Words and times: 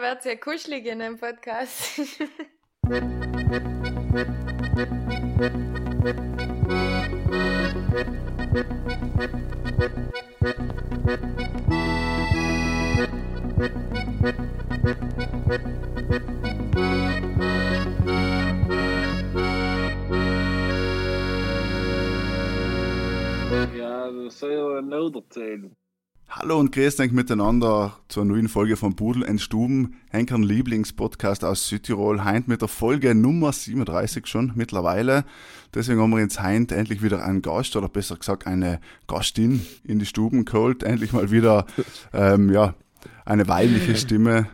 wird 0.00 0.22
sehr 0.22 0.36
kuschelig 0.38 0.86
in 0.86 0.98
dem 0.98 1.18
Podcast. 1.18 2.00
Ja, 23.74 24.10
soll 24.30 24.52
ja 24.52 24.82
noch 24.82 25.14
erzählen. 25.14 25.76
Hallo 26.32 26.60
und 26.60 26.70
grüßt 26.70 27.00
euch 27.00 27.10
miteinander 27.10 27.98
zur 28.06 28.24
neuen 28.24 28.48
Folge 28.48 28.76
von 28.76 28.94
Pudel 28.94 29.24
in 29.24 29.40
Stuben, 29.40 29.96
Henkern 30.10 30.44
Lieblingspodcast 30.44 31.44
aus 31.44 31.66
Südtirol. 31.66 32.22
Heint 32.22 32.46
mit 32.46 32.60
der 32.60 32.68
Folge 32.68 33.16
Nummer 33.16 33.52
37 33.52 34.28
schon 34.28 34.52
mittlerweile. 34.54 35.24
Deswegen 35.74 36.00
haben 36.00 36.10
wir 36.10 36.22
uns 36.22 36.40
heint 36.40 36.70
endlich 36.70 37.02
wieder 37.02 37.24
einen 37.24 37.42
Gast 37.42 37.74
oder 37.74 37.88
besser 37.88 38.14
gesagt 38.14 38.46
eine 38.46 38.80
Gastin 39.08 39.66
in 39.82 39.98
die 39.98 40.06
Stuben 40.06 40.44
geholt. 40.44 40.84
Endlich 40.84 41.12
mal 41.12 41.32
wieder, 41.32 41.66
ähm, 42.12 42.52
ja, 42.52 42.74
eine 43.24 43.48
weibliche 43.48 43.96
Stimme 43.96 44.46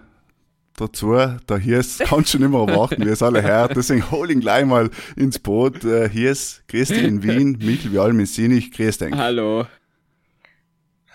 dazu. 0.79 1.13
Der 1.13 1.59
Hies 1.59 1.99
kann 1.99 2.25
schon 2.25 2.43
immer 2.43 2.67
erwarten, 2.71 3.05
wie 3.05 3.11
es 3.11 3.23
alle 3.23 3.43
hört. 3.43 3.77
Deswegen 3.77 4.11
hol 4.11 4.31
ihn 4.31 4.41
gleich 4.41 4.65
mal 4.65 4.89
ins 5.15 5.39
Boot. 5.39 5.85
Äh, 5.85 6.09
Hies, 6.09 6.63
grüß 6.69 6.89
dich 6.89 7.03
in 7.03 7.23
Wien. 7.23 7.59
Michel, 7.61 7.93
wie 7.93 7.99
allem 7.99 8.19
in 8.19 8.27
Sinich, 8.27 8.73
grüß 8.73 8.97
dich. 8.97 9.13
Hallo. 9.13 9.67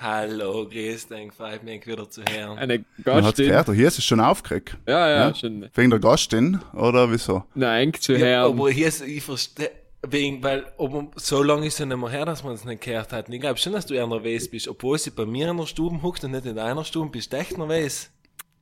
Hallo, 0.03 0.67
grüß 0.67 1.09
dich, 1.09 1.31
freut 1.31 1.63
mich 1.63 1.85
wieder 1.85 2.09
zu 2.09 2.23
hören. 2.23 2.57
Eine 2.57 2.83
Man 3.05 3.15
hat 3.17 3.35
Gastin. 3.35 3.47
gehört, 3.49 3.67
der 3.67 3.75
Hies 3.75 3.99
ist 3.99 4.05
schon 4.05 4.19
aufgeregt. 4.19 4.75
Ja, 4.87 5.07
ja, 5.07 5.27
Ja? 5.27 5.35
schon. 5.35 5.69
Wegen 5.75 5.89
der 5.91 5.99
Gastin, 5.99 6.59
oder 6.73 7.11
wieso? 7.11 7.43
Nein, 7.53 7.93
zu 7.93 8.13
Ja, 8.13 8.19
hören. 8.25 8.51
aber 8.53 8.71
hier 8.71 8.87
ist, 8.87 9.01
ich 9.01 9.21
verstehe, 9.23 9.69
wegen, 10.07 10.41
weil, 10.41 10.65
ob, 10.77 11.11
so 11.19 11.43
lange 11.43 11.67
ist 11.67 11.79
es 11.79 11.85
nicht 11.85 11.95
mehr 11.95 12.09
her, 12.09 12.25
dass 12.25 12.43
man 12.43 12.53
es 12.53 12.65
nicht 12.65 12.81
gehört 12.81 13.11
hat. 13.13 13.27
Und 13.27 13.33
ich 13.35 13.41
glaube 13.41 13.59
schon, 13.59 13.73
dass 13.73 13.85
du 13.85 13.93
eher 13.93 14.07
nervös 14.07 14.49
bist, 14.49 14.67
obwohl 14.67 14.97
sie 14.97 15.11
bei 15.11 15.27
mir 15.27 15.51
in 15.51 15.57
der 15.57 15.67
Stube 15.67 16.01
huckt 16.01 16.23
und 16.23 16.31
nicht 16.31 16.47
in 16.47 16.55
deiner 16.55 16.83
Stube, 16.83 17.11
bist 17.11 17.31
du 17.31 17.37
echt 17.37 17.55
nervös. 17.59 18.09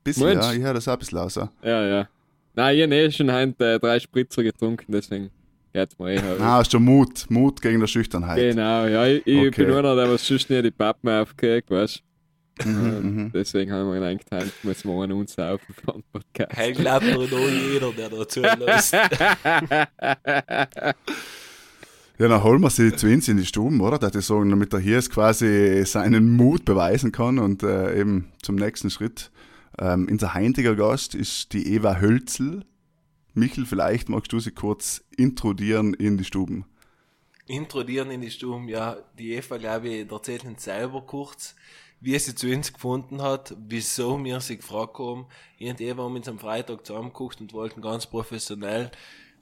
Bisschen, 0.04 0.26
Mensch. 0.28 0.44
ja, 0.46 0.52
ich 0.54 0.60
höre 0.62 0.74
das 0.74 0.90
auch 0.90 0.94
ein 0.94 1.00
bisschen 1.00 1.18
raus. 1.20 1.36
Ja, 1.36 1.50
ja. 1.88 2.10
Nein, 2.54 2.76
ich 2.76 2.84
habe 2.84 2.96
eh 2.96 3.12
schon 3.12 3.32
heute 3.32 3.76
äh, 3.76 3.80
drei 3.80 3.98
Spritzer 4.02 4.44
getrunken, 4.44 4.92
deswegen 4.92 5.30
geht's 5.80 5.98
mir 6.00 6.14
eh. 6.14 6.20
Ah, 6.40 6.58
hast 6.58 6.74
du 6.74 6.80
Mut, 6.80 7.26
Mut 7.30 7.62
gegen 7.62 7.80
der 7.80 7.88
Schüchternheit. 7.88 8.38
Genau, 8.38 8.86
ja, 8.86 9.06
ich, 9.08 9.26
ich 9.26 9.48
Okay. 9.48 9.66
bin 9.66 9.74
einer, 9.76 9.96
der 9.96 10.10
was 10.12 10.26
sonst 10.26 10.50
nie 10.50 10.62
die 10.62 10.72
Pappen 10.72 11.10
aufkriegt, 11.10 11.70
weißt 11.70 12.04
Mhm, 12.66 13.30
du. 13.32 13.40
Deswegen 13.40 13.72
haben 13.72 13.90
wir 13.90 14.02
gedacht, 14.02 14.26
heute 14.34 14.52
müssen 14.64 14.90
wir 14.90 15.02
einen 15.04 15.14
uns 15.14 15.34
für 15.34 15.58
den 15.94 16.04
Podcast. 16.12 16.52
Hey, 16.58 16.74
glaubt 16.74 17.06
nur 17.06 17.24
noch 17.26 17.50
jeder, 17.50 17.92
der 17.94 18.10
dazu 18.10 18.42
lässt. 18.42 18.94
Ja, 22.22 22.28
dann 22.28 22.44
holen 22.44 22.60
wir 22.62 22.70
sie 22.70 22.94
zu 22.94 23.08
uns 23.08 23.30
in 23.30 23.38
die 23.38 23.46
Stuben, 23.46 23.80
oder? 23.80 23.98
Dass 23.98 24.14
ich 24.14 24.26
sagen, 24.26 24.50
damit 24.50 24.74
er 24.74 24.80
hier 24.80 25.00
quasi 25.04 25.84
seinen 25.86 26.36
Mut 26.36 26.66
beweisen 26.66 27.14
kann 27.14 27.40
und 27.40 27.64
äh, 27.64 27.98
eben 27.98 28.26
zum 28.42 28.56
nächsten 28.56 28.90
Schritt. 28.90 29.32
Ähm, 29.80 30.06
unser 30.12 30.34
heutiger 30.34 30.76
Gast 30.76 31.16
ist 31.16 31.54
die 31.54 31.74
Eva 31.74 32.02
Hölzel. 32.02 32.66
Michel, 33.34 33.66
vielleicht 33.66 34.10
magst 34.10 34.34
du 34.34 34.40
sie 34.40 34.52
kurz 34.52 35.04
introdieren 35.16 35.94
in 35.94 36.18
die 36.18 36.24
Stuben. 36.24 36.66
Introdieren 37.48 38.12
in 38.12 38.22
die 38.22 38.32
Stube, 38.32 38.70
ja, 38.70 38.98
die 39.18 39.34
Eva, 39.34 39.58
glaube 39.58 39.90
ich, 39.90 40.12
erzählt 40.12 40.46
uns 40.46 40.64
selber 40.64 41.02
kurz, 41.02 41.56
wie 42.02 42.18
sie 42.20 42.36
zu 42.36 42.48
uns 42.48 42.74
gefunden 42.74 43.22
hat, 43.22 43.56
wieso 43.68 44.24
wir 44.24 44.40
sie 44.40 44.58
gefragt 44.58 45.00
haben. 45.00 45.26
Ich 45.58 45.70
und 45.70 45.82
Eva 45.82 46.04
haben 46.04 46.16
uns 46.16 46.28
am 46.28 46.40
Freitag 46.40 46.86
zusammengeguckt 46.86 47.42
und 47.42 47.54
wollten 47.54 47.82
ganz 47.82 48.06
professionell 48.06 48.92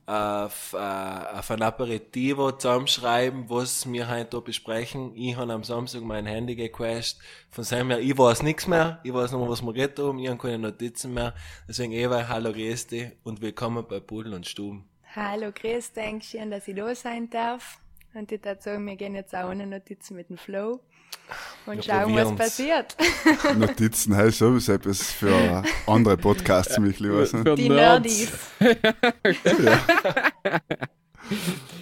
auf, 0.08 0.74
äh, 0.74 0.78
auf 0.78 1.52
ein 1.52 1.62
Aperitivo 1.62 2.54
zusammenschreiben, 2.54 3.50
was 3.50 3.92
wir 3.92 4.10
heute 4.10 4.30
da 4.30 4.40
besprechen. 4.40 5.12
Ich 5.16 5.36
habe 5.36 5.52
am 5.52 5.66
Samstag 5.66 6.02
mein 6.02 6.26
Handy 6.26 6.56
gecrashed. 6.56 7.20
Von 7.52 7.66
seinem 7.66 7.90
her, 7.90 8.00
ich 8.00 8.18
weiß 8.18 8.42
nichts 8.42 8.68
mehr. 8.68 9.00
Ich 9.04 9.14
weiß 9.14 9.34
mehr, 9.34 9.50
was 9.50 9.62
wir 9.62 9.74
geredet 9.74 10.00
haben. 10.00 10.20
Ich 10.20 10.30
habe 10.30 10.40
keine 10.40 10.60
Notizen 10.60 11.14
mehr. 11.14 11.36
Deswegen 11.68 11.92
Eva, 11.92 12.28
hallo, 12.30 12.54
grüß 12.54 12.88
und 13.24 13.42
willkommen 13.42 13.86
bei 13.88 14.00
Pudel 14.00 14.34
und 14.34 14.48
Stuben. 14.48 14.88
Hallo, 15.14 15.52
grüß 15.52 15.92
dich, 15.92 16.24
schön, 16.24 16.52
dass 16.52 16.68
ich 16.68 16.76
da 16.76 16.96
sein 16.96 17.30
darf. 17.30 17.80
Und 18.14 18.32
ich 18.32 18.44
würde 18.44 18.62
sagen, 18.62 18.86
wir 18.88 18.96
gehen 18.96 19.14
jetzt 19.14 19.36
auch 19.36 19.50
ohne 19.50 19.68
Notizen 19.68 20.16
mit 20.16 20.30
dem 20.30 20.38
Flow 20.38 20.80
und 21.66 21.84
schauen, 21.84 22.16
was 22.16 22.36
passiert. 22.36 22.96
Notizen, 23.58 24.16
hey, 24.16 24.32
sowieso 24.32 24.74
etwas 24.74 25.12
für 25.12 25.64
andere 25.86 26.16
Podcasts, 26.18 26.78
weißt 26.82 27.00
du? 27.02 27.26
Für 27.26 27.56
Die 27.56 27.70
Nerds. 27.70 28.32
Nerdys. 28.60 28.88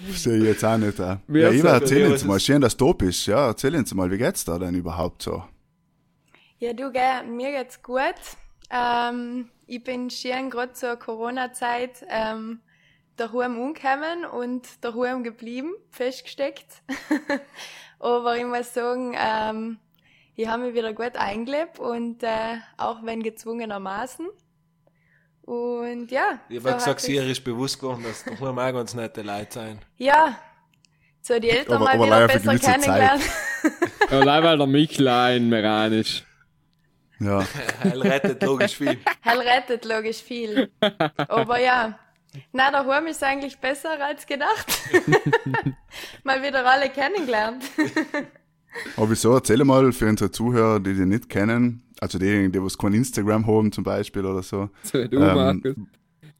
Verstehe 0.06 0.38
ich 0.38 0.44
jetzt 0.44 0.64
auch 0.64 0.76
nicht. 0.76 0.98
Äh. 0.98 1.16
Ja, 1.28 1.48
aber- 1.48 1.70
erzähl 1.80 2.02
Ja, 2.02 2.08
uns 2.10 2.24
mal, 2.24 2.40
schön, 2.40 2.60
dass 2.60 2.76
du 2.76 2.92
bist. 2.94 3.26
Ja, 3.26 3.46
erzähl 3.48 3.74
uns 3.76 3.94
mal, 3.94 4.10
wie 4.10 4.18
geht's 4.18 4.44
da 4.44 4.58
denn 4.58 4.74
überhaupt 4.74 5.22
so? 5.22 5.44
Ja, 6.58 6.72
du, 6.72 6.90
gell, 6.90 7.24
mir 7.28 7.52
geht's 7.52 7.82
gut. 7.82 8.14
Ähm, 8.70 9.50
ich 9.66 9.84
bin 9.84 10.10
schön 10.10 10.50
gerade 10.50 10.72
zur 10.72 10.96
Corona-Zeit 10.96 12.04
ähm, 12.08 12.60
daheim 13.16 13.58
umgekommen 13.58 14.24
und 14.24 14.66
daheim 14.80 15.22
geblieben, 15.22 15.74
festgesteckt. 15.90 16.82
Aber 18.06 18.36
ich 18.36 18.44
muss 18.44 18.72
sagen, 18.72 19.16
ähm, 19.18 19.78
ich 20.36 20.46
habe 20.46 20.62
mich 20.62 20.74
wieder 20.74 20.92
gut 20.92 21.16
eingelebt 21.16 21.80
und 21.80 22.22
äh, 22.22 22.58
auch 22.76 23.02
wenn 23.02 23.20
gezwungenermaßen. 23.20 24.28
Und 25.42 26.10
ja. 26.12 26.38
Ich 26.48 26.60
so 26.60 26.68
habe 26.68 26.76
gesagt, 26.76 26.86
hat 26.86 27.00
sie 27.00 27.16
ist 27.16 27.42
bewusst 27.42 27.80
geworden, 27.80 28.04
dass 28.04 28.24
da 28.24 28.32
auch 28.32 28.54
ganz 28.72 28.94
nette 28.94 29.22
Leute 29.22 29.52
sein. 29.52 29.80
Ja, 29.96 30.38
so 31.20 31.40
die 31.40 31.50
Eltern 31.50 31.82
Aber- 31.82 31.84
mal 31.84 31.94
aber 31.94 32.06
wieder 32.06 32.26
besser 32.28 32.58
kennengelernt. 32.58 33.22
Ja, 34.10 34.20
allein 34.20 34.44
weil 34.44 34.58
der 34.58 34.66
Michel 34.68 35.08
auch 35.08 35.34
in 35.34 35.48
Meran 35.48 35.92
ist. 35.92 36.24
Ja, 37.18 37.44
Heil 37.82 38.02
rettet 38.02 38.40
logisch 38.40 38.76
viel. 38.76 38.98
Hell 39.20 39.40
rettet 39.40 39.84
logisch 39.84 40.22
viel. 40.22 40.70
Aber 41.26 41.58
ja, 41.58 41.98
na, 42.52 42.70
daheim 42.70 43.06
ist 43.06 43.22
eigentlich 43.22 43.58
besser 43.58 44.02
als 44.02 44.26
gedacht. 44.26 44.66
mal 46.24 46.42
wieder 46.42 46.64
alle 46.66 46.88
kennengelernt. 46.90 47.64
aber 48.96 49.10
wieso? 49.10 49.34
Erzähl 49.34 49.64
mal 49.64 49.92
für 49.92 50.08
unsere 50.08 50.30
Zuhörer, 50.30 50.80
die 50.80 50.94
dich 50.94 51.06
nicht 51.06 51.28
kennen, 51.28 51.82
also 52.00 52.18
diejenigen, 52.18 52.52
die 52.52 52.62
was 52.62 52.76
kein 52.76 52.92
Instagram 52.94 53.46
haben 53.46 53.72
zum 53.72 53.84
Beispiel 53.84 54.24
oder 54.24 54.42
so, 54.42 54.70
So 54.82 54.98
wie 55.02 55.08
du, 55.08 55.16
Ähm, 55.18 55.34
Markus. 55.34 55.74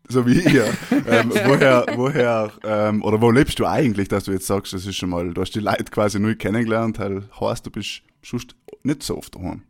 so 0.09 0.27
wie 0.27 0.41
ihr. 0.41 0.67
ähm, 1.07 1.31
woher, 1.45 1.87
woher, 1.95 2.53
ähm, 2.65 3.03
oder 3.03 3.21
wo 3.21 3.31
lebst 3.31 3.59
du 3.59 3.67
eigentlich, 3.67 4.09
dass 4.09 4.25
du 4.25 4.33
jetzt 4.33 4.47
sagst, 4.47 4.73
das 4.73 4.87
ist 4.87 4.97
schon 4.97 5.11
mal, 5.11 5.33
du 5.33 5.41
hast 5.41 5.55
die 5.55 5.61
Leute 5.61 5.85
quasi 5.85 6.19
neu 6.21 6.35
kennengelernt, 6.35 6.99
weil 6.99 7.23
heißt, 7.41 7.67
du 7.67 7.71
bist 7.71 8.03
sonst 8.23 8.55
nicht 8.83 9.03
so 9.03 9.17
oft 9.17 9.35
daheim. 9.35 9.63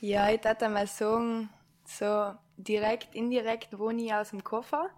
Ja, 0.00 0.30
ich 0.30 0.42
würde 0.44 0.68
mal 0.68 0.86
sagen, 0.86 1.50
so 1.84 2.32
direkt, 2.56 3.14
indirekt 3.14 3.78
wohne 3.78 4.02
ich 4.02 4.12
aus 4.14 4.30
dem 4.30 4.44
Koffer. 4.44 4.88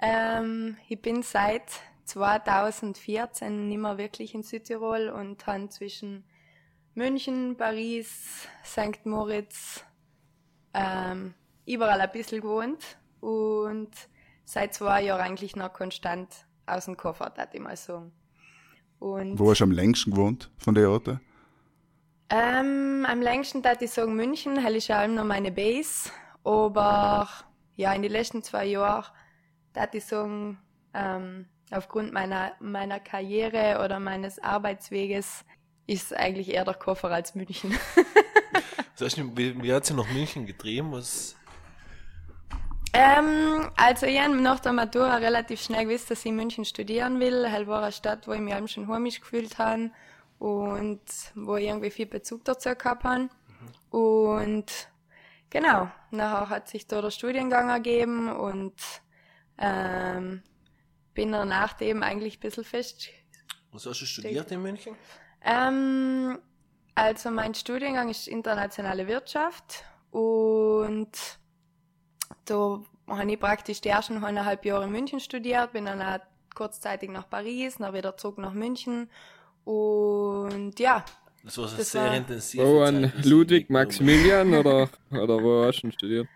Ähm, 0.00 0.76
ich 0.88 1.00
bin 1.00 1.22
seit 1.22 1.70
2014 2.06 3.68
nicht 3.68 3.78
mehr 3.78 3.98
wirklich 3.98 4.34
in 4.34 4.42
Südtirol 4.42 5.10
und 5.10 5.46
habe 5.46 5.68
zwischen 5.68 6.24
München, 6.94 7.56
Paris, 7.56 8.48
St. 8.64 9.04
Moritz, 9.04 9.84
ähm, 10.74 11.34
überall 11.66 12.00
ein 12.00 12.10
bisschen 12.12 12.40
gewohnt 12.40 12.98
und 13.20 13.90
seit 14.44 14.74
zwei 14.74 15.02
Jahren 15.02 15.20
eigentlich 15.20 15.54
noch 15.54 15.72
konstant 15.72 16.28
aus 16.66 16.86
dem 16.86 16.96
Koffer, 16.96 17.32
würde 17.36 17.50
ich 17.52 17.60
mal 17.60 17.76
sagen. 17.76 18.12
Und 18.98 19.38
Wo 19.38 19.50
hast 19.50 19.58
du 19.58 19.64
am 19.64 19.70
längsten 19.70 20.10
gewohnt 20.12 20.50
von 20.58 20.74
der 20.74 20.90
Orte? 20.90 21.20
ähm, 22.30 23.06
am 23.08 23.20
längsten 23.20 23.64
würde 23.64 23.84
ich 23.84 23.90
sagen 23.90 24.14
München, 24.14 24.56
hell 24.58 24.76
ist 24.76 24.88
ja 24.88 25.06
noch 25.06 25.24
meine 25.24 25.50
Base. 25.50 26.10
Aber 26.44 27.28
ja, 27.76 27.92
in 27.92 28.02
den 28.02 28.12
letzten 28.12 28.42
zwei 28.42 28.66
Jahren 28.66 29.06
würde 29.74 29.98
ich 29.98 30.04
sagen, 30.04 30.58
ähm, 30.94 31.46
aufgrund 31.70 32.12
meiner, 32.12 32.52
meiner 32.60 33.00
Karriere 33.00 33.84
oder 33.84 34.00
meines 34.00 34.38
Arbeitsweges 34.38 35.44
ist 35.86 36.14
eigentlich 36.14 36.52
eher 36.52 36.64
der 36.64 36.74
Koffer 36.74 37.10
als 37.10 37.34
München. 37.34 37.76
Das 38.98 39.16
heißt, 39.16 39.34
wie, 39.34 39.72
hat 39.72 39.86
sie 39.86 39.94
nach 39.94 40.10
München 40.10 40.44
getrieben? 40.44 40.92
Was, 40.92 41.34
ähm, 42.92 43.70
also 43.76 44.06
ich 44.06 44.20
habe 44.20 44.36
nach 44.36 44.60
der 44.60 44.72
Matura 44.72 45.16
relativ 45.16 45.62
schnell 45.62 45.86
gewusst, 45.86 46.10
dass 46.10 46.20
ich 46.20 46.26
in 46.26 46.36
München 46.36 46.64
studieren 46.64 47.20
will. 47.20 47.46
Hell 47.48 47.66
war 47.66 47.82
eine 47.82 47.92
Stadt, 47.92 48.26
wo 48.26 48.32
ich 48.32 48.40
mich 48.40 48.72
schon 48.72 48.88
heimisch 48.88 49.20
gefühlt 49.20 49.58
habe 49.58 49.90
und 50.38 51.00
wo 51.34 51.56
ich 51.56 51.66
irgendwie 51.66 51.90
viel 51.90 52.06
Bezug 52.06 52.44
dazu 52.44 52.74
gehabt 52.74 53.04
habe. 53.04 53.28
Und 53.90 54.66
genau, 55.50 55.88
nachher 56.10 56.48
hat 56.48 56.68
sich 56.68 56.86
da 56.86 57.00
der 57.00 57.10
Studiengang 57.10 57.68
ergeben 57.68 58.28
und 58.28 58.74
ähm, 59.60 60.42
bin 61.14 61.32
dann 61.32 61.48
nach 61.48 61.74
dem 61.74 62.02
eigentlich 62.02 62.38
ein 62.38 62.40
bisschen 62.40 62.64
fest. 62.64 63.08
was 63.72 63.86
hast 63.86 64.00
du 64.00 64.06
studiert 64.06 64.50
in 64.50 64.62
München? 64.62 64.94
Ähm, 65.42 66.38
also 66.94 67.30
mein 67.30 67.54
Studiengang 67.54 68.08
ist 68.10 68.26
internationale 68.28 69.06
Wirtschaft 69.06 69.84
und 70.10 71.10
da 72.46 72.80
habe 73.08 73.30
ich 73.32 73.40
praktisch 73.40 73.80
die 73.80 73.88
ersten 73.88 74.22
eineinhalb 74.24 74.64
Jahre 74.64 74.84
in 74.84 74.92
München 74.92 75.20
studiert, 75.20 75.72
bin 75.72 75.84
dann 75.86 76.00
auch 76.02 76.18
kurzzeitig 76.54 77.10
nach 77.10 77.28
Paris, 77.28 77.76
dann 77.78 77.94
wieder 77.94 78.16
zurück 78.16 78.38
nach 78.38 78.52
München. 78.52 79.08
Und 79.64 80.78
ja, 80.80 81.04
Das 81.44 81.56
war 81.58 81.68
so 81.68 81.76
Das 81.76 81.92
sehr 81.92 82.04
war- 82.04 82.16
intensiv. 82.16 82.60
Wo 82.60 82.82
an 82.82 83.12
Ludwig 83.24 83.70
Maximilian 83.70 84.52
oder, 84.54 84.88
oder 85.10 85.42
wo 85.42 85.64
hast 85.64 85.78
du 85.78 85.82
denn 85.82 85.92
studiert? 85.92 86.28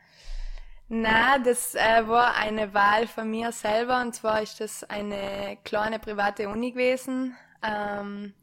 Na, 0.88 1.38
das 1.38 1.74
äh, 1.74 2.06
war 2.06 2.36
eine 2.36 2.74
Wahl 2.74 3.06
von 3.06 3.30
mir 3.30 3.52
selber 3.52 4.00
und 4.02 4.14
zwar 4.14 4.42
ist 4.42 4.60
das 4.60 4.84
eine 4.84 5.56
kleine 5.64 5.98
private 5.98 6.48
Uni 6.48 6.72
gewesen, 6.72 7.34
ähm, 7.62 8.34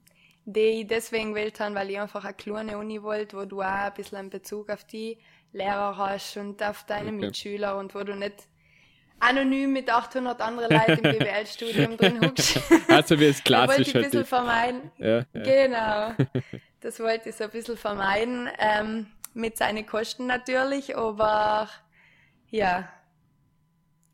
die 0.45 0.81
ich 0.81 0.87
deswegen 0.87 1.29
gewählt 1.33 1.59
habe, 1.59 1.75
weil 1.75 1.91
ich 1.91 1.99
einfach 1.99 2.25
eine 2.25 2.33
kleine 2.33 2.77
Uni 2.79 3.01
wollte, 3.03 3.37
wo 3.37 3.45
du 3.45 3.61
auch 3.61 3.65
ein 3.65 3.93
bisschen 3.93 4.17
einen 4.17 4.29
Bezug 4.31 4.69
auf 4.69 4.83
die 4.85 5.19
Lehrer 5.53 5.95
hast 5.97 6.35
und 6.37 6.63
auf 6.63 6.83
deine 6.85 7.11
Okay. 7.11 7.11
Mitschüler 7.11 7.77
und 7.77 7.93
wo 7.93 8.03
du 8.03 8.15
nicht 8.15 8.47
anonym 9.19 9.71
mit 9.71 9.89
800 9.89 10.41
anderen 10.41 10.71
Leuten 10.71 11.05
im 11.05 11.09
BWL-Studium 11.19 11.95
drin 11.97 12.21
huckst. 12.21 12.59
Also 12.89 13.19
wie 13.19 13.25
es 13.25 13.43
Da 13.43 13.67
wollte 13.67 13.83
klassisch 13.83 13.87
ich 13.89 13.95
ein 13.95 14.01
halt 14.01 14.11
bisschen 14.11 14.25
vermeiden. 14.25 14.91
Ja, 14.97 15.17
ja. 15.17 15.25
Genau. 15.33 16.15
Das 16.81 16.99
wollte 16.99 17.29
ich 17.29 17.35
so 17.35 17.43
ein 17.43 17.51
bisschen 17.51 17.77
vermeiden. 17.77 18.49
Ähm, 18.57 19.05
mit 19.35 19.55
seinen 19.55 19.85
Kosten 19.85 20.25
natürlich, 20.25 20.97
aber 20.97 21.69
ja. 22.51 22.87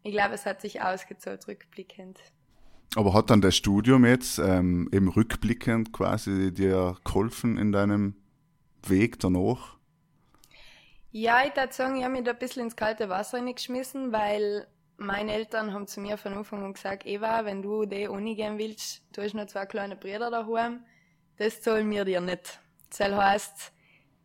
Ich 0.03 0.13
glaube, 0.13 0.35
es 0.35 0.45
hat 0.45 0.61
sich 0.61 0.81
ausgezahlt 0.81 1.47
rückblickend. 1.47 2.17
Aber 2.95 3.13
hat 3.13 3.29
dann 3.29 3.41
das 3.41 3.55
Studium 3.55 4.05
jetzt 4.05 4.39
ähm, 4.39 4.89
eben 4.93 5.09
rückblickend 5.09 5.91
quasi 5.91 6.53
dir 6.53 6.95
geholfen 7.03 7.57
in 7.57 7.71
deinem 7.71 8.15
Weg 8.83 9.19
danach? 9.19 9.77
Ja, 11.11 11.43
ich 11.45 11.55
würde 11.55 11.73
sagen, 11.73 11.97
ich 11.97 12.03
habe 12.03 12.13
mich 12.13 12.23
da 12.23 12.31
ein 12.31 12.39
bisschen 12.39 12.63
ins 12.63 12.75
kalte 12.75 13.09
Wasser 13.09 13.41
geschmissen, 13.41 14.11
weil 14.11 14.67
meine 14.97 15.33
Eltern 15.33 15.73
haben 15.73 15.87
zu 15.87 15.99
mir 15.99 16.17
von 16.17 16.33
Anfang 16.33 16.63
an 16.63 16.73
gesagt, 16.73 17.05
Eva, 17.05 17.45
wenn 17.45 17.61
du 17.61 17.85
die 17.85 18.07
Uni 18.07 18.35
gehen 18.35 18.57
willst, 18.57 19.03
du 19.13 19.21
hast 19.21 19.33
noch 19.33 19.45
zwei 19.47 19.65
kleine 19.65 19.95
Brüder 19.95 20.31
daheim, 20.31 20.85
das 21.37 21.61
zahlen 21.61 21.89
wir 21.91 22.05
dir 22.05 22.21
nicht. 22.21 22.59
Das 22.89 22.99
heißt, 22.99 23.73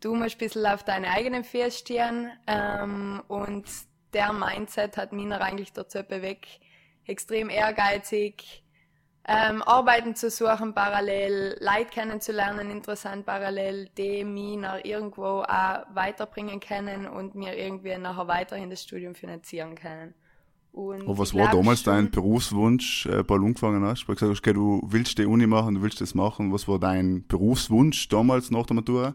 du 0.00 0.14
musst 0.14 0.36
ein 0.36 0.38
bisschen 0.38 0.66
auf 0.66 0.82
deine 0.82 1.08
eigenen 1.08 1.44
Füße 1.44 1.70
stehen 1.72 2.30
ähm, 2.46 3.22
und 3.28 3.66
der 4.12 4.32
Mindset 4.32 4.96
hat 4.96 5.12
mich 5.12 5.26
noch 5.26 5.40
eigentlich 5.40 5.72
dazu 5.72 6.02
bewegt, 6.02 6.60
extrem 7.06 7.50
ehrgeizig, 7.50 8.62
ähm, 9.26 9.62
Arbeiten 9.62 10.16
zu 10.16 10.30
suchen 10.30 10.74
parallel, 10.74 11.56
Leute 11.60 11.90
kennenzulernen, 11.90 12.70
interessant 12.70 13.24
parallel, 13.24 13.88
die 13.96 14.24
mich 14.24 14.56
nach 14.56 14.80
irgendwo 14.84 15.42
auch 15.42 15.84
weiterbringen 15.94 16.58
können 16.58 17.06
und 17.06 17.34
mir 17.36 17.56
irgendwie 17.56 17.96
nachher 17.98 18.26
weiterhin 18.26 18.68
das 18.70 18.82
Studium 18.82 19.14
finanzieren 19.14 19.76
können. 19.76 20.14
Und 20.72 21.02
Aber 21.02 21.18
was 21.18 21.34
war 21.34 21.50
damals 21.50 21.82
schon- 21.82 21.92
dein 21.94 22.10
Berufswunsch, 22.10 23.06
äh, 23.06 23.22
bei 23.22 23.34
angefangen 23.36 23.84
hast? 23.84 24.08
Weil 24.08 24.14
du 24.16 24.20
gesagt 24.20 24.30
hast, 24.32 24.38
okay, 24.40 24.54
du 24.54 24.80
willst 24.86 25.18
die 25.18 25.26
Uni 25.26 25.46
machen, 25.46 25.74
du 25.76 25.82
willst 25.82 26.00
das 26.00 26.14
machen. 26.14 26.52
Was 26.52 26.66
war 26.66 26.78
dein 26.78 27.26
Berufswunsch 27.28 28.08
damals 28.08 28.50
nach 28.50 28.66
der 28.66 28.76
Matura? 28.76 29.14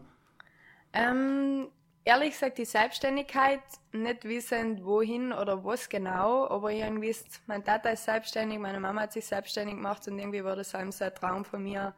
Ähm, 0.92 1.66
ehrlich 2.08 2.30
gesagt, 2.30 2.56
die 2.56 2.64
Selbstständigkeit, 2.64 3.60
nicht 3.92 4.24
wissend 4.24 4.82
wohin 4.82 5.30
oder 5.30 5.62
was 5.62 5.90
genau, 5.90 6.48
aber 6.48 6.72
irgendwie 6.72 7.08
ist, 7.08 7.42
mein 7.46 7.62
Tata 7.62 7.90
ist 7.90 8.04
selbstständig, 8.04 8.58
meine 8.58 8.80
Mama 8.80 9.02
hat 9.02 9.12
sich 9.12 9.26
selbstständig 9.26 9.76
gemacht 9.76 10.08
und 10.08 10.18
irgendwie 10.18 10.42
war 10.42 10.56
das 10.56 10.74
einem 10.74 10.90
so 10.90 11.04
ein 11.04 11.14
Traum 11.14 11.44
von 11.44 11.62
mir, 11.62 11.94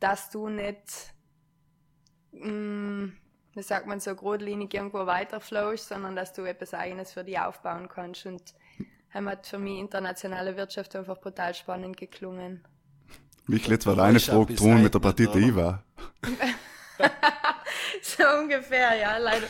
dass 0.00 0.28
du 0.28 0.50
nicht, 0.50 1.14
mh, 2.32 3.08
wie 3.54 3.62
sagt 3.62 3.86
man 3.86 4.00
so, 4.00 4.14
geradlinig 4.14 4.74
irgendwo 4.74 5.06
weiterflowst, 5.06 5.88
sondern 5.88 6.14
dass 6.14 6.34
du 6.34 6.42
etwas 6.42 6.74
Eigenes 6.74 7.14
für 7.14 7.24
dich 7.24 7.38
aufbauen 7.38 7.88
kannst 7.88 8.26
und 8.26 8.54
hat 9.14 9.46
für 9.46 9.58
mich 9.58 9.78
internationale 9.78 10.58
Wirtschaft 10.58 10.94
einfach 10.94 11.18
brutal 11.18 11.54
spannend 11.54 11.96
geklungen. 11.96 12.64
Du 13.46 13.56
deine 13.56 14.16
weißt 14.16 14.26
ja, 14.26 14.34
Frage 14.34 14.54
drum 14.54 14.82
mit 14.82 14.92
der 14.92 15.00
oder? 15.30 15.38
IWA. 15.38 15.82
so 18.02 18.24
ungefähr, 18.40 18.94
ja, 18.96 19.16
leider. 19.18 19.46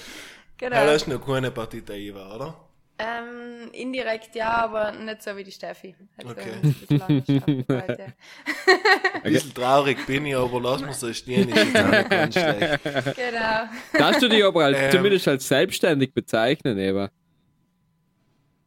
Genau. 0.56 0.77
Ja, 0.77 0.85
das 0.87 1.03
ist 1.03 1.09
noch 1.09 1.25
keine 1.25 1.50
Partita 1.50 1.93
IWA, 1.95 2.35
oder? 2.35 2.55
Ähm, 3.00 3.71
indirekt 3.73 4.35
ja, 4.35 4.50
aber 4.65 4.91
nicht 4.91 5.23
so 5.23 5.37
wie 5.37 5.45
die 5.45 5.53
Steffi. 5.53 5.95
Also 6.17 6.31
Okay. 6.33 6.50
ein 6.61 7.23
bisschen 7.23 7.65
ja. 7.69 7.77
Ein 9.23 9.33
bisschen 9.33 9.55
traurig 9.55 10.05
bin 10.05 10.27
ich, 10.27 10.35
aber 10.35 10.61
lass 10.61 10.81
mir 10.83 10.93
so 10.93 11.12
stehen, 11.12 11.49
ist 11.49 11.56
jetzt 11.56 12.11
ganz 12.11 12.35
schlecht. 12.35 12.81
Genau. 12.85 13.69
Darfst 13.97 14.23
du 14.23 14.29
dich 14.29 14.45
aber 14.45 14.65
als, 14.65 14.79
Ähm. 14.81 14.91
zumindest 14.91 15.29
als 15.29 15.47
selbstständig 15.47 16.12
bezeichnen, 16.12 16.77
Eva? 16.77 17.11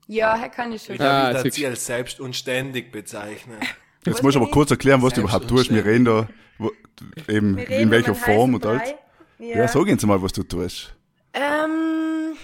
Ja, 0.08 0.48
kann 0.48 0.72
ich 0.72 0.84
schon. 0.84 0.96
Ich 0.96 1.02
Ah, 1.02 1.34
darf 1.34 1.52
sie 1.52 1.66
als 1.68 1.86
selbst 1.86 2.22
und 2.22 2.34
ständig 2.34 2.92
bezeichnen. 2.92 3.58
Jetzt 4.06 4.24
musst 4.24 4.36
du 4.36 4.42
aber 4.42 4.50
kurz 4.50 4.72
erklären, 4.72 5.02
was 5.02 5.14
du 5.14 5.22
überhaupt 5.22 5.48
tust. 5.50 5.74
Wir 5.74 5.86
reden 5.86 6.06
da, 6.06 6.28
wo, 6.58 6.72
eben, 7.28 7.58
Wir 7.58 7.70
in 7.70 7.92
welcher 7.92 8.16
Form 8.16 8.54
und 8.54 8.66
alles. 8.66 8.94
Brei. 9.42 9.58
Ja, 9.58 9.68
sag 9.68 9.88
uns 9.88 10.06
mal, 10.06 10.22
was 10.22 10.32
du 10.34 10.44
tust. 10.44 10.94
Ähm, 11.34 12.36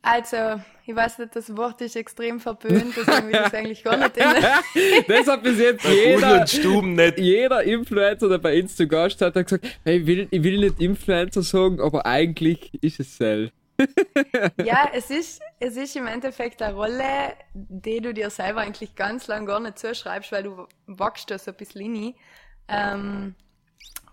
also, 0.00 0.60
ich 0.86 0.94
weiß 0.94 1.18
nicht, 1.18 1.34
das 1.34 1.56
Wort 1.56 1.80
ist 1.80 1.96
extrem 1.96 2.38
verpönt, 2.38 2.94
deswegen 2.96 3.26
will 3.26 3.34
ich 3.34 3.46
es 3.46 3.54
eigentlich 3.54 3.82
gar 3.82 3.96
nicht 3.96 4.16
in 4.16 4.24
Das 5.08 5.26
hat 5.26 5.42
bis 5.42 5.58
jetzt 5.58 5.84
jeder, 5.84 6.44
jeder 7.16 7.62
Influencer, 7.64 8.28
der 8.28 8.38
bei 8.38 8.60
uns 8.60 8.76
zu 8.76 8.86
Gast 8.86 9.20
hat, 9.22 9.34
hat 9.34 9.44
gesagt, 9.46 9.66
hey, 9.82 9.98
ich 9.98 10.06
will, 10.06 10.28
ich 10.30 10.42
will 10.44 10.58
nicht 10.58 10.80
Influencer 10.80 11.42
sagen, 11.42 11.80
aber 11.80 12.06
eigentlich 12.06 12.72
ist 12.80 13.00
es 13.00 13.16
Cell. 13.16 13.50
Ja, 14.64 14.88
es 14.94 15.10
ist, 15.10 15.42
es 15.58 15.76
ist 15.76 15.96
im 15.96 16.06
Endeffekt 16.06 16.62
eine 16.62 16.74
Rolle, 16.74 17.34
die 17.54 18.00
du 18.00 18.14
dir 18.14 18.30
selber 18.30 18.60
eigentlich 18.60 18.94
ganz 18.94 19.26
lang 19.26 19.46
gar 19.46 19.60
nicht 19.60 19.78
zuschreibst, 19.78 20.30
weil 20.30 20.44
du 20.44 20.66
wachst 20.86 21.30
da 21.30 21.38
so 21.38 21.50
ein 21.50 21.56
bisschen 21.56 21.94
rein. 21.94 22.14
Ähm, 22.68 23.34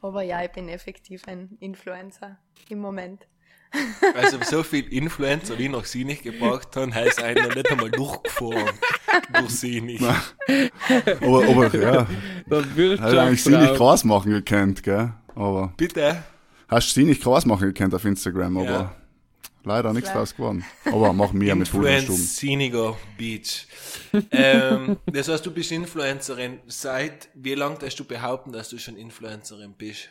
aber 0.04 0.22
ja, 0.22 0.44
ich 0.44 0.52
bin 0.52 0.70
effektiv 0.70 1.24
ein 1.28 1.58
Influencer 1.60 2.38
im 2.70 2.80
Moment. 2.80 3.28
Also 4.16 4.38
so 4.44 4.62
viel 4.62 4.88
Influencer, 4.94 5.58
wie 5.58 5.68
noch 5.68 5.86
sie 5.86 6.06
nicht 6.06 6.22
gebracht 6.22 6.76
haben, 6.76 6.94
heißt 6.94 7.24
einen 7.24 7.48
noch 7.48 7.56
nicht 7.56 7.72
einmal 7.72 7.90
durchgefahren. 7.90 8.70
durch 9.34 9.50
sie 9.50 9.82
nicht. 9.82 10.04
Aber, 10.04 11.44
aber 11.48 11.76
ja, 11.76 12.08
Da 12.48 12.76
wirst 12.76 13.02
hat 13.02 13.18
eigentlich 13.18 13.44
sie 13.44 13.58
nicht 13.58 13.74
krass 13.76 14.04
machen 14.04 14.32
gekannt, 14.32 14.84
gell? 14.84 15.14
Aber 15.34 15.74
Bitte? 15.76 16.24
hast 16.68 16.90
du 16.90 17.02
sie 17.02 17.06
nicht 17.08 17.24
krass 17.24 17.48
machen 17.48 17.66
gekannt 17.68 17.96
auf 17.96 18.06
Instagram, 18.06 18.58
aber 18.58 18.70
Ja. 18.70 18.96
Leider 19.64 19.94
nichts 19.94 20.10
Klar. 20.10 20.22
draus 20.24 20.36
geworden. 20.36 20.66
Aber 20.86 21.14
machen 21.14 21.40
wir 21.40 21.56
mit 21.56 21.68
Fußstuben. 21.68 21.98
Influenciniger 22.00 22.98
Beach. 23.18 23.68
ähm, 24.32 24.98
das 25.06 25.28
heißt, 25.30 25.46
du 25.46 25.52
bist 25.54 25.72
Influencerin. 25.72 26.60
Seit 26.68 27.30
wie 27.34 27.56
lang 27.56 27.80
darfst 27.80 28.00
du 28.00 28.06
behaupten, 28.06 28.52
dass 28.52 28.70
du 28.70 28.78
schon 28.78 28.96
Influencerin 28.98 29.74
bist? 29.74 30.10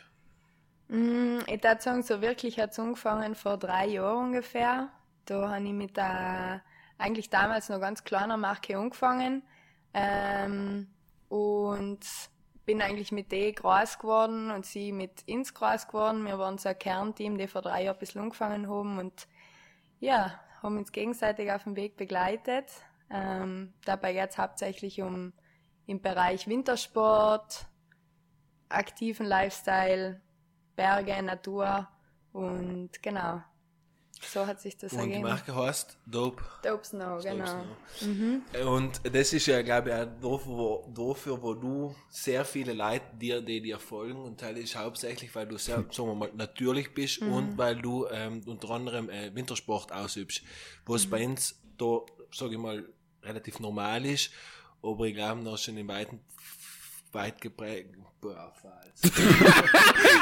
Mm, 0.89 1.39
Ich 1.47 1.63
würde 1.63 1.81
sagen, 1.81 2.03
so 2.03 2.21
wirklich 2.21 2.59
hat 2.59 2.71
es 2.71 2.79
angefangen 2.79 3.35
vor 3.35 3.57
drei 3.57 3.87
Jahren 3.87 4.25
ungefähr. 4.27 4.89
Da 5.25 5.49
habe 5.49 5.63
ich 5.65 5.71
mit 5.71 5.95
der 5.97 6.61
eigentlich 6.97 7.29
damals 7.29 7.69
noch 7.69 7.79
ganz 7.79 8.03
kleiner 8.03 8.37
Marke 8.37 8.77
angefangen. 8.77 9.43
Ähm, 9.93 10.87
und 11.29 11.99
bin 12.65 12.81
eigentlich 12.81 13.11
mit 13.11 13.31
denen 13.31 13.55
groß 13.55 13.99
geworden 13.99 14.49
und 14.51 14.65
sie 14.65 14.91
mit 14.91 15.21
ins 15.25 15.53
groß 15.53 15.87
geworden. 15.87 16.25
Wir 16.25 16.39
waren 16.39 16.57
so 16.57 16.69
ein 16.69 16.79
Kernteam, 16.79 17.37
die 17.37 17.47
vor 17.47 17.61
drei 17.61 17.83
Jahren 17.83 17.95
ein 17.95 17.99
bisschen 17.99 18.21
angefangen 18.21 18.69
haben 18.69 18.99
und 18.99 19.27
ja, 20.03 20.39
haben 20.61 20.77
uns 20.77 20.91
gegenseitig 20.91 21.51
auf 21.51 21.63
dem 21.63 21.75
Weg 21.75 21.95
begleitet. 21.95 22.69
Ähm, 23.09 23.73
dabei 23.85 24.15
es 24.15 24.37
hauptsächlich 24.37 25.01
um 25.01 25.33
im 25.85 26.01
Bereich 26.01 26.47
Wintersport, 26.47 27.65
aktiven 28.69 29.25
Lifestyle, 29.25 30.21
Berge, 30.75 31.21
Natur 31.23 31.87
und 32.33 32.91
genau. 33.01 33.41
So 34.31 34.45
hat 34.45 34.61
sich 34.61 34.77
das 34.77 34.93
Und 34.93 34.99
die 34.99 35.03
ergeben. 35.13 35.23
Marke 35.23 35.55
heißt 35.55 35.97
Dope. 36.05 36.43
Dope 36.63 36.83
Snow, 36.85 37.23
genau. 37.23 37.45
Snow. 37.97 38.67
Und 38.67 39.01
das 39.11 39.33
ist 39.33 39.45
ja, 39.45 39.61
glaube 39.61 39.89
ich, 39.89 39.95
auch 39.95 40.05
dafür 40.05 40.57
wo, 40.57 40.93
dafür, 40.93 41.41
wo 41.41 41.53
du 41.53 41.95
sehr 42.09 42.45
viele 42.45 42.73
Leute 42.73 43.05
dir, 43.19 43.41
die 43.41 43.61
dir 43.61 43.79
folgen 43.79 44.21
und 44.23 44.39
Teil 44.39 44.57
ist 44.57 44.75
hauptsächlich, 44.75 45.33
weil 45.35 45.47
du 45.47 45.57
sehr, 45.57 45.85
sagen 45.91 46.09
wir 46.09 46.15
mal, 46.15 46.31
natürlich 46.35 46.93
bist 46.93 47.21
und 47.21 47.57
weil 47.57 47.81
du 47.81 48.07
ähm, 48.07 48.41
unter 48.45 48.69
anderem 48.71 49.09
äh, 49.09 49.33
Wintersport 49.35 49.91
ausübst, 49.91 50.41
was 50.85 51.05
bei 51.05 51.25
uns 51.25 51.59
da, 51.77 52.01
sage 52.31 52.53
ich 52.53 52.59
mal, 52.59 52.87
relativ 53.23 53.59
normal 53.59 54.05
ist, 54.05 54.31
aber 54.81 55.05
ich 55.05 55.15
glaube, 55.15 55.41
noch 55.41 55.57
schon 55.57 55.77
in 55.77 55.87
weiten, 55.87 56.19
weit 57.13 57.39
geprägt. 57.41 57.89
Boah, 58.21 58.51
falsch. 58.61 59.11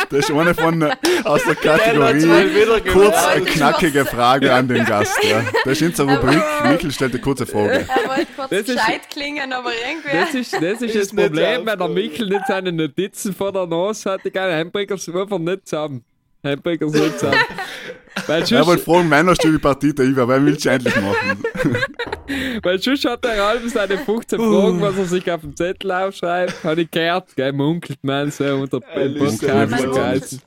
Das 0.09 0.27
ist 0.27 0.31
eine 0.31 0.53
von 0.55 0.81
äh, 0.81 0.95
aus 1.23 1.41
der 1.43 1.55
Der 1.55 1.77
Kategorie 1.77 2.55
wieder 2.55 2.81
kurz 2.81 3.15
eine 3.27 3.45
knackige 3.45 4.05
Frage 4.05 4.53
an 4.53 4.67
den 4.67 4.83
Gast. 4.85 5.17
Ja. 5.23 5.41
Das 5.63 5.79
ist 5.79 5.83
unsere 5.99 6.17
Rubrik. 6.17 6.41
Michael 6.63 6.91
stellt 6.91 7.13
eine 7.13 7.21
kurze 7.21 7.45
Frage. 7.45 7.87
Er 7.87 8.09
wollte 8.09 8.27
kurz 8.35 8.49
Das 8.49 8.59
ist- 8.61 8.67
gescheit 8.75 9.09
klingen, 9.09 9.53
aber 9.53 9.69
irgendwie. 9.73 10.11
Das 10.17 10.33
ist, 10.33 10.53
das 10.53 10.81
ist, 10.81 10.95
das 10.95 11.13
nicht 11.13 11.15
Problem, 11.15 11.65
wenn 11.65 11.79
der. 11.79 11.87
Michel 11.87 12.27
nicht 12.27 12.45
seine 12.47 12.71
Notizen 12.73 13.33
vor 13.33 13.51
der 13.53 13.67
Nase 13.67 14.11
hat, 14.11 14.25
die 14.25 14.31
geile 14.31 14.53
Einbrecher 14.55 14.95
einfach 14.95 15.37
nicht 15.39 15.67
zusammen. 15.67 16.03
Hamburger 16.43 16.89
so 16.89 17.09
zusammen. 17.09 17.37
Weil 18.27 18.43
Er 18.43 18.65
wollte 18.65 18.83
fragen, 18.83 19.09
du 19.09 19.51
die 19.51 19.57
Partie 19.57 19.93
da 19.93 20.03
über, 20.03 20.27
wer 20.27 20.43
willst 20.45 20.65
du 20.65 20.69
endlich 20.69 20.95
machen? 20.95 21.43
weil 22.63 22.79
sonst 22.81 23.05
hat 23.05 23.23
der 23.23 23.41
Ralf 23.41 23.61
seine 23.71 23.97
15 23.97 24.37
Fragen, 24.37 24.81
was 24.81 24.97
er 24.97 25.05
sich 25.05 25.31
auf 25.31 25.41
dem 25.41 25.55
Zettel 25.55 25.91
aufschreibt. 25.91 26.63
Habe 26.63 26.81
ich 26.81 26.91
gehört, 26.91 27.35
gell, 27.35 27.53
munkelt 27.53 27.99
man 28.03 28.29
so 28.29 28.43
unter 28.43 28.81
im 28.95 29.17
munkelt. 29.17 29.49
Podcastkreisen. 29.49 30.41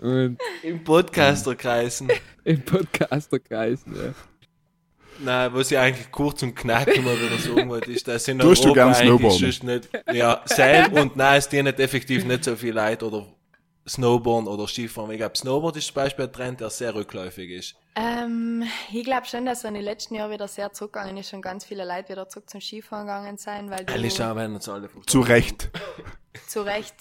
Und 0.00 0.38
Im 0.62 0.84
Podcasterkreisen. 0.84 2.08
im 2.44 2.62
Podcasterkreisen, 2.62 3.94
ja. 3.94 4.14
Nein, 5.20 5.50
was 5.52 5.70
ich 5.72 5.78
eigentlich 5.78 6.12
kurz 6.12 6.42
und 6.44 6.54
knackig 6.54 7.02
mal 7.04 7.16
wieder 7.20 7.36
sagen 7.38 7.68
wollte, 7.68 7.90
ist, 7.90 8.06
dass 8.06 8.28
in 8.28 8.38
Tust 8.38 8.64
du 8.64 8.68
Europa 8.68 8.92
gern 8.92 9.12
eigentlich 9.12 9.62
nicht, 9.64 9.88
ja, 10.12 10.42
sein 10.44 10.92
und 10.92 11.16
nein, 11.16 11.38
es 11.38 11.48
dienen 11.48 11.76
effektiv 11.76 12.24
nicht 12.24 12.44
so 12.44 12.54
viel 12.54 12.72
Leute 12.72 13.06
oder 13.06 13.26
Snowboarden 13.88 14.48
oder 14.48 14.66
Skifahren. 14.68 15.10
Ich 15.10 15.18
glaube, 15.18 15.36
Snowboard 15.36 15.76
ist 15.76 15.86
zum 15.86 15.94
Beispiel 15.94 16.26
ein 16.26 16.32
Trend, 16.32 16.60
der 16.60 16.70
sehr 16.70 16.94
rückläufig 16.94 17.50
ist. 17.50 17.76
Ähm, 17.96 18.64
ich 18.92 19.04
glaube 19.04 19.26
schon, 19.26 19.46
dass 19.46 19.64
er 19.64 19.68
in 19.68 19.74
den 19.74 19.84
letzten 19.84 20.14
Jahren 20.14 20.30
wieder 20.30 20.46
sehr 20.46 20.72
zurückgegangen 20.72 21.16
ist 21.16 21.32
und 21.32 21.42
ganz 21.42 21.64
viele 21.64 21.84
Leute 21.84 22.10
wieder 22.10 22.28
zurück 22.28 22.48
zum 22.48 22.60
Skifahren 22.60 23.06
gegangen 23.06 23.38
sein, 23.38 23.70
weil 23.70 23.84
du 23.84 23.92
Alle 23.92 24.10
schauen, 24.10 24.36
wenn 24.36 24.54
uns 24.54 24.68
alle 24.68 24.88
Zu 25.06 25.20
Recht. 25.20 25.70
zu 26.46 26.62
Recht 26.62 26.94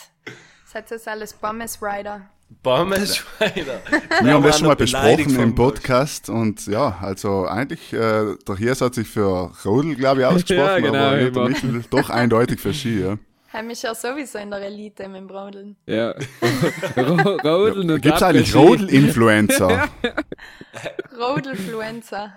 seid 0.65 0.89
jetzt 0.91 1.08
alles 1.08 1.34
Pommes 1.34 1.82
Rider. 1.82 2.29
Pommes 2.63 3.24
Rider. 3.39 3.82
Wir 4.22 4.34
haben 4.34 4.44
das 4.44 4.60
schon 4.60 4.67
mal 4.67 4.75
besprochen 4.75 5.39
im 5.39 5.56
Podcast 5.56 6.29
und 6.29 6.65
ja, 6.67 6.98
also 7.01 7.46
eigentlich, 7.46 7.91
äh, 7.94 8.36
der 8.48 8.56
Hirs 8.58 8.82
hat 8.82 8.96
sich 8.96 9.08
für 9.08 9.51
Rodel, 9.65 9.96
glaube 9.96 10.22
ich, 10.22 10.25
ausgesprochen, 10.27 10.84
Ja, 10.84 11.17
genau, 11.20 11.41
aber 11.41 11.50
doch 11.89 12.10
eindeutig 12.10 12.60
für 12.60 12.74
Ski, 12.74 13.01
ja. 13.01 13.17
Heim 13.57 13.69
ist 13.71 13.81
ja 13.81 13.95
sowieso 13.95 14.37
in 14.37 14.51
der 14.51 14.61
Elite 14.61 15.07
mit 15.07 15.17
dem 15.21 15.27
Brodeln. 15.27 15.75
Ja. 15.87 16.11
Ro- 16.97 17.37
Rodeln 17.43 17.89
und 17.91 18.01
Gibt 18.01 18.15
es 18.17 18.21
eigentlich. 18.23 18.53
Rodel-Influencer? 18.55 19.89
Rodelfluencer. 21.19 22.33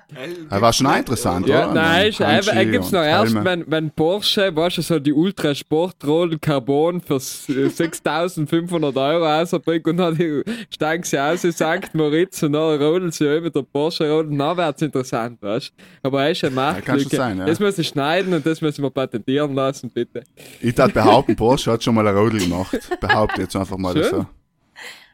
Das 0.48 0.60
war 0.60 0.72
schon 0.72 0.86
auch 0.86 0.96
interessant, 0.96 1.46
Ja, 1.46 1.64
oder? 1.66 1.74
nein, 1.74 2.08
ist 2.08 2.22
einfach, 2.22 2.54
er 2.54 2.64
gibt's 2.64 2.90
noch 2.92 3.02
erst, 3.02 3.34
wenn, 3.44 3.64
wenn 3.70 3.90
Porsche, 3.90 4.54
weißt 4.56 4.78
du, 4.78 4.82
so 4.82 4.98
die 4.98 5.12
Ultra 5.12 5.54
Sport 5.54 5.96
Roll 6.06 6.38
Carbon 6.38 7.00
für 7.02 7.16
s- 7.16 7.46
äh, 7.50 7.68
6500 7.68 8.96
Euro 8.96 9.26
rausbringt 9.26 9.86
und 9.86 9.98
dann 9.98 10.16
die- 10.16 10.42
steigen 10.72 11.02
sie 11.02 11.18
aus 11.18 11.44
in 11.44 11.52
St. 11.52 11.92
Moritz 11.94 12.42
und 12.42 12.54
dann 12.54 12.80
rodeln 12.80 13.12
sie 13.12 13.24
über 13.36 13.50
der 13.50 13.62
Porsche 13.62 14.10
Rodeln, 14.10 14.38
dann 14.38 14.56
wird's 14.56 14.80
interessant, 14.80 15.42
weißt 15.42 15.68
du. 15.76 15.82
Aber 16.08 16.22
er 16.24 16.30
ist 16.30 16.42
eine 16.44 16.80
kann 16.82 16.98
schon 16.98 17.10
sein, 17.10 17.38
ja. 17.38 17.44
Das 17.44 17.60
muss 17.60 17.76
ich 17.78 17.88
schneiden 17.88 18.32
und 18.32 18.46
das 18.46 18.62
müssen 18.62 18.82
wir 18.82 18.90
patentieren 18.90 19.54
lassen, 19.54 19.90
bitte. 19.90 20.22
Ich 20.62 20.74
tat 20.74 20.94
behaupten, 21.10 21.36
Porsche 21.36 21.72
hat 21.72 21.82
schon 21.84 21.94
mal 21.94 22.06
ein 22.06 22.16
Rodel 22.16 22.40
gemacht. 22.40 22.78
Behaupte 23.00 23.42
jetzt 23.42 23.56
einfach 23.56 23.76
mal 23.76 23.94
Schön. 23.94 24.04
so. 24.10 24.26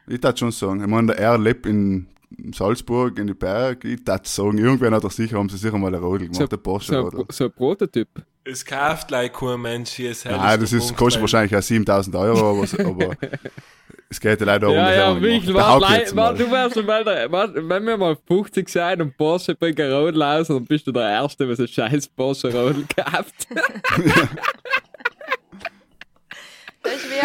Ich 0.07 0.19
tat 0.21 0.39
schon 0.39 0.51
sagen. 0.51 0.81
Ich 0.81 0.87
meine, 0.87 1.13
er 1.17 1.37
lebt 1.37 1.65
in 1.65 2.07
Salzburg, 2.53 3.17
in 3.19 3.27
die 3.27 3.33
Berg. 3.33 3.83
Ich 3.85 4.03
tat 4.03 4.27
sagen, 4.27 4.57
irgendwann 4.57 4.93
hat 4.93 5.03
er 5.03 5.09
sicher, 5.09 5.37
haben 5.37 5.49
sie 5.49 5.57
sicher 5.57 5.77
mal 5.77 5.93
ein 5.93 6.01
Rodel 6.01 6.29
gemacht, 6.29 6.51
der 6.51 6.57
Porsche 6.57 6.93
So, 6.93 6.99
Rodel. 7.01 7.25
so 7.29 7.43
ein 7.45 7.51
Prototyp. 7.51 8.07
Es 8.43 8.63
kauft 8.65 9.11
like 9.11 9.33
kein 9.33 9.59
Mensch 9.61 9.89
hier. 9.91 10.11
ist 10.11 10.23
Nein, 10.25 10.59
das 10.61 10.69
der 10.69 10.79
ist, 10.79 10.95
kostet 10.95 11.21
wahrscheinlich 11.21 11.53
auch 11.55 11.61
7000 11.61 12.15
Euro, 12.15 12.51
aber, 12.63 12.89
aber 12.89 13.15
es 14.09 14.19
geht 14.21 14.39
ja 14.39 14.45
leider 14.45 14.69
um 14.69 14.73
Ja, 14.75 14.93
ja, 14.93 15.13
gemacht. 15.13 15.53
warte, 15.53 15.81
warte, 15.85 16.15
mal. 16.15 16.35
du 16.37 16.49
wärst 16.51 16.85
mal 16.85 17.03
der, 17.03 17.29
warte, 17.29 17.67
wenn 17.67 17.83
wir 17.85 17.97
mal 17.97 18.17
50 18.25 18.69
sein 18.69 19.01
und 19.01 19.17
Porsche 19.17 19.53
bringt 19.53 19.81
ein 19.81 19.91
Rodel 19.91 20.23
aus, 20.23 20.47
dann 20.47 20.63
bist 20.63 20.87
du 20.87 20.93
der 20.93 21.09
Erste, 21.09 21.49
was 21.49 21.59
ein 21.59 21.67
scheiß 21.67 22.07
Porsche 22.07 22.53
Rodel 22.53 22.85
kauft. 22.95 23.47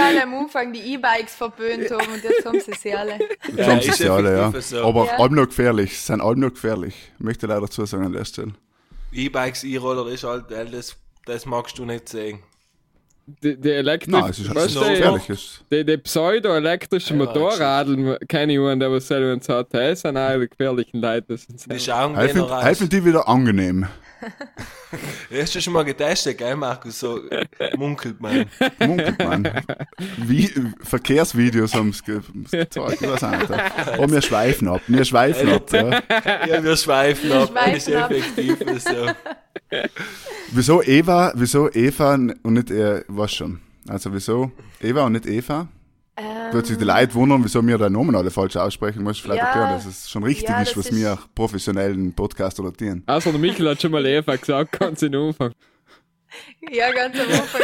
Ist 0.02 0.16
alle 0.16 0.22
am 0.22 0.34
Anfang 0.34 0.72
die 0.72 0.80
E-Bikes 0.94 1.34
verböhnt 1.34 1.90
haben 1.90 2.12
und 2.12 2.22
jetzt 2.22 2.44
haben 2.44 2.60
sie 2.60 2.72
sie 2.72 2.94
alle. 2.94 3.18
Das 3.56 3.66
haben 3.66 3.80
sie 3.80 3.88
ist 3.90 3.98
ja 4.00 4.14
alle, 4.14 4.36
ja. 4.36 4.60
so. 4.60 4.84
Aber 4.84 5.06
Ja. 5.06 5.18
allem 5.18 5.34
noch 5.34 5.46
gefährlich, 5.46 5.98
sie 5.98 6.06
sind 6.06 6.20
allem 6.20 6.40
noch 6.40 6.50
gefährlich. 6.54 6.94
Möchte 7.18 7.46
leider 7.46 7.62
dazu 7.62 7.84
sagen 7.86 8.06
an 8.06 8.12
der 8.12 8.24
Stelle. 8.24 8.52
E-Bikes, 9.12 9.64
E-Roller 9.64 10.06
ist 10.10 10.24
halt, 10.24 10.44
weil 10.50 10.66
das, 10.70 10.96
das 11.26 11.46
magst 11.46 11.78
du 11.78 11.84
nicht 11.84 12.08
sehen. 12.08 12.40
Die, 13.24 13.56
die 13.56 13.70
Elektrik, 13.70 14.10
Nein, 14.12 14.30
es 14.30 14.38
ist 14.40 14.48
halt 14.48 14.58
weißt 14.58 14.70
so. 14.70 15.32
Es- 15.32 15.64
die, 15.70 15.84
die 15.84 15.96
pseudo-elektrischen 15.96 17.20
Ja, 17.20 17.24
Motorradeln, 17.26 18.16
keine 18.28 18.54
Ahnung, 18.58 18.80
der 18.80 18.90
was 18.90 19.06
selber 19.06 19.32
uns 19.32 19.48
hat, 19.48 19.72
das 19.72 20.00
sind 20.00 20.16
alle 20.16 20.40
die 20.40 20.48
gefährlichen 20.48 21.00
Leute. 21.00 21.26
Das 21.28 21.42
sind 21.44 22.16
Helfen, 22.16 22.60
helfen 22.60 22.88
die 22.88 23.04
wieder 23.04 23.28
angenehm. 23.28 23.86
Hast 25.40 25.54
du 25.54 25.60
schon 25.60 25.72
mal 25.72 25.84
getestet, 25.84 26.38
gell, 26.38 26.56
Markus? 26.56 27.00
So 27.00 27.20
munkelt 27.76 28.20
man. 28.20 28.46
Munkelt 28.78 29.18
man. 29.18 29.48
Wie, 30.18 30.50
Verkehrsvideos 30.82 31.74
haben 31.74 31.90
es 31.90 32.02
ge- 32.04 32.20
gezeigt. 32.50 33.00
Nicht. 33.00 33.24
Oh, 33.98 34.08
wir 34.10 34.22
schweifen 34.22 34.68
ab. 34.68 34.80
Wir 34.86 35.04
schweifen 35.04 35.48
ab. 35.50 35.72
Ja. 35.72 36.02
Ja, 36.46 36.62
wir 36.64 36.76
schweifen 36.76 37.32
ab. 37.32 37.50
Das 37.54 37.76
ist 37.76 37.84
schweifen 37.84 37.96
ab. 37.96 38.10
effektiv 38.10 38.82
so. 38.82 39.06
Wieso 40.50 40.82
Eva, 40.82 41.32
wieso 41.34 41.70
Eva 41.72 42.14
und 42.14 42.36
nicht 42.44 42.70
er, 42.70 43.04
was 43.08 43.32
schon? 43.32 43.60
Also 43.88 44.12
wieso 44.12 44.52
Eva 44.80 45.04
und 45.06 45.12
nicht 45.12 45.26
Eva? 45.26 45.68
Ähm, 46.16 46.52
Wird 46.52 46.66
sich 46.66 46.76
die 46.76 46.84
Leute 46.84 47.14
wundern, 47.14 47.42
wieso 47.42 47.66
wir 47.66 47.78
deinen 47.78 47.94
Namen 47.94 48.14
alle 48.14 48.30
falsch 48.30 48.56
aussprechen. 48.56 49.02
Musst 49.02 49.20
du 49.20 49.24
vielleicht 49.24 49.40
Ja. 49.42 49.46
erklären, 49.48 49.70
dass 49.72 49.86
es 49.86 50.10
schon 50.10 50.22
richtig 50.24 50.48
Ja, 50.50 50.60
ist, 50.60 50.76
was 50.76 50.86
ist- 50.86 50.94
wir 50.96 51.18
professionellen 51.34 52.12
Podcaster 52.14 52.62
notieren. 52.62 53.02
Außer 53.06 53.30
der 53.30 53.40
Michael 53.40 53.70
hat 53.70 53.80
schon 53.80 53.92
mal 53.92 54.04
Eva 54.04 54.36
gesagt, 54.36 54.78
ganz 54.78 55.00
in 55.02 55.14
Anfang. 55.16 55.52
Ja, 56.70 56.90
ganz 56.92 57.18
am 57.18 57.26
Anfang. 57.30 57.62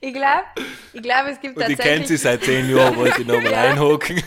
ich 0.00 0.12
glaube, 0.12 0.44
ich 0.92 1.02
glaub, 1.02 1.26
es 1.28 1.40
gibt 1.40 1.56
Und 1.56 1.62
ich 1.62 1.68
kennt 1.68 1.78
tatsächlich. 1.78 2.08
sie 2.08 2.16
seit 2.16 2.42
zehn 2.42 2.68
Jahren, 2.76 2.96
wollte 2.96 3.20
ich 3.22 3.26
nochmal 3.28 3.54
einhocken. 3.54 4.20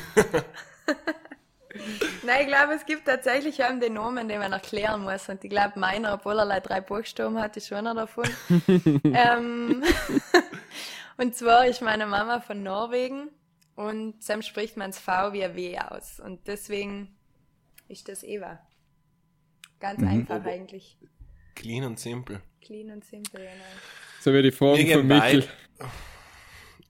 Nein, 2.24 2.42
ich 2.42 2.48
glaube, 2.48 2.74
es 2.76 2.86
gibt 2.86 3.06
tatsächlich 3.06 3.64
einen 3.64 3.80
den 3.80 3.94
Namen, 3.94 4.28
den 4.30 4.40
man 4.40 4.52
erklären 4.54 5.02
muss. 5.04 5.28
Und 5.30 5.44
ich 5.44 5.50
glaube, 5.50 5.80
meiner, 5.80 6.14
obwohl 6.14 6.38
er 6.40 6.62
drei 6.62 6.80
Buchstaben 6.82 7.40
hat, 7.40 7.58
ist 7.58 7.68
schon 7.68 7.78
einer 7.80 7.96
davon. 7.96 8.26
ähm, 9.04 9.84
und 11.22 11.36
zwar 11.36 11.68
ist 11.68 11.82
meine 11.82 12.08
Mama 12.08 12.40
von 12.42 12.63
Norwegen 12.63 13.30
und 13.75 14.22
Sam 14.24 14.42
spricht 14.42 14.75
man 14.78 14.92
das 14.92 15.00
V 15.00 15.34
wie 15.34 15.44
ein 15.44 15.56
W 15.56 15.78
aus. 15.80 16.20
Und 16.20 16.48
deswegen 16.48 17.16
ist 17.88 18.08
das 18.10 18.24
Eva. 18.24 18.60
Ganz 19.80 20.01
einfach 20.04 20.44
eigentlich. 20.46 20.98
Clean 21.56 21.84
und 21.84 22.00
simpel. 22.00 22.42
Clean 22.62 22.92
und 22.92 23.04
simpel, 23.04 23.42
genau. 23.42 23.51
So 24.22 24.34
wie 24.34 24.42
die 24.44 24.51
Fragen 24.51 24.78
von 24.78 24.86
Irgendwann- 24.86 25.18
Michael. 25.20 25.44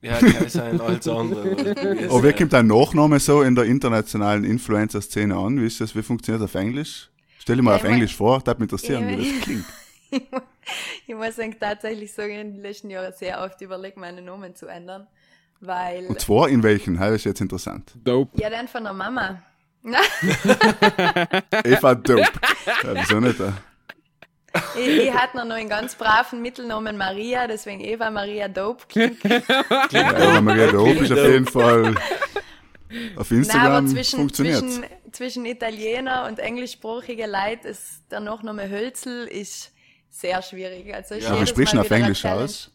Ja, 0.02 0.18
kann 0.18 0.50
sein, 0.50 0.82
alles 0.82 1.08
andere. 1.08 1.52
Aber 2.10 2.24
wie 2.24 2.34
kommt 2.34 2.54
dein 2.54 2.68
Nachname 2.68 3.20
so 3.20 3.44
in 3.44 3.54
der 3.54 3.66
internationalen 3.66 4.44
Influencer-Szene 4.44 5.36
an? 5.36 5.62
Wie 5.62 5.68
ist 5.68 5.80
das? 5.80 5.96
Wie 5.96 6.02
funktioniert 6.02 6.42
das 6.42 6.50
auf 6.50 6.56
Englisch? 6.60 7.10
Stell 7.38 7.58
dir 7.58 7.62
mal 7.62 7.72
Ja, 7.72 7.78
auf 7.78 7.84
Englisch 7.84 8.16
vor, 8.16 8.40
das 8.40 8.48
würde 8.48 8.62
mich 8.62 8.72
interessieren, 8.72 9.10
Ja, 9.10 9.18
wie 9.18 9.32
das 9.34 9.42
klingt. 9.44 9.66
Ich 11.08 11.16
muss 11.16 11.36
sagen, 11.36 11.56
tatsächlich 11.60 12.14
sagen, 12.14 12.34
in 12.34 12.54
den 12.54 12.62
letzten 12.62 12.90
Jahren 12.90 13.12
sehr 13.14 13.42
oft 13.42 13.60
überlegt, 13.62 13.98
meine 13.98 14.22
Namen 14.22 14.56
zu 14.56 14.68
ändern. 14.68 15.08
Weil, 15.60 16.06
Und 16.08 16.20
zwar 16.20 16.50
in 16.50 16.64
welchen? 16.64 16.98
Das 16.98 17.12
ist 17.12 17.26
jetzt 17.26 17.42
interessant. 17.42 17.92
Dope. 18.04 18.40
ja, 18.40 18.50
dann 18.50 18.68
von 18.68 18.84
der 18.84 18.94
Mama. 18.94 19.42
Eva 21.64 21.96
Dope. 21.96 22.22
Ja, 22.84 22.94
wieso 22.94 23.20
nicht? 23.20 23.40
äh? 23.40 23.52
ich, 24.78 25.08
ich 25.08 25.14
hatte 25.14 25.38
noch 25.38 25.56
einen 25.56 25.70
ganz 25.70 25.96
braven 25.96 26.42
Mittelnamen 26.42 26.98
Maria, 26.98 27.48
deswegen 27.48 27.82
Eva 27.82 28.12
Maria 28.12 28.48
Dope. 28.48 28.86
Klingt 28.88 29.24
Ja, 29.92 30.12
Eva 30.12 30.42
Maria 30.42 30.72
Dope 30.72 31.04
ist 31.04 31.12
auf 31.12 31.18
jeden 31.18 31.48
Fall 31.48 31.96
auf 33.16 33.32
Nein, 33.32 33.40
Instagram 33.40 33.72
aber 33.72 33.88
zwischen, 33.88 34.20
funktioniert. 34.20 34.60
zwischen, 34.60 34.86
zwischen 35.12 35.46
Italiener 35.46 36.28
und 36.28 36.40
englischsprachige 36.40 37.26
Leute 37.26 37.70
ist 37.70 38.04
der 38.12 38.20
Nachname 38.20 38.70
Hölzel 38.70 39.28
ist 39.28 39.72
sehr 40.12 40.42
schwierig. 40.42 40.94
Also 40.94 41.16
ist 41.16 41.24
Ja, 41.24 41.44
du 41.44 41.66
Mal 41.76 41.80
auf 41.80 41.92
Englisch 41.92 42.26
aus? 42.26 42.72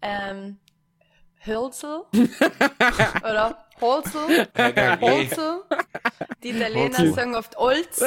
Ähm, 0.00 0.58
Hölzel 1.46 2.02
oder 3.22 3.64
Holzel. 3.80 4.48
Holzel. 5.00 5.62
Die 6.42 6.50
Italiener 6.50 6.98
Holzel. 6.98 7.14
sagen 7.14 7.34
oft 7.34 7.56
Olz, 7.58 8.02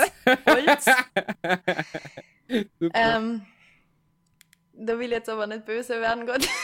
Olz. 0.45 0.85
ähm, 2.93 3.45
da 4.73 4.99
will 4.99 5.05
ich 5.07 5.11
jetzt 5.11 5.29
aber 5.29 5.47
nicht 5.47 5.65
böse 5.65 5.99
werden, 6.01 6.25
Gott. 6.25 6.47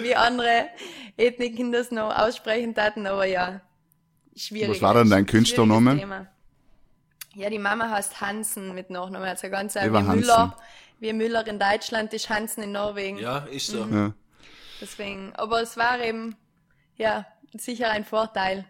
Wie 0.00 0.14
andere 0.14 0.68
Ethniken 1.16 1.72
das 1.72 1.90
noch 1.90 2.16
aussprechen 2.16 2.74
taten, 2.74 3.06
aber 3.06 3.24
ja, 3.24 3.60
schwierig. 4.36 4.70
Was 4.70 4.82
war 4.82 4.94
denn 4.94 5.10
dein 5.10 5.26
Künstlername? 5.26 6.28
Ja, 7.34 7.50
die 7.50 7.58
Mama 7.58 7.90
heißt 7.90 8.20
Hansen 8.20 8.74
mit 8.74 8.90
Nachnamen, 8.90 9.28
also 9.28 9.48
ganz 9.50 9.74
Hansen. 9.74 10.06
Müller. 10.20 10.56
Wie 11.00 11.12
Müller 11.12 11.46
in 11.46 11.58
Deutschland 11.58 12.12
ist 12.14 12.30
Hansen 12.30 12.62
in 12.62 12.72
Norwegen. 12.72 13.18
Ja, 13.18 13.38
ist 13.38 13.66
so. 13.66 13.84
Ja. 13.84 14.12
Deswegen, 14.80 15.32
aber 15.34 15.62
es 15.62 15.76
war 15.76 16.00
eben, 16.00 16.36
ja, 16.96 17.26
sicher 17.52 17.90
ein 17.90 18.04
Vorteil, 18.04 18.64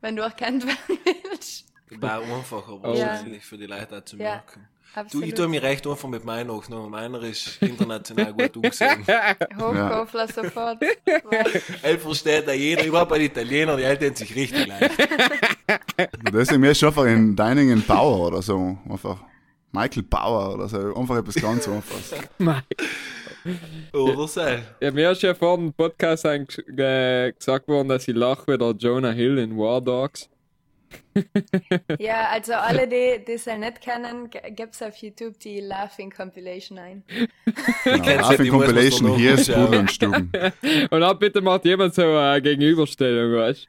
wenn 0.00 0.16
du 0.16 0.22
erkannt 0.22 0.66
werden 0.66 0.98
willst. 1.04 1.66
War 1.90 2.22
einfacher 2.22 2.82
wahrscheinlich 2.82 3.44
für 3.44 3.58
die 3.58 3.66
Leute 3.66 3.98
auch 3.98 4.04
zu 4.04 4.16
Ja. 4.16 4.42
Merken. 4.94 5.08
Du, 5.10 5.18
Absolut. 5.18 5.26
ich 5.26 5.34
tue 5.34 5.48
mich 5.48 5.62
recht 5.62 5.86
einfach 5.86 6.08
mit 6.08 6.24
meiner 6.24 6.52
aufgenommen. 6.52 6.90
Meiner 6.90 7.22
ist 7.22 7.60
international 7.62 8.32
gut 8.32 8.56
umgesehen. 8.56 9.04
Hochkofler 9.58 10.28
sofort. 10.28 10.80
Weil- 11.04 11.62
Er 11.82 11.98
versteht 11.98 12.46
da 12.48 12.52
jeder, 12.52 12.84
überhaupt 12.84 13.10
bei 13.10 13.20
Italiener, 13.20 13.76
die 13.76 13.84
halten 13.84 14.14
sich 14.14 14.34
richtig 14.34 14.66
leicht. 14.66 14.90
Deswegen 16.32 16.60
mir 16.60 16.70
ist 16.70 16.82
einfach 16.84 17.04
in 17.04 17.36
Deiningen 17.36 17.82
Bauer 17.86 18.28
oder 18.28 18.42
so. 18.42 18.78
Einfach 18.88 19.18
Michael 19.72 20.02
Bauer 20.04 20.54
oder 20.54 20.68
so. 20.68 20.94
Einfach 20.94 21.16
etwas 21.18 21.34
ganz 21.34 21.68
einfaches. 21.68 22.14
Oder 23.92 24.28
so. 24.28 24.40
Ja, 24.80 24.90
mir 24.92 25.10
ist 25.12 25.22
ja 25.22 25.34
vor 25.34 25.56
dem 25.56 25.72
Podcast 25.72 26.24
äh, 26.24 26.44
gesagt 27.32 27.68
worden, 27.68 27.88
dass 27.88 28.06
ich 28.08 28.14
lache 28.14 28.46
wie 28.48 28.58
der 28.58 28.70
Jonah 28.72 29.10
Hill 29.12 29.38
in 29.38 29.56
War 29.56 29.80
Dogs. 29.80 30.29
Ja, 31.98 32.28
also 32.30 32.54
alle, 32.54 32.86
die 32.86 33.24
das 33.26 33.44
ja 33.44 33.56
nicht 33.58 33.80
kennen, 33.80 34.30
gibt's 34.54 34.82
auf 34.82 34.96
YouTube 34.96 35.38
die 35.38 35.60
Laughing 35.60 36.10
Compilation 36.10 36.78
ein. 36.78 37.02
Genau, 37.84 38.04
Laughing 38.04 38.46
du, 38.46 38.50
Compilation, 38.52 39.16
hier 39.16 39.34
ist. 39.34 39.52
Pudel 39.52 39.80
und 39.80 39.90
Stuben. 39.90 40.30
Und 40.90 41.00
dann 41.00 41.18
bitte 41.18 41.40
macht 41.40 41.64
jemand 41.64 41.94
so 41.94 42.02
eine 42.02 42.40
Gegenüberstellung, 42.40 43.38
weißt 43.38 43.68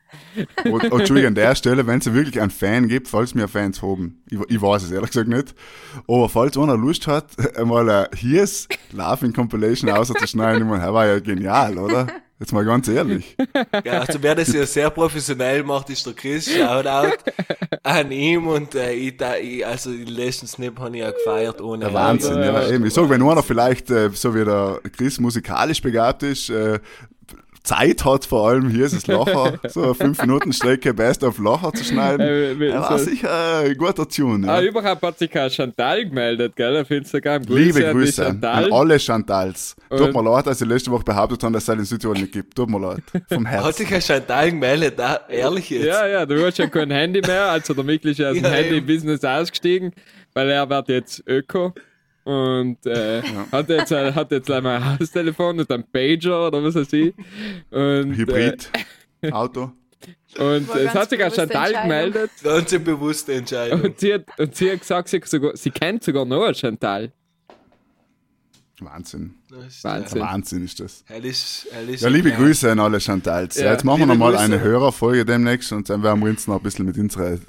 Und, 0.65 0.91
und 0.91 0.99
Entschuldigung, 0.99 1.29
an 1.29 1.35
der 1.35 1.55
Stelle, 1.55 1.85
wenn 1.87 1.99
es 1.99 2.13
wirklich 2.13 2.39
einen 2.39 2.51
Fan 2.51 2.87
gibt, 2.87 3.07
falls 3.07 3.33
mir 3.35 3.47
Fans 3.47 3.81
haben, 3.81 4.23
ich, 4.29 4.39
ich 4.47 4.61
weiß 4.61 4.83
es 4.83 4.91
ehrlich 4.91 5.09
gesagt 5.09 5.27
nicht, 5.27 5.55
aber 6.07 6.29
falls 6.29 6.57
einer 6.57 6.77
Lust 6.77 7.07
hat, 7.07 7.25
einmal 7.57 7.89
ein 7.89 8.07
Here's 8.15 8.67
Laughing 8.91 9.33
Compilation 9.33 9.89
auszuschneiden, 9.89 10.63
ich 10.63 10.69
meine, 10.69 10.83
das 10.83 10.93
war 10.93 11.07
ja 11.07 11.19
genial, 11.19 11.77
oder? 11.77 12.07
Jetzt 12.41 12.53
mal 12.53 12.65
ganz 12.65 12.87
ehrlich. 12.87 13.37
Ja, 13.85 14.01
also 14.01 14.21
wer 14.21 14.33
das 14.35 14.51
ja 14.51 14.65
sehr 14.65 14.89
professionell 14.89 15.63
macht, 15.63 15.89
ist 15.91 16.05
der 16.05 16.13
Chris. 16.13 16.51
Shoutout 16.51 17.17
an 17.83 18.11
ihm 18.11 18.47
und 18.47 18.73
äh, 18.73 18.93
ich, 18.93 19.17
da, 19.17 19.35
ich, 19.35 19.65
also 19.65 19.91
den 19.91 20.07
letzten 20.07 20.47
Snap 20.47 20.79
habe 20.79 20.95
ich 20.97 21.03
ja 21.03 21.11
gefeiert 21.11 21.61
ohne 21.61 21.85
Der 21.85 21.93
Wahnsinn, 21.93 22.33
Ende. 22.33 22.47
ja. 22.47 22.67
Eben. 22.69 22.85
Ich 22.85 22.93
sag, 22.93 23.09
wenn 23.09 23.21
einer 23.21 23.43
vielleicht, 23.43 23.91
äh, 23.91 24.09
so 24.13 24.33
wie 24.33 24.43
der 24.43 24.79
Chris 24.95 25.19
musikalisch 25.19 25.81
begabt 25.81 26.23
ist, 26.23 26.49
äh, 26.49 26.79
Zeit 27.63 28.03
hat 28.05 28.25
vor 28.25 28.49
allem, 28.49 28.69
hier 28.69 28.85
ist 28.85 28.93
es 28.93 29.05
Lacher, 29.07 29.59
so 29.69 29.83
eine 29.83 29.93
5 29.95 30.21
Minuten 30.23 30.51
Strecke 30.51 30.93
Best 30.95 31.23
of 31.23 31.37
Lacher 31.37 31.71
zu 31.73 31.83
schneiden. 31.83 32.21
Äh, 32.21 32.59
wie- 32.59 32.67
Er 32.67 32.81
war 32.81 32.97
so- 32.97 33.05
sicher 33.05 33.59
ein 33.59 33.77
guter 33.77 34.07
Tune. 34.09 34.49
Ah, 34.51 34.59
Ja. 34.61 34.67
überhaupt 34.67 35.01
hat 35.03 35.19
sich 35.19 35.37
auch 35.39 35.49
Chantal 35.49 36.05
gemeldet, 36.05 36.55
gell, 36.55 36.75
auf 36.77 36.89
Instagram. 36.89 37.43
Grüße 37.45 37.59
Liebe 37.79 37.87
an 37.87 37.93
Grüße 37.93 38.25
an 38.25 38.31
Chantal. 38.41 38.73
alle 38.73 38.99
Chantals. 38.99 39.75
Tut 39.89 39.99
Und- 40.01 40.13
mir 40.15 40.23
leid, 40.31 40.47
dass 40.47 40.59
ich 40.59 40.67
letzte 40.67 40.89
Woche 40.91 41.03
behauptet 41.03 41.43
habe, 41.43 41.53
dass 41.53 41.67
es 41.67 41.75
in 41.77 41.85
Südtirol 41.85 42.17
nicht 42.17 42.31
gibt. 42.31 42.55
Tut 42.55 42.69
mir 42.69 42.79
leid. 42.79 43.03
Vom 43.31 43.47
Hat 43.47 43.63
Herzen. 43.65 43.73
sich 43.85 43.93
ein 43.93 44.01
Chantal 44.01 44.49
gemeldet, 44.51 44.95
da, 44.97 45.19
ehrlich 45.29 45.69
jetzt. 45.69 45.85
Ja, 45.85 46.07
ja, 46.07 46.25
du 46.25 46.43
hast 46.45 46.57
ja 46.57 46.67
kein 46.67 46.89
Handy 46.89 47.21
mehr, 47.21 47.51
also 47.51 47.73
der 47.75 47.83
Mikl 47.83 48.09
ist 48.09 48.17
ja 48.19 48.29
aus 48.29 48.35
dem 48.35 48.43
Ja, 48.43 48.49
Handy-Business 48.49 49.23
ausgestiegen, 49.23 49.93
weil 50.33 50.49
er 50.49 50.67
wird 50.69 50.89
jetzt 50.89 51.23
Öko 51.27 51.73
und 52.23 52.85
äh, 52.85 53.21
hat 53.51 53.69
jetzt 53.69 53.91
äh, 53.91 54.13
hat 54.13 54.31
jetzt 54.31 54.49
einmal 54.51 54.77
ein 54.77 54.99
Haustelefon 54.99 55.59
und 55.59 55.71
ein 55.71 55.83
Pager 55.91 56.47
oder 56.47 56.63
was 56.63 56.75
weiß 56.75 56.93
ich. 56.93 57.13
Und, 57.69 58.15
Hybrid. 58.15 58.69
Auto. 59.31 59.71
Äh, 60.35 60.43
und 60.43 60.69
War 60.69 60.75
es 60.77 60.93
hat 60.93 61.09
sich 61.09 61.23
auch 61.23 61.33
Chantal 61.33 61.73
gemeldet 61.73 62.31
Ganz 62.43 62.73
eine 62.73 62.79
bewusste 62.83 63.33
Entscheidung. 63.33 63.81
und 63.81 63.99
sie 63.99 64.13
hat, 64.13 64.25
und 64.39 64.55
sie 64.55 64.71
hat 64.71 64.79
gesagt, 64.79 65.09
sie, 65.09 65.21
sogar, 65.25 65.55
sie 65.55 65.71
kennt 65.71 66.03
sogar 66.03 66.25
noch 66.25 66.43
eine 66.43 66.55
Chantal. 66.55 67.11
Wahnsinn. 68.79 69.35
Das 69.49 69.67
ist, 69.67 69.83
Wahnsinn. 69.83 70.21
Wahnsinn 70.21 70.65
ist 70.65 70.79
das. 70.79 71.03
Hell 71.05 71.25
ist, 71.25 71.67
hell 71.71 71.89
ist 71.89 72.01
Ja, 72.01 72.09
liebe 72.09 72.31
Grüße 72.31 72.71
an 72.71 72.79
alle 72.79 72.99
Chantals. 72.99 73.57
Ja, 73.57 73.65
Ja, 73.65 73.71
jetzt 73.73 73.83
machen 73.83 73.99
wir 73.99 74.05
nochmal 74.07 74.35
eine 74.35 74.59
Hörerfolge 74.59 75.23
demnächst 75.23 75.71
und 75.71 75.89
dann 75.89 76.01
werden 76.01 76.19
wir 76.21 76.29
uns 76.29 76.47
noch 76.47 76.57
ein 76.57 76.63
bisschen 76.63 76.85
mit 76.85 76.97
unseren, 76.97 77.41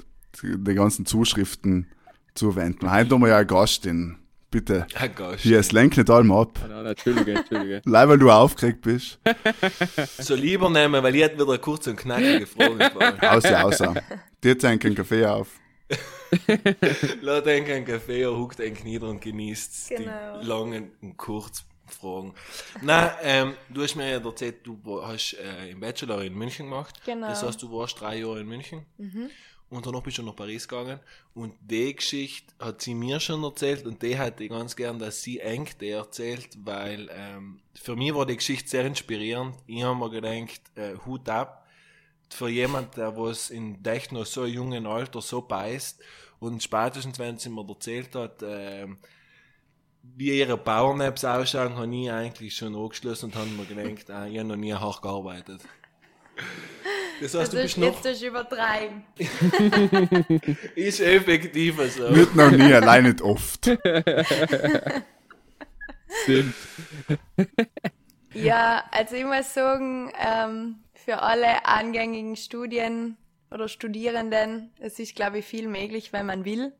die 0.43 0.73
ganzen 0.75 1.05
Zuschriften 1.05 1.87
zuwenden. 2.35 2.91
Heute 2.91 3.15
haben 3.15 3.21
wir 3.21 3.29
ja 3.29 3.37
einen 3.37 3.47
Gast, 3.47 3.85
den, 3.85 4.17
bitte, 4.53 4.87
Ah, 4.95 5.07
gosh. 5.07 5.41
hier, 5.41 5.59
es 5.59 5.71
lenkt 5.73 5.97
nicht 5.97 6.09
allem 6.09 6.31
ab. 6.31 6.57
Nein, 6.69 6.85
Entschuldige, 6.85 7.33
Entschuldige. 7.33 7.81
Leider, 7.85 8.09
weil 8.11 8.17
du 8.19 8.31
aufgeregt 8.31 8.81
bist. 8.81 9.19
So 10.19 10.35
lieber 10.35 10.69
nehmen, 10.69 11.03
weil 11.03 11.15
ich 11.15 11.23
hätte 11.23 11.35
wieder 11.45 11.57
kurz 11.57 11.87
und 11.87 11.97
knackige 11.97 12.47
Frage 12.47 12.77
gefragt. 12.77 13.23
Außer, 13.25 13.65
außer. 13.65 13.93
Dir 14.43 14.57
trinken 14.57 14.87
einen 14.87 14.95
Kaffee 14.95 15.25
auf. 15.25 15.49
Lass 17.21 17.43
den 17.43 17.65
einen 17.65 17.85
Kaffee, 17.85 18.21
er 18.21 18.35
huckt 18.37 18.59
einen 18.61 18.77
nieder 18.83 19.07
und 19.09 19.21
genießt 19.21 19.89
Genau. 19.89 20.39
die 20.41 20.45
langen 20.47 20.91
und 21.01 21.17
kurzen 21.17 21.65
Fragen. 21.87 22.33
Na, 22.81 23.15
ähm, 23.21 23.53
du 23.69 23.83
hast 23.83 23.95
mir 23.95 24.09
ja 24.09 24.17
erzählt, 24.19 24.65
du 24.65 24.79
hast 25.05 25.33
äh, 25.33 25.71
im 25.71 25.79
Bachelor 25.79 26.23
in 26.23 26.33
München 26.33 26.67
gemacht. 26.69 26.99
Genau. 27.05 27.27
Das 27.27 27.43
heißt, 27.43 27.61
du 27.61 27.71
warst 27.71 27.99
drei 27.99 28.17
Jahre 28.19 28.39
in 28.39 28.47
München. 28.47 28.85
Und 29.73 29.87
danach 29.87 30.01
bist 30.01 30.19
du 30.19 30.23
nach 30.23 30.35
Paris 30.35 30.67
gegangen. 30.67 30.99
Und 31.33 31.55
die 31.61 31.95
Geschichte 31.95 32.53
hat 32.59 32.81
sie 32.81 32.93
mir 32.93 33.19
schon 33.19 33.43
erzählt 33.43 33.87
und 33.87 34.03
die 34.03 34.15
hätte 34.15 34.43
ich 34.43 34.51
ganz 34.51 34.75
gern, 34.75 34.99
dass 34.99 35.23
sie 35.23 35.39
eng 35.39 35.67
die 35.81 35.89
erzählt, 35.89 36.49
weil 36.63 37.09
ähm, 37.11 37.59
für 37.73 37.95
mich 37.95 38.13
war 38.13 38.27
die 38.27 38.37
Geschichte 38.37 38.69
sehr 38.69 38.85
inspirierend. 38.85 39.55
Ich 39.65 39.81
habe 39.81 39.97
mir 39.97 40.11
gedacht, 40.11 40.61
äh, 40.75 40.95
Hut 41.05 41.27
ab 41.27 41.65
für 42.29 42.49
jemand, 42.49 42.97
der 42.97 43.17
was 43.17 43.49
in 43.49 43.83
echt 43.83 44.11
noch 44.11 44.27
so 44.27 44.45
jungen 44.45 44.85
Alter 44.85 45.21
so 45.21 45.41
beißt 45.41 45.99
und 46.39 46.61
spätestens, 46.61 47.17
wenn 47.17 47.39
sie 47.39 47.49
mir 47.49 47.67
erzählt 47.67 48.13
hat, 48.13 48.43
ähm, 48.43 48.97
wie 50.03 50.37
ihre 50.37 50.57
Powernaps 50.57 51.25
ausschauen, 51.25 51.77
habe 51.77 51.95
ich 51.95 52.11
eigentlich 52.11 52.55
schon 52.55 52.75
angeschlossen 52.75 53.25
und 53.25 53.35
habe 53.35 53.49
mir 53.49 53.65
gedacht, 53.65 54.11
ah, 54.11 54.27
ich 54.27 54.37
habe 54.37 54.49
noch 54.49 54.55
nie 54.55 54.73
hart 54.73 55.01
gearbeitet. 55.01 55.61
Das 57.21 57.33
heißt, 57.33 57.35
Das 57.35 57.49
du 57.51 57.57
ist 57.57 57.63
bist 57.63 57.77
noch, 57.77 57.93
jetzt 57.93 58.05
das 58.05 58.21
übertreiben. 58.21 59.03
ist 60.75 60.99
effektiver 60.99 61.87
so. 61.87 62.09
Nicht 62.09 62.35
noch 62.35 62.51
nie, 62.51 62.73
allein 62.73 63.03
nicht 63.03 63.21
oft. 63.21 63.69
Stimmt. 66.23 66.55
Ja, 68.33 68.83
also 68.91 69.15
ich 69.15 69.25
muss 69.25 69.53
sagen, 69.53 70.11
ähm, 70.19 70.83
für 70.93 71.21
alle 71.21 71.65
angängigen 71.65 72.35
Studien 72.35 73.17
oder 73.51 73.67
Studierenden, 73.67 74.71
es 74.79 74.99
ist, 74.99 75.15
glaube 75.15 75.39
ich, 75.39 75.45
viel 75.45 75.67
möglich, 75.67 76.13
wenn 76.13 76.25
man 76.25 76.45
will. 76.45 76.73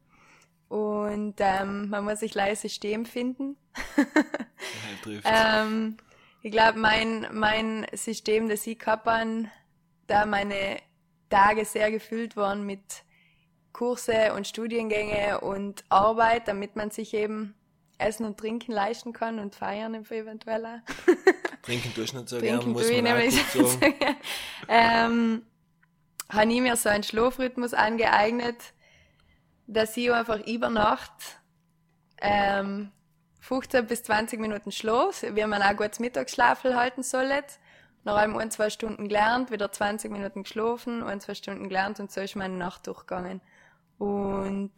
Und 0.70 1.36
ähm, 1.38 1.90
man 1.90 2.04
muss 2.04 2.22
sich 2.22 2.34
leider 2.34 2.56
System 2.56 3.06
finden. 3.06 3.58
Ja, 3.96 4.04
trifft. 5.04 5.28
Ähm, 5.30 5.98
ich 6.42 6.52
glaube, 6.52 6.80
mein, 6.80 7.28
mein 7.32 7.86
System, 7.94 8.50
das 8.50 8.66
ich 8.66 8.80
habe, 8.86 9.50
da 10.08 10.26
meine 10.26 10.78
Tage 11.30 11.66
sehr 11.66 11.92
gefüllt 11.92 12.36
waren 12.36 12.66
mit 12.66 13.04
Kurse 13.72 14.34
und 14.34 14.48
Studiengänge 14.48 15.42
und 15.42 15.84
Arbeit, 15.90 16.48
damit 16.48 16.76
man 16.76 16.92
sich 16.92 17.14
eben 17.14 17.56
Essen 17.98 18.26
und 18.26 18.38
Trinken 18.38 18.72
leisten 18.72 19.14
kann 19.14 19.40
und 19.40 19.56
feiern 19.56 19.96
eventuell 19.96 20.66
auch. 20.66 21.14
Trinken 21.64 21.94
tust 21.94 22.14
du 22.14 22.18
nicht 22.18 22.30
so 22.30 22.40
gern, 22.40 22.58
Trinken 22.58 22.74
muss 22.74 22.90
ich 22.90 23.02
man 23.02 23.18
auch 23.18 23.54
gut 23.54 23.70
so 23.70 23.80
ähm, 24.68 25.44
habe 26.30 26.52
ich 26.52 26.62
mir 26.62 26.76
so 26.76 26.90
einen 26.90 27.04
Schlafrhythmus 27.04 27.74
angeeignet, 27.74 28.58
dass 29.68 29.96
ich 29.98 30.12
einfach 30.12 30.46
über 30.46 30.70
Nacht 30.70 31.12
ähm, 32.22 32.92
15 33.40 33.88
bis 33.88 34.04
20 34.04 34.40
Minuten 34.40 34.72
Schlaf, 34.72 35.24
wie 35.24 35.46
man 35.46 35.62
auch 35.62 35.76
gutes 35.76 36.00
Mittagsschlafel 36.00 36.76
halten 36.76 37.04
soll. 37.04 37.30
Nach 38.06 38.16
einem 38.16 38.36
ein, 38.38 38.52
zwei 38.52 38.70
Stunden 38.70 39.08
gelernt, 39.08 39.50
wieder 39.52 39.72
20 39.72 40.12
Minuten 40.12 40.44
geschlafen, 40.44 41.04
ein, 41.04 41.22
zwei 41.22 41.36
Stunden 41.36 41.70
gelernt 41.70 42.00
und 42.00 42.12
so 42.12 42.22
ist 42.22 42.36
meine 42.36 42.56
Nacht 42.56 42.88
durchgegangen. 42.88 43.42
Und 43.98 44.72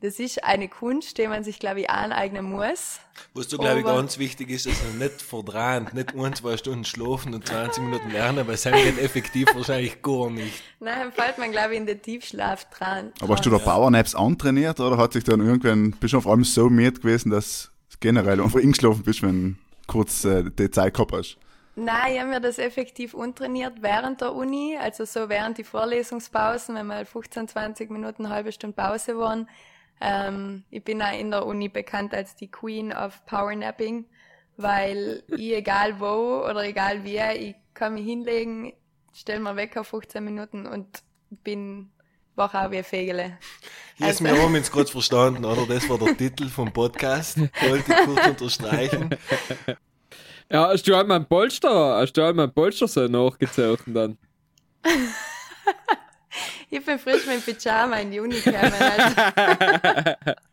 das 0.00 0.20
ist 0.20 0.44
eine 0.44 0.68
Kunst, 0.68 1.16
die 1.16 1.26
man 1.26 1.42
sich, 1.42 1.58
glaube 1.58 1.80
ich, 1.80 1.90
aneignen 1.90 2.44
muss. 2.44 3.00
Was 3.32 3.48
du, 3.48 3.56
glaube 3.56 3.80
ich, 3.80 3.84
ganz 3.84 4.18
wichtig 4.18 4.50
ist, 4.50 4.66
dass 4.66 4.80
man 4.84 4.98
nicht 4.98 5.22
verdrängt, 5.22 5.94
nicht 5.94 6.14
ein, 6.14 6.34
zwei 6.34 6.56
Stunden 6.58 6.84
schlafen 6.84 7.32
und 7.34 7.46
20 7.46 7.82
Minuten 7.82 8.10
lernen, 8.10 8.46
weil 8.46 8.54
es 8.54 8.64
geht 8.64 8.98
effektiv 8.98 9.48
wahrscheinlich 9.54 10.02
gar 10.02 10.30
nicht. 10.30 10.62
Nein, 10.80 10.98
dann 10.98 11.12
fällt 11.12 11.38
man, 11.38 11.50
glaube 11.50 11.72
ich, 11.72 11.80
in 11.80 11.86
den 11.86 12.02
Tiefschlaf 12.02 12.68
dran. 12.68 13.12
Aber 13.20 13.34
hast 13.34 13.46
du 13.46 13.50
da 13.50 13.58
Powernaps 13.58 14.14
antrainiert 14.14 14.78
oder 14.80 14.98
hat 14.98 15.14
sich 15.14 15.24
dann 15.24 15.40
irgendwann, 15.40 15.92
bist 15.92 16.12
du 16.12 16.18
auf 16.18 16.26
allem 16.26 16.44
so 16.44 16.68
müde 16.68 17.00
gewesen, 17.00 17.30
dass 17.30 17.70
du 17.90 17.96
generell 18.00 18.40
einfach 18.40 18.60
eingeschlafen 18.60 19.02
bist, 19.02 19.22
wenn 19.22 19.54
du 19.54 19.92
kurz 19.92 20.24
äh, 20.26 20.44
die 20.44 20.70
Zeit 20.70 20.92
gehabt 20.92 21.12
hast? 21.12 21.38
Nein, 21.78 22.14
ich 22.14 22.20
habe 22.20 22.30
mir 22.30 22.40
das 22.40 22.58
effektiv 22.58 23.12
untrainiert 23.12 23.82
während 23.82 24.22
der 24.22 24.34
Uni, 24.34 24.78
also 24.80 25.04
so 25.04 25.28
während 25.28 25.58
die 25.58 25.64
Vorlesungspausen, 25.64 26.74
wenn 26.74 26.86
mal 26.86 27.04
15, 27.04 27.48
20 27.48 27.90
Minuten, 27.90 28.24
eine 28.24 28.34
halbe 28.34 28.50
Stunde 28.50 28.74
Pause 28.74 29.18
waren. 29.18 29.46
Ähm, 30.00 30.64
ich 30.70 30.82
bin 30.82 31.02
auch 31.02 31.12
in 31.12 31.30
der 31.30 31.44
Uni 31.44 31.68
bekannt 31.68 32.14
als 32.14 32.34
die 32.34 32.50
Queen 32.50 32.94
of 32.94 33.24
Powernapping, 33.26 34.06
weil 34.56 35.22
ich 35.28 35.52
egal 35.52 36.00
wo 36.00 36.46
oder 36.48 36.64
egal 36.64 37.04
wie, 37.04 37.18
ich 37.18 37.54
kann 37.74 37.92
mich 37.92 38.06
hinlegen, 38.06 38.72
stell 39.12 39.40
mir 39.40 39.54
Wecker 39.56 39.84
15 39.84 40.24
Minuten 40.24 40.66
und 40.66 41.02
bin 41.28 41.90
wach 42.36 42.54
auch 42.54 42.70
wie 42.70 42.78
ein 42.78 42.84
Fegele. 42.84 43.38
Jetzt, 43.98 44.22
Also- 44.22 44.24
wir 44.24 44.42
haben 44.42 44.54
uns 44.54 44.72
gerade 44.72 44.90
verstanden, 44.90 45.44
oder? 45.44 45.66
Das 45.66 45.86
war 45.90 45.98
der 45.98 46.16
Titel 46.16 46.48
vom 46.48 46.72
Podcast. 46.72 47.38
Wollte 47.68 47.92
ich 47.92 48.04
kurz 48.06 48.26
unterstreichen. 48.28 49.10
Ja, 50.50 50.68
hast 50.68 50.86
du 50.86 50.94
einmal 50.94 51.16
einen 51.16 51.26
Polster, 51.26 51.96
hast 51.96 52.12
du 52.12 52.22
einmal 52.22 52.44
einen 52.44 52.54
Polster 52.54 52.86
so 52.88 53.06
nachgezogen 53.06 53.94
dann? 53.94 54.18
Ich 56.68 56.84
bin 56.84 56.98
frisch 56.98 57.24
mit 57.26 57.46
dem 57.46 57.54
Pyjama 57.54 57.96
in 57.96 58.10
die 58.10 58.20
Uni 58.20 58.40
gekommen. 58.40 58.72
Also. 58.72 60.12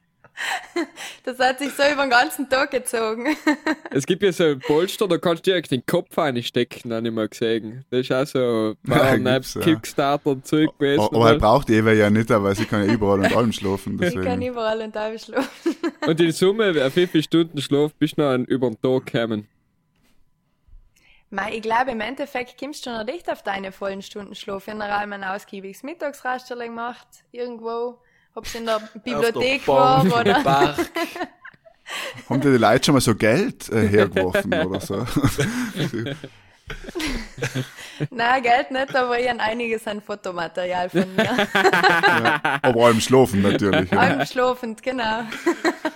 Das 1.24 1.38
hat 1.40 1.60
sich 1.60 1.72
so 1.74 1.84
über 1.84 2.04
den 2.04 2.10
ganzen 2.10 2.50
Tag 2.50 2.72
gezogen. 2.72 3.36
Es 3.92 4.06
gibt 4.06 4.24
ja 4.24 4.32
so 4.32 4.46
ein 4.46 4.60
Polster, 4.60 5.08
da 5.08 5.18
kannst 5.18 5.46
du 5.46 5.52
direkt 5.52 5.70
den 5.70 5.86
Kopf 5.86 6.18
einstecken, 6.18 6.92
habe 6.92 7.08
ich 7.08 7.14
mal 7.14 7.30
gesehen. 7.30 7.86
Das 7.92 8.00
ist 8.02 8.12
auch 8.12 8.26
so 8.26 8.74
Powernaps, 8.86 9.54
ja. 9.54 9.62
Kickstarter-Zeug 9.62 10.72
gewesen. 10.80 11.02
Aber 11.02 11.30
er 11.32 11.38
braucht 11.38 11.70
Eva 11.70 11.92
ja 11.92 12.10
nicht, 12.10 12.30
weil 12.30 12.56
sie 12.56 12.66
kann 12.66 12.88
ja 12.88 12.94
überall 12.94 13.20
und 13.20 13.36
allem 13.36 13.54
schlafen. 13.54 13.94
Ich 14.02 14.14
kann 14.14 14.24
Deswegen. 14.24 14.42
überall 14.42 14.82
und 14.82 14.96
da 14.96 15.18
schlafen. 15.18 15.76
Und 16.06 16.20
in 16.20 16.32
Summe, 16.32 16.84
auf 16.84 16.96
wie 16.96 17.06
viele 17.06 17.24
Stunden 17.24 17.62
Schlaf 17.62 17.94
bist 17.94 18.18
du 18.18 18.24
noch 18.24 18.48
über 18.48 18.72
den 18.72 18.82
Tag 18.82 19.06
gekommen? 19.06 19.48
Mei, 21.34 21.56
ich 21.56 21.64
glaube, 21.64 21.90
im 21.90 22.00
Endeffekt 22.00 22.60
kommst 22.60 22.86
du 22.86 22.92
noch 22.92 23.06
nicht 23.06 23.28
auf 23.28 23.42
deine 23.42 23.72
vollen 23.72 24.04
Stunden 24.04 24.36
Schlaf. 24.36 24.68
Ich 24.68 24.74
habe 24.74 24.84
einmal 24.84 25.24
ein 25.24 25.24
ausgiebiges 25.24 25.82
Mittagsrasterl 25.82 26.68
gemacht, 26.68 27.08
irgendwo. 27.32 27.98
Hab's 28.36 28.54
in 28.54 28.68
der 28.68 28.80
Bibliothek 29.04 29.66
der 29.66 29.74
war 29.74 30.06
oder. 30.06 30.44
Park. 30.44 30.78
Haben 32.30 32.40
dir 32.40 32.52
die 32.52 32.58
Leute 32.58 32.86
schon 32.86 32.94
mal 32.94 33.02
so 33.02 33.16
Geld 33.16 33.68
äh, 33.70 33.88
hergeworfen 33.88 34.54
oder 34.54 34.80
so? 34.80 35.08
Nein, 38.10 38.44
Geld 38.44 38.72
nicht, 38.72 38.96
aber 38.96 39.20
ich 39.20 39.30
habe 39.30 39.40
einiges 39.40 39.86
an 39.88 40.02
Fotomaterial 40.02 40.90
von 40.90 41.16
mir. 41.16 41.48
ja. 41.54 42.60
Aber 42.62 42.86
allem 42.86 43.00
schlafen 43.00 43.42
natürlich. 43.42 43.92
Ja. 43.92 43.98
Allem 44.00 44.26
schlafend, 44.26 44.82
genau. 44.82 45.24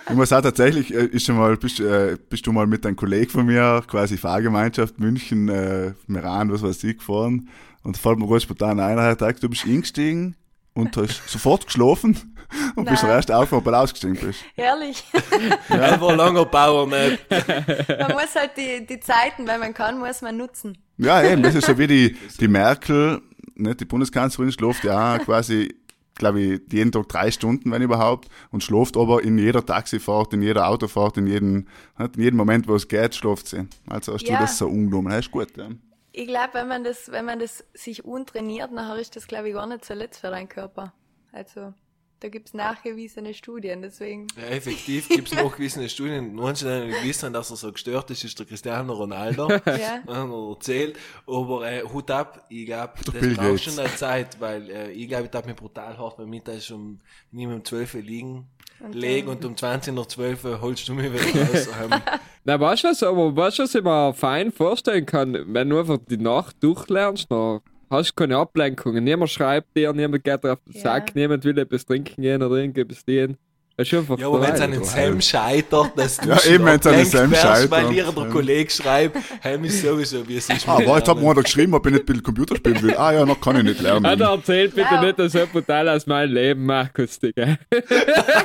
Ich 0.08 0.14
muss 0.14 0.32
auch 0.32 0.40
tatsächlich, 0.40 0.94
äh, 0.94 1.06
ist 1.06 1.26
schon 1.26 1.36
mal, 1.36 1.56
bist, 1.56 1.80
äh, 1.80 2.16
bist 2.28 2.46
du 2.46 2.52
mal 2.52 2.66
mit 2.66 2.86
einem 2.86 2.96
Kollegen 2.96 3.30
von 3.30 3.46
mir, 3.46 3.82
quasi 3.86 4.16
Fahrgemeinschaft 4.16 4.98
München, 4.98 5.48
äh, 5.48 5.92
Meran, 6.06 6.52
was 6.52 6.62
weiß 6.62 6.84
ich, 6.84 6.98
gefahren. 6.98 7.48
Und 7.82 7.96
da 7.96 8.00
fällt 8.00 8.18
mir 8.18 8.28
ganz 8.28 8.44
spontan 8.44 8.80
ein, 8.80 8.98
er 8.98 9.04
hat 9.04 9.18
gesagt, 9.18 9.42
du 9.42 9.48
bist 9.48 9.64
eingestiegen 9.66 10.36
und 10.74 10.96
hast 10.96 11.28
sofort 11.28 11.66
geschlafen 11.66 12.34
und 12.76 12.88
bist 12.88 13.02
Nein. 13.02 13.12
erst 13.12 13.30
aufgewacht, 13.30 13.64
weil 13.66 13.72
du 13.72 13.78
ausgestiegen 13.78 14.16
bist. 14.16 14.40
Herrlich. 14.54 15.04
Er 15.68 16.00
war 16.00 16.16
langer 16.16 16.44
Bauer 16.46 16.86
nicht. 16.86 17.26
Man 17.30 18.12
muss 18.12 18.34
halt 18.34 18.52
die, 18.56 18.86
die 18.86 19.00
Zeiten, 19.00 19.46
wenn 19.46 19.60
man 19.60 19.74
kann, 19.74 19.98
muss 19.98 20.22
man 20.22 20.36
nutzen. 20.36 20.78
Ja, 20.96 21.22
eben, 21.22 21.42
das 21.42 21.54
ist 21.54 21.66
so 21.66 21.78
wie 21.78 21.86
die, 21.86 22.16
die 22.40 22.48
Merkel, 22.48 23.20
nicht, 23.54 23.80
die 23.80 23.84
Bundeskanzlerin 23.84 24.50
schläft 24.52 24.84
ja 24.84 25.16
auch 25.16 25.18
quasi, 25.24 25.74
glaube 26.14 26.40
ich, 26.40 26.60
jeden 26.72 26.90
Tag 26.90 27.08
drei 27.08 27.30
Stunden, 27.30 27.70
wenn 27.70 27.82
überhaupt, 27.82 28.28
und 28.50 28.64
schläft 28.64 28.96
aber 28.96 29.22
in 29.22 29.38
jeder 29.38 29.64
Taxifahrt, 29.64 30.32
in 30.32 30.42
jeder 30.42 30.68
Autofahrt, 30.68 31.16
in 31.18 31.26
jedem, 31.26 31.68
in 31.98 32.10
jedem 32.22 32.36
Moment, 32.36 32.66
wo 32.66 32.74
es 32.74 32.88
geht, 32.88 33.14
schläft 33.14 33.48
sie. 33.48 33.66
Also 33.88 34.14
hast 34.14 34.26
Ja. 34.26 34.36
du 34.36 34.42
das 34.42 34.58
so 34.58 34.66
umgenommen, 34.66 35.10
das 35.10 35.26
ist 35.26 35.30
gut, 35.30 35.56
ja. 35.56 35.68
Ich 36.12 36.26
glaube, 36.26 36.54
wenn 36.54 36.68
man 36.68 36.82
das, 36.82 37.12
wenn 37.12 37.24
man 37.26 37.38
das 37.38 37.64
sich 37.74 38.04
untrainiert, 38.04 38.72
nachher 38.72 38.96
ist 38.96 39.14
das, 39.14 39.26
glaube 39.28 39.48
ich, 39.48 39.54
gar 39.54 39.66
nicht 39.66 39.84
so 39.84 39.94
letzt 39.94 40.20
für 40.20 40.30
deinen 40.30 40.48
Körper. 40.48 40.92
Also, 41.30 41.74
da 42.20 42.28
gibt's 42.28 42.52
nachgewiesene 42.54 43.32
Studien, 43.34 43.82
deswegen. 43.82 44.26
Ja, 44.36 44.48
effektiv 44.48 45.08
gibt 45.08 45.28
es 45.32 45.34
nachgewiesene 45.34 45.88
Studien. 45.88 46.34
Nur 46.34 46.54
schon 46.56 46.88
gewiss 46.88 47.22
haben, 47.22 47.32
dass 47.32 47.50
er 47.50 47.56
so 47.56 47.72
gestört 47.72 48.10
ist, 48.10 48.24
ist 48.24 48.38
der 48.38 48.46
Cristiano 48.46 48.92
Ronaldo. 48.92 49.48
Ja. 49.66 50.02
haben 50.06 50.30
wir 50.30 50.50
erzählt. 50.50 50.96
Aber 51.26 51.70
äh, 51.70 51.82
Hut 51.82 52.10
ab, 52.10 52.44
ich 52.48 52.66
glaube, 52.66 52.92
das 53.04 53.14
Bill 53.14 53.34
braucht 53.34 53.46
Gates. 53.48 53.62
schon 53.62 53.78
eine 53.78 53.94
Zeit, 53.94 54.40
weil 54.40 54.68
äh, 54.70 54.90
ich 54.90 55.06
glaube, 55.08 55.24
ich 55.24 55.30
darf 55.30 55.46
mich 55.46 55.54
brutal 55.56 55.96
hart, 55.96 56.18
weil 56.18 56.26
Mittag 56.26 56.58
um, 56.72 56.98
nicht 57.30 57.46
mehr 57.46 57.56
um 57.56 57.64
12 57.64 57.94
Uhr 57.94 58.02
liegen, 58.02 58.46
legen 58.92 59.28
und 59.28 59.44
um 59.44 59.56
20 59.56 59.94
nach 59.94 60.06
12 60.06 60.44
Uhr 60.44 60.60
holst 60.60 60.88
du 60.88 60.94
mich 60.94 61.12
wieder 61.12 61.40
raus. 61.52 61.68
Ähm, 61.80 62.00
Na, 62.44 62.58
weißt 62.58 62.84
du 62.84 62.88
was, 62.88 63.02
aber 63.02 63.36
weißt 63.36 63.58
du, 63.58 63.62
was 63.64 63.74
ich 63.74 63.82
mir 63.82 64.14
fein 64.14 64.50
vorstellen 64.52 65.06
kann, 65.06 65.44
wenn 65.54 65.68
du 65.68 65.78
einfach 65.78 65.98
die 66.08 66.16
Nacht 66.16 66.56
durchlernst, 66.62 67.30
dann 67.30 67.60
hast 67.90 68.10
du 68.10 68.14
keine 68.16 68.36
Ablenkungen. 68.36 69.02
Niemand 69.04 69.30
schreibt 69.30 69.76
dir, 69.76 69.92
niemand 69.92 70.24
geht 70.24 70.42
dir 70.44 70.52
auf 70.52 70.58
den 70.66 70.74
Ja. 70.74 70.80
Sack, 70.80 71.14
niemand 71.14 71.44
will 71.44 71.58
etwas 71.58 71.84
trinken 71.86 72.22
gehen 72.22 72.42
oder 72.42 72.56
irgendetwas 72.56 73.04
dienen. 73.04 73.36
Das 73.76 73.86
ist 73.86 73.94
einfach 73.96 74.18
ja, 74.18 74.26
aber 74.26 74.40
wenn 74.42 74.54
es 74.54 74.60
an 74.60 74.72
den 74.72 74.82
Sam 74.82 75.20
scheitert, 75.20 75.92
dass 75.96 76.16
du 76.16 76.28
Ja, 76.28 76.44
eben, 76.46 76.64
wenn's 76.64 76.84
an 76.84 76.94
den 76.94 77.04
Sam 77.06 77.30
wärst, 77.30 77.42
scheitert. 77.42 77.70
Weil 77.70 77.92
ihr 77.92 78.10
der 78.10 78.24
Ja. 78.24 78.28
Kollege 78.30 78.70
schreibt, 78.72 79.18
heim 79.44 79.62
ist 79.62 79.80
sowieso, 79.82 80.26
wie 80.28 80.36
es 80.38 80.50
ist. 80.50 80.68
Ah, 80.68 80.72
aber 80.78 80.96
jetzt 80.98 81.06
hat 81.08 81.16
mir 81.16 81.30
einer 81.30 81.42
geschrieben, 81.44 81.74
ob 81.74 81.86
ich 81.86 81.92
nicht 81.92 82.02
ein 82.02 82.06
bisschen 82.06 82.22
Computer 82.24 82.56
spielen 82.56 82.82
will. 82.82 82.96
Ah 82.96 83.12
ja, 83.12 83.24
noch 83.24 83.40
kann 83.40 83.54
ich 83.58 83.62
nicht 83.62 83.80
lernen. 83.80 84.04
Alter, 84.04 84.30
erzähl 84.32 84.68
bitte 84.68 84.80
Ja. 84.80 85.00
nicht 85.00 85.30
so 85.30 85.46
brutal 85.52 85.88
aus 85.90 86.06
meinem 86.08 86.32
Leben, 86.32 86.66
Markus, 86.66 87.18
Digga. 87.20 87.46
Ja, 87.46 87.56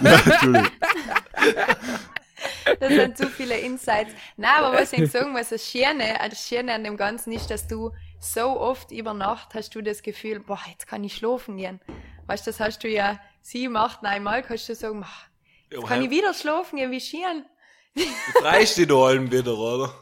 natürlich. 0.03 0.67
Das 2.79 2.89
sind 2.89 3.17
zu 3.17 3.27
viele 3.27 3.57
Insights. 3.57 4.11
Nein, 4.37 4.51
aber 4.59 4.77
was 4.77 4.93
ich 4.93 5.09
sagen 5.09 5.31
muss, 5.31 5.49
das 5.49 5.65
Schöne, 5.67 6.03
das 6.29 6.47
Schöne 6.47 6.73
an 6.73 6.83
dem 6.83 6.97
Ganzen 6.97 7.31
ist, 7.31 7.49
dass 7.49 7.67
du 7.67 7.91
so 8.23 8.59
oft 8.59 8.91
über 8.91 9.13
Nacht 9.13 9.53
hast 9.53 9.75
du 9.75 9.81
das 9.81 10.01
Gefühl, 10.01 10.39
boah, 10.39 10.59
jetzt 10.69 10.87
kann 10.87 11.03
ich 11.03 11.15
schlafen 11.15 11.57
gehen. 11.57 11.81
Weißt 12.27 12.47
du, 12.47 12.51
das 12.51 12.59
hast 12.59 12.83
du 12.83 12.87
ja 12.87 13.19
sieben, 13.41 13.75
acht, 13.75 14.01
neun 14.01 14.23
Mal, 14.23 14.43
kannst 14.43 14.69
du 14.69 14.75
sagen, 14.75 15.01
boah, 15.01 15.07
jetzt 15.69 15.87
kann 15.87 16.01
ich 16.01 16.09
wieder 16.09 16.33
schlafen 16.33 16.77
gehen, 16.77 16.91
wie 16.91 17.01
schön. 17.01 17.45
Du 17.95 18.01
freust 18.39 18.77
dich 18.77 18.87
da 18.87 18.95
allem 18.95 19.31
wieder, 19.31 19.57
oder? 19.57 19.93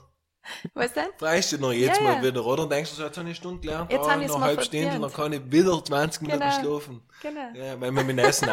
Was 0.73 0.93
denn? 0.93 1.05
Freust 1.17 1.51
dich 1.51 1.59
noch 1.59 1.71
jetzt 1.71 1.97
Ja, 1.99 2.03
mal 2.03 2.15
ja. 2.15 2.23
wieder, 2.23 2.45
oder? 2.45 2.67
Denkst 2.67 2.91
du, 2.91 2.95
so, 2.97 3.03
jetzt 3.03 3.17
habe 3.17 3.29
ich 3.29 3.31
eine 3.31 3.35
Stunde 3.35 3.61
gelernt, 3.61 3.91
Jetzt 3.91 4.09
habe 4.09 4.21
ich's 4.23 4.29
noch 4.31 4.37
eine 4.37 4.45
halbe 4.45 4.63
Stunde, 4.63 4.99
dann 4.99 5.13
kann 5.13 5.33
ich 5.33 5.41
wieder 5.51 5.83
20 5.83 6.21
Minuten 6.23 6.39
Genau. 6.41 6.59
schlafen. 6.59 7.01
Genau. 7.21 7.39
Ja, 7.53 7.79
weil 7.79 7.91
man 7.91 8.07
mit 8.07 8.17
dem 8.17 8.25
Essen 8.25 8.47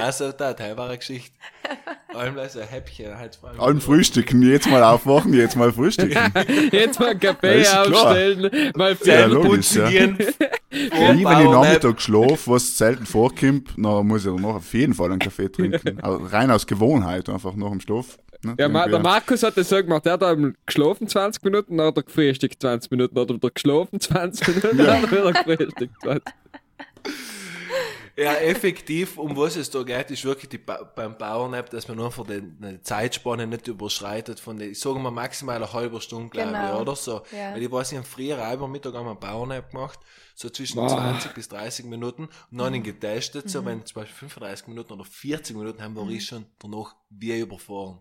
war 0.77 0.89
eine 0.89 0.99
Geschichte. 0.99 1.33
Allem 2.15 2.37
so 2.49 2.61
ein 2.61 2.69
Häppchen, 2.69 3.17
halt 3.19 3.37
vor 3.37 3.51
allem. 3.51 3.81
Frühstücken, 3.81 4.43
jetzt 4.43 4.69
mal 4.69 4.83
aufwachen, 4.83 5.33
jetzt 5.35 5.57
mal 5.57 5.73
frühstücken. 5.73 6.19
Jetzt 6.73 6.99
mal 6.99 7.11
einen 7.11 7.21
Kaffee 7.21 7.63
Ja, 7.63 7.85
klar. 7.85 8.05
aufstellen, 8.07 8.73
mal 8.77 8.93
Ja, 8.93 8.99
Zähne 9.01 9.27
logisch, 9.35 9.51
putzen 9.51 9.83
ja. 9.83 9.89
gehen. 9.91 10.19
Nie, 10.71 10.91
wenn 10.91 11.19
ich. 11.19 11.51
Nachmittag 11.51 12.01
schlafe, 12.01 12.51
was 12.51 12.77
selten 12.79 13.05
vorkommt, 13.07 13.71
dann 13.77 14.07
muss 14.07 14.25
ich 14.25 14.33
danach 14.33 14.57
auf 14.57 14.73
jeden 14.75 14.95
Fall 14.95 15.11
einen 15.11 15.19
Kaffee 15.19 15.49
trinken. 15.51 15.99
Also 16.03 16.25
rein 16.27 16.51
aus 16.51 16.67
Gewohnheit, 16.67 17.29
einfach 17.29 17.55
nach 17.55 17.71
dem 17.71 17.81
Schlaf. 17.81 18.19
Ne? 18.43 18.55
Ja, 18.59 18.69
der 18.89 19.01
Markus 19.01 19.43
hat 19.43 19.57
das 19.57 19.69
so 19.69 19.77
gemacht, 19.77 20.07
der 20.07 20.13
hat 20.15 20.23
geschlafen 20.65 21.09
20 21.09 21.43
Minuten, 21.45 21.78
dann 21.79 21.87
hat 21.89 21.97
er 21.97 22.03
gefrühstückt 22.03 22.61
20 22.61 22.91
Minuten, 22.91 23.19
hat 23.19 23.31
er 23.31 23.37
wieder 23.37 23.51
geschlafen 23.51 24.01
20 24.01 24.49
Minuten, 24.49 24.79
dann 24.79 25.03
hat 25.03 25.13
er 25.13 25.13
wieder 25.13 25.33
gefrühstückt 25.33 26.03
20 26.03 26.25
Ja, 28.21 28.35
effektiv, 28.35 29.17
um 29.17 29.37
was 29.37 29.55
es 29.55 29.71
da 29.71 29.83
geht, 29.85 30.11
ist 30.11 30.25
wirklich 30.25 30.49
die 30.49 30.59
ba 30.59 30.83
beim 30.83 31.17
Powernap, 31.17 31.71
dass 31.71 31.87
man 31.87 32.01
einfach 32.01 32.27
die, 32.27 32.43
Zeitspanne 32.83 33.47
nicht 33.47 33.69
überschreitet 33.69 34.41
von 34.41 34.59
der, 34.59 34.71
ich 34.71 34.81
sage 34.81 34.99
mal 34.99 35.13
maximal 35.13 35.55
eine 35.57 35.73
halbe 35.73 36.01
Stunde, 36.01 36.29
glaube 36.31 36.51
Genau. 36.51 36.75
ich, 36.75 36.81
oder 36.81 36.97
so. 36.97 37.23
Ja. 37.31 37.53
Weil 37.55 37.63
ich 37.63 37.71
weiß, 37.71 37.93
ich 37.93 37.99
habe 37.99 38.07
früher 38.09 38.45
auch 38.45 38.55
über 38.55 38.67
Mittag 38.67 38.95
einmal 38.97 39.11
einen 39.13 39.21
Powernap 39.21 39.71
gemacht, 39.71 40.01
so 40.35 40.51
zwischen 40.51 40.77
Boah. 40.77 40.89
20 40.89 41.33
bis 41.33 41.49
30 41.49 41.85
Minuten 41.87 42.25
und 42.25 42.33
dann 42.51 42.67
habe 42.67 42.71
ich 42.77 42.81
ihn 42.81 42.83
getestet, 42.83 43.45
Mhm. 43.45 43.49
so 43.51 43.65
wenn 43.65 43.87
zum 43.87 43.95
Beispiel 44.03 44.17
35 44.29 44.67
Minuten 44.67 44.93
oder 44.95 45.05
40 45.05 45.55
Minuten 45.57 45.81
haben 45.81 45.95
wir 45.95 46.09
ich 46.09 46.27
schon 46.27 46.45
danach 46.59 46.97
wie 47.11 47.39
überfahren. 47.39 48.01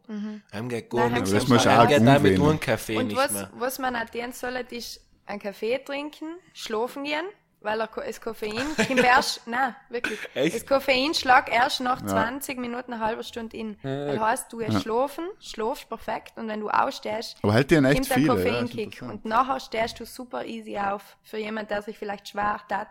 Haben 0.52 0.70
geht 0.70 0.90
gar 0.90 1.10
Nein, 1.12 1.22
nichts. 1.24 1.32
haben 1.32 1.88
geht 1.88 2.08
auch 2.08 2.20
mit 2.22 2.38
nur 2.40 2.50
einem 2.50 2.60
Kaffee 2.60 2.98
Und 2.98 3.08
nicht 3.08 3.18
was, 3.18 3.32
mehr. 3.34 3.52
was 3.56 3.78
man 3.78 3.96
auch 3.96 4.10
tun 4.10 4.32
soll, 4.32 4.56
ist 4.72 5.00
einen 5.28 5.40
Kaffee 5.40 5.78
trinken, 5.78 6.38
schlafen 6.54 7.04
gehen, 7.04 7.26
weil 7.62 7.82
er, 7.82 7.88
das 7.88 8.22
Koffein 8.22 8.56
kommt 8.88 9.04
erst, 9.04 9.48
nein, 9.48 9.76
wirklich. 9.89 10.20
Echt? 10.34 10.56
Das 10.56 10.65
Koffein 10.65 11.13
schlägt 11.13 11.50
erst 11.50 11.82
nach 11.82 12.06
20 12.06 12.60
Minuten, 12.60 12.93
eine 12.93 13.04
halbe 13.04 13.24
Stunde 13.24 13.58
in. 13.58 13.78
Das 13.82 14.20
heißt, 14.20 14.54
du 14.54 14.58
gehst 14.60 14.82
schlafen, 14.82 15.26
schlafst 15.39 15.89
perfekt 15.89 16.34
und 16.38 16.48
wenn 16.48 16.60
du 16.60 16.70
ausstehst, 16.70 17.38
Aber 17.41 17.54
halt 17.54 17.72
dir 17.72 17.84
echt 17.84 17.96
kommt 17.96 18.10
der. 18.10 18.20
Ja, 18.20 18.28
Koffeinkick. 18.36 18.84
interessant. 18.86 19.12
und 19.12 19.26
nachher 19.26 19.60
stehst 19.60 20.00
du 20.00 20.06
super 20.06 20.46
easy 20.46 20.78
auf. 20.78 21.17
Für 21.24 21.38
jemand, 21.38 21.72
der 21.72 21.82
sich 21.82 21.98
vielleicht 21.98 22.30
schwer 22.30 22.60
hat, 22.70 22.88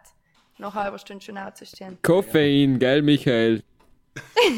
nach 0.59 0.74
einer 0.74 0.85
halben 0.85 0.98
Stunde 0.98 1.24
schon 1.24 1.38
aufzustehen. 1.38 1.98
Koffein, 2.02 2.79
gell, 2.79 3.02
Michael? 3.02 3.62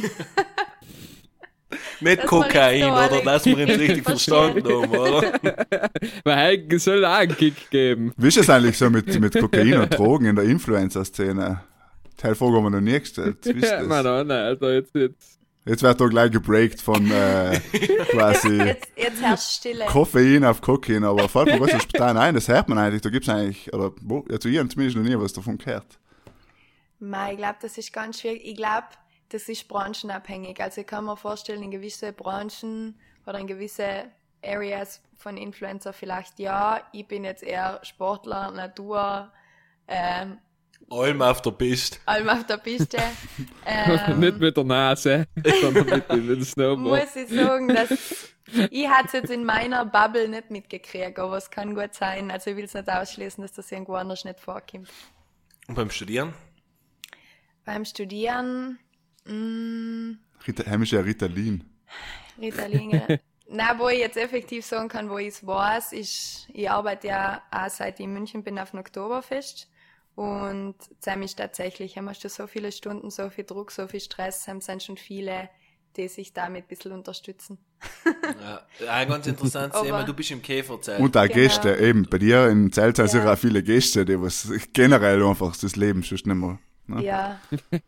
Nicht 2.00 2.18
Das 2.22 2.26
Kokain, 2.26 2.84
oder? 2.84 3.22
Dass 3.24 3.44
wir 3.44 3.58
ihn 3.58 3.68
richtig 3.68 4.04
verstanden 4.04 4.64
haben, 4.66 4.90
oder? 4.98 5.32
Weil 6.24 6.36
Heike 6.36 6.78
soll 6.78 7.04
auch 7.04 7.12
einen 7.16 7.36
Kick 7.36 7.70
geben. 7.70 8.12
Wie 8.16 8.28
ist 8.28 8.38
es 8.38 8.48
eigentlich 8.48 8.78
so 8.78 8.88
mit, 8.88 9.20
mit 9.20 9.34
Kokain 9.38 9.78
und 9.78 9.98
Drogen 9.98 10.26
in 10.26 10.36
der 10.36 10.44
Influencer-Szene? 10.46 11.60
Die 12.22 12.34
Frage 12.34 12.56
haben 12.56 12.64
wir 12.64 12.70
noch 12.70 12.80
nie 12.80 12.98
gestellt. 12.98 13.38
Wie 13.44 13.50
ist 13.50 13.64
Ja, 13.70 13.82
das? 13.82 13.86
oh 13.86 14.24
nein, 14.24 14.30
Alter, 14.30 14.74
jetzt, 14.74 14.94
jetzt. 14.94 15.38
Jetzt 15.66 15.82
wird 15.82 16.00
da 16.00 16.06
gleich 16.06 16.30
gebreakt 16.30 16.80
von 16.80 17.10
äh, 17.10 17.60
quasi 18.10 18.56
Jetzt, 18.56 18.88
jetzt 18.96 19.20
herrscht 19.22 19.50
Stille. 19.58 19.84
Koffein 19.84 20.42
auf 20.44 20.62
Kokain, 20.62 21.04
aber 21.04 21.28
fällt 21.28 21.48
mir 21.48 21.60
was 21.60 21.72
so 21.72 21.78
spontan 21.80 22.16
ein, 22.16 22.34
das 22.34 22.48
hört 22.48 22.70
man 22.70 22.78
eigentlich, 22.78 23.02
da 23.02 23.10
gibt's 23.10 23.28
eigentlich, 23.28 23.70
oder 23.74 23.92
wo, 24.00 24.24
also 24.30 24.48
ich 24.48 24.56
habe 24.58 24.68
zumindest 24.70 24.96
noch 24.96 25.04
nie 25.04 25.18
was 25.18 25.34
davon 25.34 25.58
gehört. 25.58 25.98
Mei, 27.00 27.32
ich 27.32 27.38
glaube, 27.38 27.56
das 27.60 27.76
ist 27.76 27.92
ganz 27.92 28.18
schwierig. 28.20 28.40
Ich 28.44 28.56
glaube, 28.56 28.86
das 29.30 29.48
ist 29.48 29.68
branchenabhängig. 29.68 30.60
Also 30.60 30.80
ich 30.82 30.86
kann 30.86 31.04
mir 31.04 31.16
vorstellen, 31.16 31.62
in 31.62 31.70
gewisse 31.70 32.12
Branchen 32.12 32.98
oder 33.26 33.38
in 33.38 33.46
gewisse 33.46 34.04
Areas 34.44 35.02
von 35.16 35.36
Influencer 35.36 35.92
vielleicht, 35.92 36.38
ja, 36.38 36.80
ich 36.92 37.06
bin 37.06 37.24
jetzt 37.24 37.42
eher 37.42 37.80
Sportler, 37.82 38.50
Natur, 38.52 39.30
ähm, 39.88 40.38
Allem 40.90 41.20
auf 41.20 41.42
der 41.42 41.50
Piste. 41.50 41.98
allem 42.06 42.28
auf 42.30 42.46
der 42.46 42.56
Piste. 42.58 42.96
Ähm, 43.66 44.20
Nicht 44.20 44.38
mit 44.38 44.56
der 44.56 44.64
Nase, 44.64 45.26
sondern 45.60 45.84
mit, 45.86 46.10
dem- 46.10 46.26
mit 46.26 46.36
dem 46.38 46.44
Snowboard. 46.44 47.04
muss 47.04 47.16
ich 47.16 47.28
sagen, 47.28 47.68
dass 47.68 47.90
ich 48.70 48.88
hatte 48.88 49.06
es 49.08 49.12
jetzt 49.12 49.30
in 49.30 49.44
meiner 49.44 49.84
Bubble 49.84 50.26
nicht 50.28 50.50
mitgekriegt, 50.50 51.18
aber 51.18 51.36
es 51.36 51.50
kann 51.50 51.74
gut 51.74 51.92
sein. 51.92 52.30
Also 52.30 52.50
ich 52.50 52.56
will 52.56 52.64
es 52.64 52.72
nicht 52.72 52.88
ausschließen, 52.88 53.42
dass 53.42 53.52
das 53.52 53.70
irgendwo 53.70 53.94
anders 53.96 54.24
nicht 54.24 54.40
vorkommt. 54.40 54.88
Und 55.66 55.74
beim 55.74 55.90
Studieren? 55.90 56.32
Beim 57.66 57.84
Studieren, 57.84 58.78
mh, 59.28 60.16
Rita, 60.46 60.64
heimische 60.70 61.04
Ritalin. 61.04 61.64
Ritalin. 62.40 63.18
Na, 63.50 63.78
wo 63.78 63.88
ich 63.88 63.98
jetzt 64.00 64.16
effektiv 64.18 64.64
sagen 64.66 64.88
kann, 64.88 65.08
wo 65.08 65.16
ich 65.18 65.28
es 65.28 65.46
weiß, 65.46 65.92
ist, 65.94 66.48
ich 66.52 66.70
arbeite 66.70 67.06
ja 67.08 67.42
auch 67.50 67.70
seit 67.70 67.98
ich 67.98 68.04
in 68.04 68.12
München 68.12 68.42
bin 68.42 68.58
auf 68.58 68.72
dem 68.72 68.80
Oktoberfest. 68.80 69.68
Und 70.14 70.74
Sam 71.00 71.22
ist 71.22 71.36
tatsächlich, 71.38 71.96
haben 71.96 72.06
du 72.22 72.28
so 72.28 72.46
viele 72.46 72.72
Stunden, 72.72 73.10
so 73.10 73.30
viel 73.30 73.44
Druck, 73.44 73.70
so 73.70 73.86
viel 73.86 74.00
Stress, 74.00 74.44
Sam 74.44 74.60
sind 74.60 74.82
schon 74.82 74.96
viele, 74.96 75.48
die 75.96 76.08
sich 76.08 76.32
damit 76.34 76.64
ein 76.64 76.68
bisschen 76.68 76.92
unterstützen. 76.92 77.58
Ja, 78.80 78.92
ein 78.92 79.08
ganz 79.08 79.26
interessantes 79.26 79.76
Aber- 79.78 79.86
Thema, 79.86 80.02
du 80.04 80.12
bist 80.14 80.30
im 80.30 80.42
Käferzelt. 80.42 81.00
Und 81.00 81.16
auch 81.16 81.22
Genau. 81.22 81.34
Gäste, 81.34 81.76
eben. 81.76 82.06
Bei 82.08 82.18
dir 82.18 82.48
im 82.48 82.70
Zelt 82.72 82.96
sind 82.96 83.08
sicher 83.10 83.24
Ja. 83.24 83.32
auch 83.32 83.38
viele 83.38 83.62
Gäste, 83.62 84.04
die 84.04 84.20
was 84.20 84.48
generell 84.72 85.22
einfach 85.24 85.56
das 85.56 85.76
Leben 85.76 86.02
schon 86.02 86.16
nicht 86.16 86.26
mehr. 86.26 86.58
Ne? 86.86 87.04
Ja. 87.04 87.40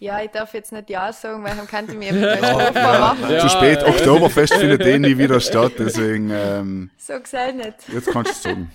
Ja, 0.00 0.22
ich 0.22 0.30
darf 0.30 0.52
jetzt 0.54 0.72
nicht 0.72 0.90
Ja 0.90 1.12
sagen, 1.12 1.42
weil 1.44 1.56
dann 1.56 1.66
kann 1.66 1.86
ich 1.88 1.94
mir 1.94 2.12
strafbar 2.36 3.00
machen. 3.00 3.30
Ja, 3.30 3.40
Zu 3.40 3.48
spät, 3.48 3.80
ja. 3.82 3.88
Oktoberfest 3.88 4.54
findet 4.54 4.82
eh 4.82 4.98
nie 4.98 5.16
wieder 5.18 5.40
statt, 5.40 5.72
deswegen, 5.78 6.30
ähm, 6.30 6.90
So 6.98 7.18
gesagt 7.20 7.56
nicht. 7.56 7.74
jetzt 7.92 8.08
kannst 8.10 8.44
du 8.44 8.48
sagen. 8.50 8.70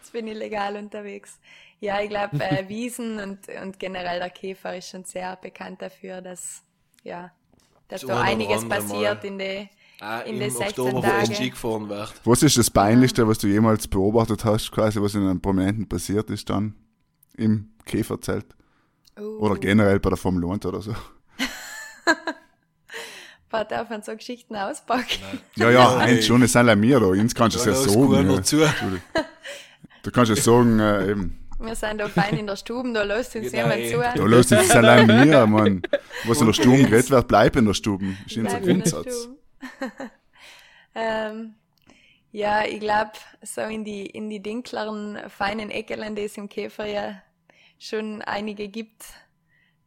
Jetzt 0.00 0.12
bin 0.12 0.26
ich 0.26 0.36
legal 0.36 0.76
unterwegs. 0.76 1.38
Ja, 1.80 2.00
ich 2.00 2.10
glaube, 2.10 2.38
äh, 2.40 2.68
Wiesen 2.68 3.18
und, 3.20 3.38
und 3.62 3.78
generell 3.78 4.18
der 4.18 4.30
Käfer 4.30 4.76
ist 4.76 4.90
schon 4.90 5.04
sehr 5.04 5.36
bekannt 5.36 5.80
dafür, 5.80 6.20
dass, 6.20 6.62
ja, 7.04 7.30
dass 7.88 8.02
So 8.02 8.08
da 8.08 8.20
einiges 8.20 8.68
passiert 8.68 9.22
Mal. 9.22 9.26
in 9.28 9.38
den 9.38 9.68
Ah, 10.02 10.20
in 10.20 10.34
im 10.34 10.40
den 10.40 10.50
16 10.50 10.66
Oktoberfest 10.84 11.36
Tagen. 11.60 12.14
Was 12.24 12.42
ist 12.42 12.56
das 12.56 12.70
Peinlichste, 12.70 13.28
was 13.28 13.36
du 13.38 13.48
jemals 13.48 13.86
beobachtet 13.86 14.46
hast, 14.46 14.72
quasi, 14.72 15.00
was 15.00 15.14
in 15.14 15.22
einem 15.26 15.42
Prominenten 15.42 15.86
passiert 15.88 16.30
ist 16.30 16.48
dann 16.48 16.74
im 17.36 17.68
Käferzelt? 17.84 18.46
Uh, 19.18 19.38
Oder 19.40 19.56
generell 19.56 20.00
bei 20.00 20.10
der 20.10 20.16
Formel 20.16 20.50
1 20.50 20.64
oder 20.66 20.80
so? 20.80 20.94
paar 23.50 23.64
darf 23.64 23.90
man 23.90 24.02
so 24.02 24.14
Geschichten 24.16 24.56
auspacken. 24.56 25.40
Ja, 25.56 25.70
ja, 25.70 26.00
Hey. 26.00 26.14
eins 26.16 26.26
schon, 26.26 26.42
es 26.42 26.52
sind 26.52 26.68
ja 26.68 26.76
mir 26.76 27.00
da. 27.00 27.06
Uns 27.06 27.34
kannst 27.34 27.56
du 27.56 27.60
es 27.60 27.66
ja 27.66 27.74
sagen. 27.74 28.30
Ja. 28.52 29.24
Du 30.02 30.10
kannst 30.10 30.32
es 30.32 30.44
sagen, 30.44 30.78
äh, 30.78 31.10
eben. 31.10 31.36
Wir 31.58 31.74
sind 31.74 31.98
da 31.98 32.08
fein 32.08 32.38
in 32.38 32.46
der 32.46 32.56
Stube, 32.56 32.90
da 32.92 33.02
lässt 33.02 33.36
uns 33.36 33.50
Genau, 33.50 33.64
jemand 33.64 33.80
eh. 33.80 33.90
zu. 33.90 33.96
Ja, 33.96 34.28
das 34.28 34.50
ist 34.50 34.74
allein 34.74 35.06
mir, 35.06 35.46
Mann. 35.46 35.82
Was 36.24 36.40
in 36.40 36.46
der 36.46 36.54
Stube 36.54 36.84
geredet 36.84 37.10
wird, 37.10 37.28
bleib 37.28 37.56
in 37.56 37.66
der 37.66 37.74
Stube. 37.74 38.06
Ist 38.26 38.38
unser 38.38 38.60
Bleib 38.60 38.62
in 38.62 38.66
der 38.66 38.74
Grundsatz. 38.74 39.28
Ähm, 40.94 41.54
ja, 42.32 42.64
ich 42.64 42.80
glaube, 42.80 43.12
so 43.42 43.60
in 43.60 43.84
die, 43.84 44.06
in 44.06 44.30
die 44.30 44.40
dinkleren, 44.40 45.18
feinen 45.28 45.70
Eckelen, 45.70 46.16
die 46.16 46.22
es 46.22 46.36
im 46.38 46.48
Käfer 46.48 46.86
ja 46.86 47.22
schon 47.80 48.22
einige 48.22 48.68
gibt, 48.68 49.02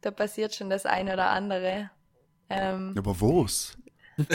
da 0.02 0.10
passiert 0.10 0.54
schon 0.54 0.68
das 0.68 0.84
eine 0.84 1.14
oder 1.14 1.30
andere. 1.30 1.90
Ähm, 2.50 2.94
aber 2.98 3.18
was? 3.20 3.76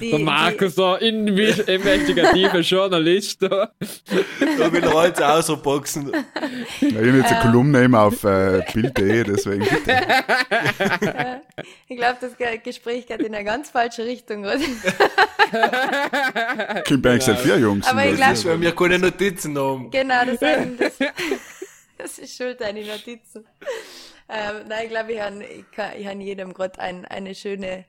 die, 0.00 0.10
Der 0.10 0.18
Markus, 0.18 0.74
der 0.74 1.00
invi- 1.00 1.62
investigative 1.68 2.58
Journalist 2.62 3.40
da. 3.42 3.70
Da 4.58 4.72
will 4.72 4.80
außerboxen. 5.22 6.10
Ja, 6.12 6.24
ich 6.80 6.94
habe 6.96 7.06
jetzt 7.18 7.30
eine 7.32 7.40
Kolumne 7.42 7.84
immer 7.84 8.00
auf 8.02 8.24
äh, 8.24 8.64
Bild.de, 8.72 9.22
deswegen 9.22 9.60
bitte. 9.64 9.96
Die, 11.88 11.94
ich 11.94 11.96
glaube, 11.98 12.16
das 12.20 12.36
Ge- 12.36 12.58
Gespräch 12.58 13.06
geht 13.06 13.20
in 13.20 13.32
eine 13.34 13.44
ganz 13.44 13.70
falsche 13.70 14.04
Richtung. 14.04 14.40
Oder? 14.40 14.58
Kim 16.84 17.00
Banks 17.02 17.28
hat 17.28 17.38
vier 17.40 17.58
Jungs. 17.58 17.86
Aber 17.86 18.04
ich 18.04 18.10
das 18.10 18.18
glaub- 18.18 18.32
ist- 18.32 18.44
Weil 18.46 18.60
wir 18.60 18.74
keine 18.74 18.98
Notizen 18.98 19.56
haben. 19.58 19.88
Genau, 19.90 20.24
das, 20.24 20.40
sind, 20.40 20.80
das, 20.80 20.94
das 21.98 22.18
ist 22.18 22.36
schuld 22.36 22.62
an 22.62 22.76
die 22.76 22.84
Notizen. 22.84 23.44
Ähm, 24.28 24.66
nein, 24.68 24.84
ich 24.84 24.90
glaube, 24.90 25.12
ich 25.12 25.20
habe 25.20 25.44
ich 25.44 26.06
hab 26.06 26.20
jedem 26.20 26.52
gerade 26.52 26.80
ein, 26.80 27.04
eine 27.04 27.34
schöne, 27.34 27.84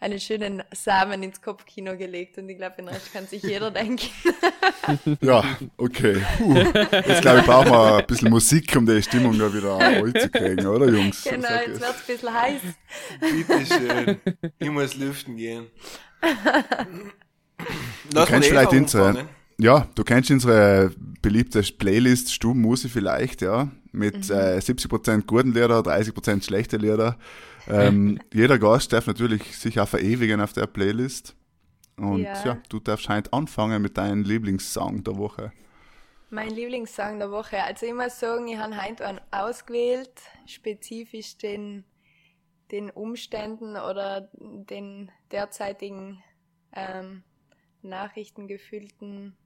einen 0.00 0.18
schönen 0.18 0.62
Samen 0.72 1.22
ins 1.22 1.42
Kopfkino 1.42 1.96
gelegt 1.96 2.38
und 2.38 2.48
ich 2.48 2.56
glaube, 2.56 2.76
den 2.76 2.88
Rest 2.88 3.12
kann 3.12 3.26
sich 3.26 3.42
jeder 3.42 3.70
denken. 3.70 4.08
Ja, 5.20 5.44
okay. 5.76 6.20
Puh. 6.38 6.56
Jetzt 6.56 7.20
glaube 7.22 7.38
ich, 7.38 7.46
brauchen 7.46 7.70
wir 7.70 7.98
ein 7.98 8.06
bisschen 8.06 8.30
Musik, 8.30 8.74
um 8.74 8.84
die 8.84 9.00
Stimmung 9.00 9.38
da 9.38 9.54
wieder 9.54 9.76
reinzukriegen, 9.76 10.66
oder 10.66 10.88
Jungs? 10.88 11.22
genau, 11.22 11.48
jetzt 11.48 11.80
wird 11.80 11.82
es 11.82 12.00
ein 12.00 12.06
bisschen 12.06 12.34
heiß. 12.34 12.62
Bitte 13.20 13.66
schön. 13.66 14.20
Ich 14.58 14.70
muss 14.70 14.96
lüften 14.96 15.36
gehen. 15.36 15.70
Lass 18.12 18.28
kennst 18.28 18.52
mal 18.52 18.62
Eva 18.62 18.70
vielleicht 18.70 18.94
anfangen. 18.94 19.28
Ja, 19.62 19.88
du 19.94 20.04
kennst 20.04 20.30
unsere 20.30 20.92
beliebte 21.22 21.62
Playlist 21.62 22.32
Stubenmusik 22.32 22.90
vielleicht, 22.90 23.42
ja, 23.42 23.70
mit 23.92 24.28
Mhm. 24.28 24.34
äh, 24.34 24.60
70% 24.60 25.26
guten 25.26 25.52
Lieder, 25.52 25.82
30% 25.82 26.44
schlechte 26.44 26.76
Lieder. 26.76 27.18
Ähm, 27.68 28.18
jeder 28.32 28.58
Gast 28.58 28.92
darf 28.92 29.06
natürlich 29.06 29.56
sich 29.56 29.78
auch 29.78 29.88
verewigen 29.88 30.40
auf 30.40 30.52
der 30.52 30.66
Playlist. 30.66 31.36
Und 31.96 32.44
ja, 32.44 32.54
Ja. 32.54 32.62
du 32.68 32.80
darfst 32.80 33.08
halt 33.08 33.32
anfangen 33.32 33.80
mit 33.82 33.96
deinem 33.98 34.24
Lieblingssong 34.24 35.04
der 35.04 35.16
Woche. 35.16 35.52
Mein 36.30 36.50
Lieblingssong 36.50 37.18
der 37.18 37.30
Woche. 37.30 37.62
Also 37.62 37.86
muss 37.94 38.18
sagen, 38.18 38.48
ich 38.48 38.56
habe 38.58 38.74
heute 38.82 39.06
einen 39.06 39.20
ausgewählt, 39.30 40.10
spezifisch 40.46 41.36
den, 41.36 41.84
den 42.70 42.90
Umständen 42.90 43.76
oder 43.76 44.30
den 44.40 45.10
derzeitigen 45.30 46.22
ähm, 46.74 47.22
nachrichtengefüllten, 47.82 49.36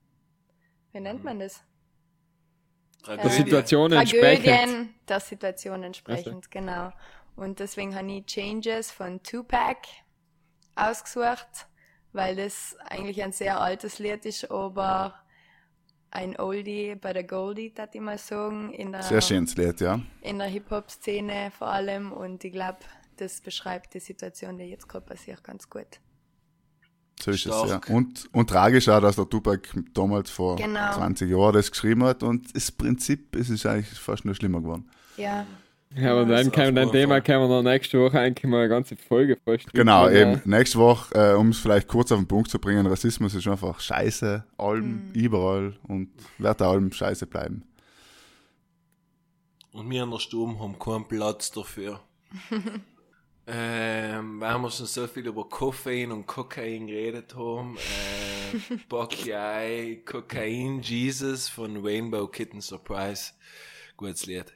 wie 0.96 1.00
nennt 1.00 1.22
man 1.22 1.38
das? 1.38 1.62
Der 3.06 3.16
Tragödie. 3.18 3.34
Situation 3.34 3.92
entsprechend. 3.92 4.46
Tragödien 4.46 4.94
der 5.06 5.20
Situation 5.20 5.82
entsprechend, 5.82 6.50
genau. 6.50 6.90
Und 7.36 7.60
deswegen 7.60 7.94
habe 7.94 8.10
ich 8.10 8.24
Changes 8.24 8.90
von 8.90 9.22
Tupac 9.22 9.86
ausgesucht, 10.74 11.68
weil 12.12 12.36
das 12.36 12.76
eigentlich 12.80 13.22
ein 13.22 13.32
sehr 13.32 13.60
altes 13.60 13.98
Lied 13.98 14.24
ist, 14.24 14.50
aber 14.50 15.14
ein 16.10 16.40
Oldie 16.40 16.94
bei 16.94 17.12
der 17.12 17.24
Goldie, 17.24 17.74
das 17.74 17.90
ich 17.92 18.00
mal 18.00 18.16
sagen, 18.16 18.72
in 18.72 18.92
der, 18.92 19.02
Sehr 19.02 19.20
schönes 19.20 19.54
Lied, 19.56 19.82
ja. 19.82 20.00
in 20.22 20.38
der 20.38 20.48
Hip-Hop-Szene 20.48 21.50
vor 21.50 21.68
allem. 21.68 22.10
Und 22.10 22.42
ich 22.42 22.52
glaube, 22.52 22.78
das 23.18 23.42
beschreibt 23.42 23.92
die 23.92 24.00
Situation, 24.00 24.56
die 24.56 24.64
jetzt 24.64 24.88
gerade 24.88 25.04
passiert, 25.04 25.44
ganz 25.44 25.68
gut. 25.68 26.00
So 27.20 27.30
ist 27.30 27.46
es, 27.46 27.52
ja. 27.52 27.66
Stark. 27.66 27.90
Und, 27.90 28.28
und 28.32 28.50
tragisch 28.50 28.88
auch, 28.88 29.00
dass 29.00 29.16
der 29.16 29.28
Tupac 29.28 29.68
damals 29.94 30.30
vor 30.30 30.56
Genau. 30.56 30.92
20 30.92 31.30
Jahren 31.30 31.54
das 31.54 31.70
geschrieben 31.70 32.04
hat 32.04 32.22
und 32.22 32.54
das 32.54 32.70
Prinzip 32.70 33.34
ist 33.36 33.48
es 33.50 33.64
eigentlich 33.66 33.98
fast 33.98 34.24
nur 34.24 34.34
schlimmer 34.34 34.60
geworden. 34.60 34.88
Ja, 35.16 35.46
Ja, 35.96 36.12
aber 36.12 36.26
dann 36.26 36.52
kann 36.52 36.74
dein 36.74 36.90
Thema 36.92 37.22
können 37.22 37.40
wir 37.40 37.48
noch 37.48 37.62
nächste 37.62 37.98
Woche 37.98 38.20
eigentlich 38.20 38.44
mal 38.50 38.60
eine 38.60 38.68
ganze 38.68 38.96
Folge 38.96 39.38
fast 39.44 39.72
Genau, 39.72 40.10
eben. 40.10 40.42
Nächste 40.44 40.78
Woche, 40.78 41.14
äh, 41.14 41.34
um 41.34 41.48
es 41.50 41.58
vielleicht 41.58 41.88
kurz 41.88 42.12
auf 42.12 42.18
den 42.18 42.28
Punkt 42.28 42.50
zu 42.50 42.58
bringen, 42.58 42.86
Rassismus 42.86 43.34
ist 43.34 43.48
einfach 43.48 43.80
scheiße, 43.80 44.44
allem, 44.58 45.10
überall 45.14 45.74
und 45.88 46.10
wird 46.36 46.60
auch 46.60 46.72
allem 46.72 46.92
scheiße 46.92 47.26
bleiben. 47.26 47.62
Und 49.72 49.88
wir 49.90 50.02
in 50.02 50.10
der 50.10 50.18
Stube 50.18 50.58
haben 50.58 50.78
keinen 50.78 51.06
Platz 51.08 51.50
dafür. 51.50 52.00
ähm, 53.48 54.40
weil 54.40 54.58
wir 54.58 54.70
schon 54.70 54.86
so 54.86 55.06
viel 55.06 55.26
über 55.26 55.48
Koffein 55.48 56.10
und 56.10 56.26
Kokain 56.26 56.86
geredet 56.88 57.34
haben. 57.36 57.76
Äh, 57.76 59.30
Eye, 59.30 59.96
Kokain 60.04 60.80
Jesus 60.80 61.48
von 61.48 61.84
Rainbow 61.84 62.26
Kitten 62.26 62.60
Surprise. 62.60 63.32
Gutes 63.96 64.26
Lied. 64.26 64.52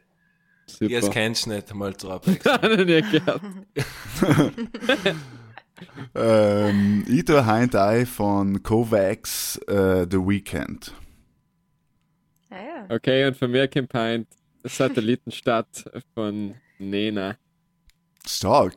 Super. 0.67 0.91
Jetzt 0.91 1.13
kennst 1.13 1.47
du 1.47 1.51
nicht, 1.51 1.75
mal 1.75 1.97
zur 1.97 2.15
Abwechslung. 2.15 2.87
Nicht 2.87 3.11
gehört. 3.11 3.43
Ähm, 6.15 7.07
ich 7.09 7.25
tue 7.25 7.47
heute 7.47 7.83
ein 7.83 8.05
von 8.05 8.63
Kovacs 8.63 9.57
äh, 9.67 10.07
The 10.11 10.19
Weekend. 10.19 10.93
ja, 12.51 12.57
ja. 12.59 12.87
Okay, 12.91 13.27
und 13.27 13.37
von 13.39 13.51
mir 13.51 13.67
kommt 13.67 13.89
Pint 13.89 14.29
Satellitenstadt 14.63 15.85
von 16.15 16.55
Nena. 16.79 17.39
Stark. 18.27 18.75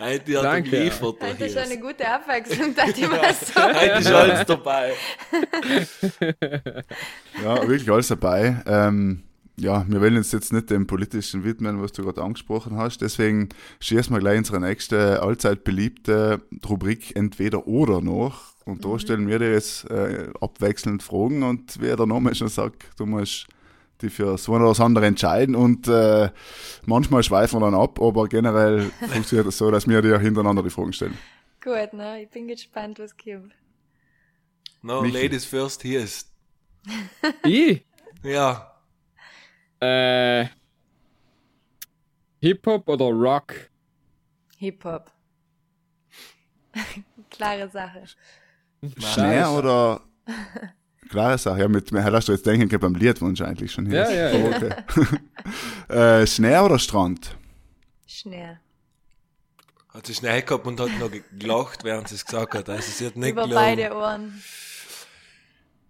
hat 0.20 0.28
er 0.28 0.42
Danke. 0.42 0.70
geliefert. 0.70 1.20
der 1.20 1.34
Das 1.34 1.48
ist 1.50 1.56
eine 1.56 1.78
gute 1.78 2.08
Abwechslung, 2.08 2.74
das 2.74 2.88
ich 2.90 3.08
mal 3.08 3.34
sagen. 3.34 3.76
Heute 3.76 4.00
ist 4.00 4.06
alles 4.06 4.46
dabei. 4.46 4.92
Ja, 7.42 7.68
wirklich 7.68 7.90
alles 7.90 8.08
dabei. 8.08 8.62
Ähm, 8.66 9.22
ja, 9.58 9.84
wir 9.86 10.00
wollen 10.00 10.16
uns 10.16 10.32
jetzt 10.32 10.52
nicht 10.52 10.70
dem 10.70 10.86
politischen 10.86 11.44
widmen, 11.44 11.82
was 11.82 11.92
du 11.92 12.02
gerade 12.02 12.22
angesprochen 12.22 12.76
hast. 12.76 13.02
Deswegen 13.02 13.50
schießen 13.80 14.14
wir 14.14 14.20
gleich 14.20 14.38
unsere 14.38 14.60
nächste 14.60 15.22
allzeit 15.22 15.62
beliebte 15.64 16.40
Rubrik 16.68 17.14
Entweder 17.14 17.66
oder 17.66 18.00
noch. 18.00 18.52
Und 18.64 18.84
da 18.84 18.98
stellen 18.98 19.28
wir 19.28 19.38
dir 19.38 19.52
jetzt 19.52 19.90
äh, 19.90 20.28
abwechselnd 20.40 21.02
Fragen 21.02 21.42
und 21.42 21.80
wie 21.80 21.94
der 21.94 22.06
Name 22.06 22.34
schon 22.34 22.48
sagt, 22.48 22.84
du 22.96 23.06
musst 23.06 23.46
die 24.02 24.10
für 24.10 24.26
das 24.26 24.48
eine 24.48 24.58
oder 24.58 24.68
das 24.68 24.80
andere 24.80 25.06
entscheiden 25.06 25.54
und 25.54 25.88
äh, 25.88 26.30
manchmal 26.84 27.22
schweifen 27.22 27.60
wir 27.60 27.70
dann 27.70 27.80
ab, 27.80 28.00
aber 28.00 28.28
generell 28.28 28.90
funktioniert 29.12 29.46
es 29.46 29.58
so, 29.58 29.70
dass 29.70 29.88
wir 29.88 30.02
dir 30.02 30.18
hintereinander 30.18 30.62
die 30.62 30.70
Fragen 30.70 30.92
stellen. 30.92 31.16
Gut, 31.62 31.92
ne? 31.92 32.22
Ich 32.22 32.30
bin 32.30 32.48
gespannt, 32.48 32.98
was 32.98 33.16
kommt. 33.16 33.54
No, 34.82 35.02
Michi. 35.02 35.22
Ladies 35.22 35.44
first, 35.44 35.82
hier 35.82 36.00
ist. 36.00 36.30
Ich? 37.44 37.86
Ja. 38.24 38.74
Äh, 39.80 40.46
Hip-Hop 42.40 42.88
oder 42.88 43.06
Rock? 43.06 43.54
Hip-Hop. 44.58 45.10
Klare 47.30 47.68
Sache. 47.68 48.04
Schnee 48.98 49.44
oder. 49.44 50.00
Klare 51.12 51.36
Sache, 51.36 51.60
ja, 51.60 51.68
mit 51.68 51.92
mir 51.92 52.02
hättest 52.02 52.28
du 52.28 52.32
jetzt 52.32 52.46
denken 52.46 52.70
können 52.70 52.80
beim 52.80 52.94
Liedwunsch 52.94 53.42
eigentlich 53.42 53.70
schon 53.70 53.84
hier. 53.84 54.10
Ja, 54.10 54.10
ja, 54.10 54.30
ja. 54.30 54.72
Okay. 55.86 55.94
äh, 56.22 56.26
Schnee 56.26 56.56
oder 56.56 56.78
Strand? 56.78 57.36
Schnee. 58.06 58.56
Hat 59.90 60.06
sie 60.06 60.14
schnell 60.14 60.40
gehabt 60.40 60.66
und 60.66 60.80
hat 60.80 60.88
noch 60.98 61.10
gelacht, 61.38 61.84
während 61.84 62.08
sie 62.08 62.14
es 62.14 62.24
gesagt 62.24 62.54
hat. 62.54 62.70
Also 62.70 62.90
sie 62.90 63.04
hat 63.04 63.16
nicht 63.16 63.32
Über 63.32 63.42
gelogen. 63.42 63.62
beide 63.62 63.94
Ohren. 63.94 64.42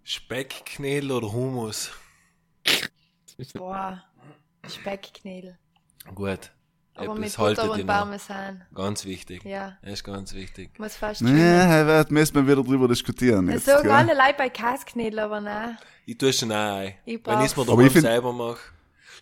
Speckknädel 0.02 1.12
oder 1.12 1.32
Hummus? 1.32 1.92
Boah. 3.54 4.02
Speckknädel. 4.66 5.56
Gut. 6.16 6.50
Aber 6.94 7.14
mit 7.14 7.24
Etwas 7.30 7.38
haltet 7.38 7.64
und. 7.70 7.86
Parmesan. 7.86 8.62
Ganz 8.74 9.04
wichtig. 9.04 9.44
Ja. 9.44 9.76
Das 9.82 9.92
ist 9.94 10.04
ganz 10.04 10.34
wichtig. 10.34 10.78
Muss 10.78 10.94
fast 10.96 11.22
Nee, 11.22 11.28
schwimmen. 11.30 11.86
da 11.88 12.04
müssen 12.10 12.34
wir 12.34 12.46
wieder 12.46 12.62
drüber 12.62 12.88
diskutieren. 12.88 13.48
Jetzt, 13.50 13.64
sagen 13.66 13.82
gell? 13.84 13.92
alle 13.92 14.14
Leute 14.14 14.34
bei 14.36 14.48
Käsknädel, 14.50 15.18
aber 15.20 15.40
nein. 15.40 15.78
Ich 16.04 16.18
tue 16.18 16.32
schon 16.32 16.52
ein. 16.52 16.94
Ich 17.06 17.20
Wenn 17.24 17.38
ich 17.40 17.46
es 17.46 17.56
mir 17.56 17.64
daheim 17.64 17.88
selber 17.88 18.32
mache. 18.32 18.58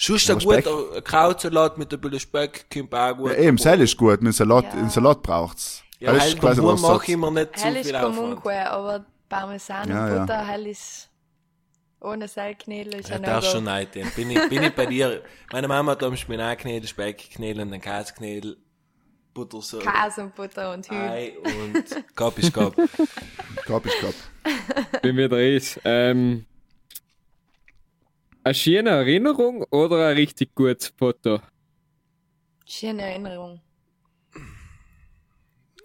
Sonst 0.01 0.31
ein 0.31 0.37
Aber 0.37 0.41
Speck- 0.55 0.65
guter 0.65 1.03
Krautsalat 1.03 1.77
mit 1.79 1.93
ein 1.93 2.01
bisschen 2.01 2.21
Speck, 2.21 2.67
kommt 2.73 2.95
auch 2.95 3.17
gut. 3.17 3.33
Ja, 3.33 3.37
eben, 3.39 3.59
Seil 3.59 3.81
ist 3.83 3.97
gut, 3.99 4.23
mit 4.23 4.35
Salat, 4.35 4.65
Ja. 4.73 4.81
in 4.81 4.89
Salat 4.89 5.23
braucht's. 5.23 5.83
Ja, 5.99 6.13
halt 6.13 6.25
ist 6.25 6.41
quasi 6.41 6.63
der 6.63 6.77
mache 6.77 7.05
ich 7.13 7.17
mir 7.19 7.31
nicht 7.31 7.59
zu 7.59 7.65
Hell 7.67 7.77
ist 7.77 7.87
viel 7.87 7.97
Aufwand. 7.97 8.17
Kommunque, 8.17 8.71
aber 8.71 9.05
Parmesan 9.29 9.89
Ja, 9.91 10.05
und 10.07 10.11
ja. 10.15 10.19
Butter, 10.21 10.47
hell 10.47 10.67
ist 10.67 11.10
ohne 12.01 12.29
Seilknädel 12.29 12.95
ist 12.95 13.09
Ja, 13.11 13.17
ein 13.17 13.23
das 13.23 13.45
ist 13.45 13.53
schon 13.53 13.67
ja. 13.67 13.85
Bin 14.17 14.31
ich, 14.31 14.49
bin 14.49 14.63
ich 14.63 14.75
bei 14.75 14.87
dir. 14.87 15.23
Meine 15.53 15.69
Mama 15.69 15.93
hat 15.93 16.03
am 16.03 16.17
Spinatknädel, 16.17 16.89
Speckknädel 16.89 17.63
und 17.63 17.71
dann 17.71 17.81
Käseknädel, 17.81 18.57
Butter 19.35 19.61
so. 19.61 19.79
Käse 19.79 20.23
und 20.23 20.35
Butter 20.35 20.73
und 20.73 20.89
Hühn. 20.91 20.97
Ei 20.97 21.39
und 21.39 22.17
Gab 22.17 22.39
ist 22.39 22.53
Gab. 22.53 22.75
Gab 23.67 23.87
ich 23.87 24.01
gab. 24.01 25.03
Bin 25.03 25.17
wieder 25.17 25.41
ist. 25.41 25.81
Ähm, 25.85 26.47
eine 28.43 28.55
schöne 28.55 28.91
Erinnerung 28.91 29.65
oder 29.71 30.09
ein 30.09 30.17
richtig 30.17 30.55
gutes 30.55 30.93
Foto? 30.97 31.41
Schöne 32.67 33.03
Erinnerung. 33.03 33.61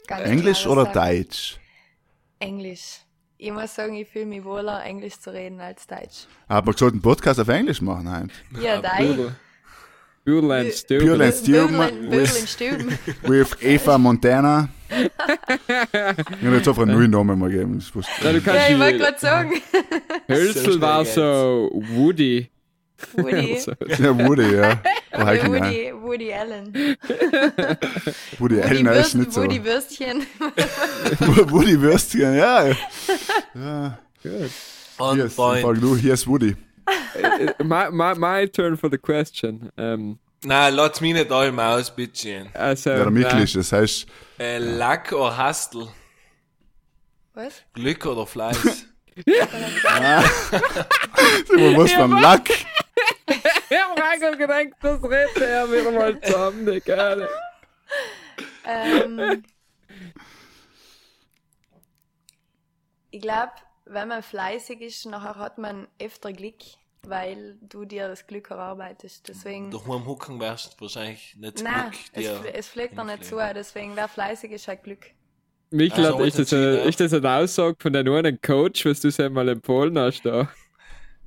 Ganz 0.08 0.30
Englisch 0.30 0.66
oder 0.66 0.86
Sache. 0.86 1.16
Deutsch? 1.16 1.60
Englisch. 2.40 3.05
Ich 3.38 3.52
muss 3.52 3.76
sagen, 3.76 3.96
ich 3.96 4.08
fühle 4.08 4.26
mich 4.26 4.44
wohler, 4.44 4.84
Englisch 4.84 5.20
zu 5.20 5.32
reden 5.34 5.60
als 5.60 5.86
Deutsch. 5.88 6.26
Hat 6.48 6.66
man 6.66 6.74
gesagt, 6.74 6.94
einen 6.94 7.02
Podcast 7.02 7.40
auf 7.40 7.48
Englisch 7.50 7.82
machen 7.82 8.10
heute? 8.10 8.64
Ja, 8.64 8.82
Dein. 8.82 9.16
Pure- 9.16 9.36
Pureland 10.26 10.74
Stupid. 10.74 11.06
Pureland 11.06 11.34
Stew 11.36 11.52
Bürgeln 11.68 12.12
with, 12.12 12.50
Stuben. 12.52 12.98
with 13.24 13.56
Eva 13.62 13.98
Montana. 14.00 14.70
Ich 14.90 15.12
habe 16.46 16.56
jetzt 16.56 16.68
einfach 16.68 16.82
einen 16.82 16.98
neuen 16.98 17.12
Namen 17.12 17.38
mal 17.38 17.50
gegeben. 17.50 17.80
Ja, 18.24 18.32
du 18.34 18.40
Ja, 18.40 18.68
ich 18.70 18.80
wollte 18.80 18.98
gerade 18.98 19.20
sagen. 19.20 19.52
Hölzel 20.28 20.82
war 20.82 21.06
so 21.06 21.70
Woody. 21.74 22.50
Woody. 23.18 23.58
So, 23.60 23.74
Ja, 24.02 24.18
Woody, 24.28 24.56
ja. 24.56 24.82
Oh, 25.14 25.18
halt 25.20 25.48
Woody. 25.48 25.94
Woody, 26.06 26.34
Allen. 26.34 26.74
Woody 28.40 28.62
Allen 28.62 28.84
nicht 29.16 29.34
so. 29.34 29.42
Woody 29.44 29.64
Würstchen. 29.64 30.26
Woody 31.50 31.80
Würstchen, 31.82 32.36
ja. 32.36 32.72
On 34.98 35.16
Hier 35.16 35.26
ist, 35.26 35.36
point. 35.36 35.62
frag 35.62 35.80
du, 35.82 35.96
hier 35.98 36.14
ist 36.14 36.28
Woody. 36.28 36.56
my, 37.64 37.90
my, 37.92 38.14
my 38.16 38.48
turn 38.48 38.78
for 38.78 38.90
the 38.90 38.98
question. 38.98 39.70
Ähm, 39.78 40.20
Nein, 40.44 40.74
lass 40.76 41.02
mich 41.02 41.14
nicht 41.14 41.32
allem 41.32 41.58
aus, 41.60 41.94
bitte. 41.96 42.46
also, 42.54 42.90
Ja, 42.92 43.10
nein. 43.10 43.44
ist, 43.44 43.56
das 43.56 43.72
heißt, 43.72 44.06
Äh, 44.40 44.60
Lack 44.60 45.12
oder 45.12 45.36
Hastel? 45.36 45.88
Was? 47.34 47.64
Glück 47.74 48.06
oder 48.06 48.26
Fleiß? 48.28 48.86
man 51.58 51.74
muss 51.74 51.92
beim 51.94 52.12
Lack. 52.22 52.50
Ich 54.18 54.24
hab 54.24 54.50
eigentlich 54.50 54.80
gedacht, 54.80 55.02
das 55.02 55.04
redet 55.04 55.42
er 55.42 55.72
wieder 55.72 55.92
mal 55.92 56.22
zusammen, 56.22 56.66
die 56.66 56.82
Geile. 56.82 57.30
Ähm, 58.64 59.44
ich 63.12 63.22
glaube, 63.22 63.52
wenn 63.86 64.08
man 64.08 64.24
fleißig 64.24 64.82
ist, 64.82 65.06
nachher 65.06 65.36
hat 65.36 65.58
man 65.58 65.88
öfter 66.00 66.34
Glück, 66.34 66.56
weil 67.04 67.58
du 67.62 67.86
dir 67.86 68.08
das 68.08 68.26
Glück 68.26 68.50
erarbeitest. 68.50 69.28
Deswegen. 69.28 69.72
Daheim 69.72 70.06
hucken 70.06 70.40
wärst 70.40 70.74
du 70.74 70.82
wahrscheinlich 70.82 71.36
nicht 71.38 71.60
so 71.60 71.64
Nein, 71.64 71.92
Glück 71.92 72.02
es, 72.14 72.24
dir. 72.24 72.36
fl- 72.42 72.54
es 72.54 72.68
fliegt 72.68 72.98
dir 72.98 73.04
nicht 73.04 73.26
zu, 73.26 73.38
deswegen 73.54 73.96
wer 73.96 74.08
fleißig 74.08 74.52
ist, 74.52 74.68
hat 74.68 74.84
Glück. 74.84 75.06
Michael, 75.72 76.06
Also, 76.06 76.24
ist, 76.24 76.40
das 76.40 76.54
eine, 76.54 76.78
ist 76.82 77.00
das 77.00 77.14
eine 77.14 77.30
Aussage 77.30 77.76
von 77.80 77.94
deinem 77.94 78.14
einen 78.14 78.40
Coach, 78.42 78.86
was 78.86 79.02
du 79.02 79.10
es 79.10 79.20
einmal 79.20 79.50
empfohlen 79.50 79.98
hast? 80.00 80.26
Da? 80.26 80.50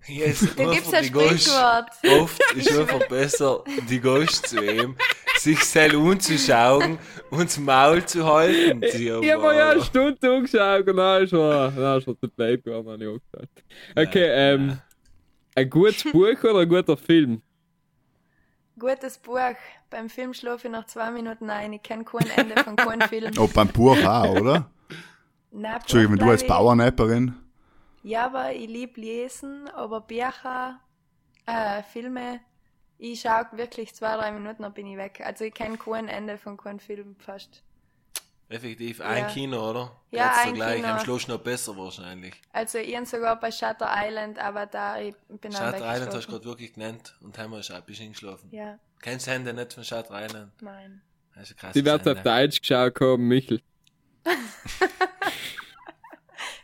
Hier 0.05 0.27
ist 0.27 0.59
Da 0.59 0.73
gibt's 0.73 0.89
für 0.89 0.97
ein. 0.97 1.05
Sprichwort. 1.05 1.91
Oft 2.21 2.53
ist 2.55 2.79
einfach 2.79 3.07
besser, 3.09 3.63
die 3.91 4.01
Ghost 4.01 4.49
zu 4.49 4.65
ihm, 4.65 4.97
sich 5.37 5.63
selbst 5.65 5.97
anzuschauen 5.97 6.99
und 7.31 7.45
das 7.45 7.59
Maul 7.59 8.05
zu 8.07 8.27
halten. 8.27 8.83
Ich 8.83 9.11
habe 9.11 9.21
mir 9.21 9.55
ja 9.57 9.71
eine 9.71 9.83
Stunde 9.83 10.33
angeschaut 10.35 10.87
und 10.89 10.97
dann 10.97 11.23
ist 11.25 11.33
er, 11.35 11.71
dann 11.71 11.99
ist 11.99 12.07
er 12.09 12.15
der 12.15 12.29
Baby 12.29 12.73
an 12.73 12.85
mir 12.85 12.93
angeschaut. 12.93 13.49
Okay, 13.97 14.29
ähm, 14.31 14.79
ein 15.55 15.69
gutes 15.69 16.05
Buch 16.13 16.43
oder 16.43 16.61
ein 16.61 16.69
guter 16.69 16.97
Film? 16.97 17.43
Gutes 18.79 19.19
Buch. 19.19 19.39
Beim 19.91 20.09
Film 20.09 20.33
schlafe 20.33 20.69
ich 20.69 20.73
nach 20.73 20.87
zwei 20.87 21.11
Minuten 21.11 21.51
ein. 21.51 21.73
Ich 21.73 21.83
kenne 21.83 22.05
kein 22.05 22.29
Ende 22.37 22.63
von 22.63 22.77
keinem 22.77 23.09
Film. 23.09 23.33
Oh, 23.39 23.49
beim 23.53 23.69
Buch 23.69 23.99
auch, 24.05 24.41
oder? 24.41 24.71
Nein, 25.51 25.73
Buch 25.75 25.81
Entschuldigung, 25.81 26.13
wenn 26.19 26.27
du 26.27 26.31
als 26.31 26.43
ich- 26.43 26.49
Bauernapperin. 26.49 27.35
Ja, 28.03 28.27
aber 28.27 28.53
ich 28.53 28.69
liebe 28.69 29.01
lesen, 29.01 29.69
aber 29.71 30.01
Bücher, 30.01 30.81
äh, 31.47 31.83
Filme, 31.83 32.41
ich 32.99 33.21
schaue 33.21 33.47
wirklich 33.53 33.95
zwei, 33.95 34.17
drei 34.17 34.33
Minuten, 34.33 34.63
dann 34.63 34.73
bin 34.75 34.87
ich 34.87 34.97
weg. 34.97 35.21
Also 35.25 35.45
ich 35.45 35.55
kenne 35.55 35.77
kein 35.79 36.09
Ende 36.09 36.39
von 36.39 36.57
keinem 36.57 36.79
Film 36.81 37.17
fast. 37.19 37.63
Effektiv, 38.51 39.01
ein 39.03 39.25
Ja. 39.25 39.27
Kino, 39.29 39.71
oder? 39.71 39.93
Ja, 40.11 40.29
Geht's 40.29 40.39
ein 40.47 40.55
gleich. 40.55 40.77
Kino. 40.77 40.89
Am 40.89 40.99
Schluss 41.01 41.29
noch 41.29 41.39
besser 41.39 41.77
wahrscheinlich. 41.77 42.41
Also 42.53 42.79
ich 42.79 42.97
sogar 43.09 43.39
bei 43.39 43.51
Shutter 43.51 43.91
Island, 43.95 44.39
aber 44.39 44.65
da 44.65 44.99
ich 44.99 45.15
bin 45.29 45.53
Shutter 45.53 45.77
Island 45.77 46.15
hast 46.15 46.27
du 46.27 46.31
gerade 46.33 46.45
wirklich 46.47 46.73
genannt 46.73 47.15
und 47.21 47.37
haben 47.37 47.51
wir 47.53 47.63
schon 47.63 47.77
ein 47.77 47.85
bisschen 47.85 48.13
geschlafen. 48.13 48.49
Ja, 48.51 48.79
Kennst 49.03 49.27
du 49.27 49.33
Hände 49.33 49.53
nicht 49.53 49.75
von 49.75 49.85
Shutter 49.85 50.25
Island? 50.25 50.53
nein. 50.63 51.03
Das 51.35 51.51
ist 51.51 51.57
ein 51.57 51.59
krasses 51.59 51.75
Die 51.75 51.85
wird 51.85 52.09
auf. 52.09 52.23
Deutsch 52.23 52.61
geschaut 52.61 53.01
haben, 53.01 53.29
Michael. 53.29 53.61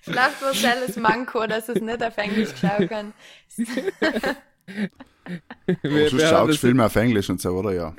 Vielleicht 0.04 0.42
war 0.42 0.50
es 0.50 0.64
alles 0.64 0.96
Manko, 0.96 1.46
dass 1.46 1.68
es 1.68 1.80
nicht 1.80 2.02
auf 2.02 2.16
Englisch 2.18 2.50
schauen 2.60 2.88
kann. 2.88 3.12
Du 5.82 6.18
schaust 6.18 6.58
Filme 6.58 6.84
auf 6.84 6.94
Englisch 6.96 7.30
und 7.30 7.40
so, 7.40 7.50
oder? 7.50 7.72
Ja. 7.72 7.94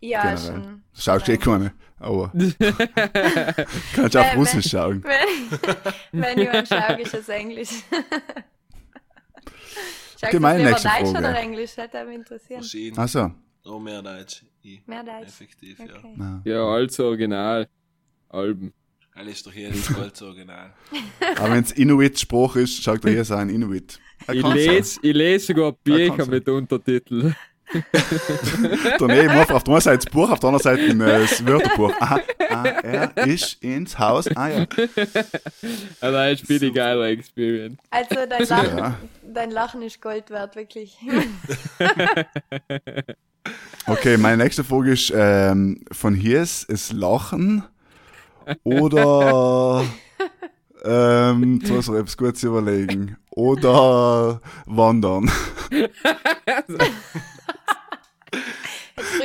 Ja, 0.00 0.22
Generell. 0.22 0.38
schon. 0.62 0.82
Schaust 0.94 1.28
eh 1.28 1.36
keine, 1.36 1.72
aber. 1.98 2.32
Kannst 3.94 4.16
auch 4.16 4.24
auf 4.24 4.36
Russisch 4.36 4.70
schauen. 4.70 5.04
Wenn, 6.12 6.22
wenn 6.22 6.38
jemand 6.38 6.66
schaut, 6.68 6.98
ist 6.98 7.14
es 7.14 7.28
Englisch. 7.28 7.68
Schaust 10.10 10.24
Okay, 10.24 10.30
du 10.32 10.40
meine 10.40 10.64
nächste 10.64 10.88
Deutsch 10.88 10.98
Frage. 11.10 11.18
oder 11.18 11.38
Englisch? 11.38 11.74
Das 11.76 11.92
würde 11.92 12.06
mich 12.06 12.16
interessieren. 12.16 12.60
Verschieden. 12.62 12.98
Achso. 12.98 13.30
Noch 13.64 13.78
mehr 13.80 14.02
Deutsch. 14.02 14.44
Ich. 14.62 14.86
Mehr 14.86 15.04
Deutsch. 15.04 15.28
Effektiv, 15.28 15.78
ja. 15.78 15.84
Okay. 15.96 16.50
Ja, 16.50 16.64
alles 16.64 16.98
original. 16.98 17.68
Alben. 18.30 18.72
All 19.14 19.28
ist 19.28 19.46
doch 19.46 19.52
hier 19.52 19.70
das 19.70 19.92
Goldsoriginal. 19.92 20.72
Aber 21.36 21.52
wenn 21.52 21.62
es 21.62 21.72
Inuit-Spruch 21.72 22.56
ist, 22.56 22.82
schaut 22.82 23.04
er 23.04 23.10
hier 23.10 23.24
sein 23.24 23.50
Inuit. 23.50 24.00
Er 24.26 24.34
Ich 24.34 24.42
lese 24.46 25.00
ich 25.02 25.14
lese 25.14 25.46
sogar 25.46 25.72
Bücher 25.72 26.24
mit 26.26 26.48
Untertiteln. 26.48 27.36
Daneben 28.98 29.30
einfach 29.30 29.54
auf 29.56 29.64
der 29.64 29.74
einen 29.74 29.80
Seite 29.80 30.04
das 30.04 30.12
Buch, 30.12 30.30
auf 30.30 30.40
der 30.40 30.48
anderen 30.48 30.62
Seite 30.62 30.82
äh, 30.82 31.20
das 31.20 31.44
Wörterbuch. 31.46 31.92
Aha, 32.00 32.20
ah, 32.50 32.64
er 32.64 33.26
ist 33.26 33.62
ins 33.62 33.98
Haus. 33.98 34.28
Ah 34.34 34.48
ja. 34.48 34.66
Also, 36.00 36.16
das 36.16 36.42
ist 36.42 36.62
die 36.62 36.72
geile 36.72 37.06
Experience. 37.08 37.78
Also 37.90 38.14
dein 38.28 38.46
Lachen, 38.46 38.78
Ja. 38.78 38.98
dein 39.32 39.50
Lachen 39.50 39.82
ist 39.82 40.00
Gold 40.00 40.30
wert, 40.30 40.56
wirklich. 40.56 40.96
Okay, 43.86 44.16
meine 44.16 44.44
nächste 44.44 44.62
Frage 44.62 44.92
ist, 44.92 45.12
ähm, 45.14 45.84
von 45.90 46.14
hier 46.14 46.40
ist 46.42 46.70
es 46.70 46.92
Lachen 46.92 47.64
oder 48.64 49.84
ähm, 50.84 51.60
jetzt 51.60 51.70
muss 51.70 51.88
ich 51.88 51.94
etwas 51.94 52.16
Gutes 52.16 52.42
überlegen. 52.42 53.16
Oder 53.30 54.40
Wandern. 54.66 55.30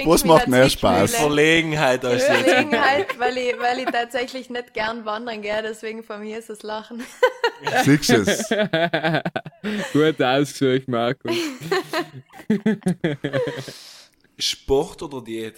Was 0.05 0.23
macht 0.23 0.47
mehr 0.47 0.69
Spaß? 0.69 1.15
Verlegenheit 1.15 2.05
als 2.05 2.27
jetzt. 2.27 2.45
Gelegenheit, 2.45 3.19
weil 3.19 3.37
ich, 3.37 3.59
weil 3.59 3.79
ich 3.79 3.85
tatsächlich 3.85 4.49
nicht 4.49 4.73
gern 4.73 5.03
wandern 5.05 5.41
gehe, 5.41 5.61
deswegen 5.61 6.03
von 6.03 6.21
mir 6.21 6.37
ist 6.37 6.49
das 6.49 6.63
Lachen. 6.63 7.03
Siehst 7.83 8.09
du 8.09 8.21
es? 8.21 8.47
Gut 9.93 10.21
ausgesucht, 10.21 10.87
Markus. 10.87 11.35
Sport 14.37 15.03
oder 15.03 15.21
Diät? 15.23 15.55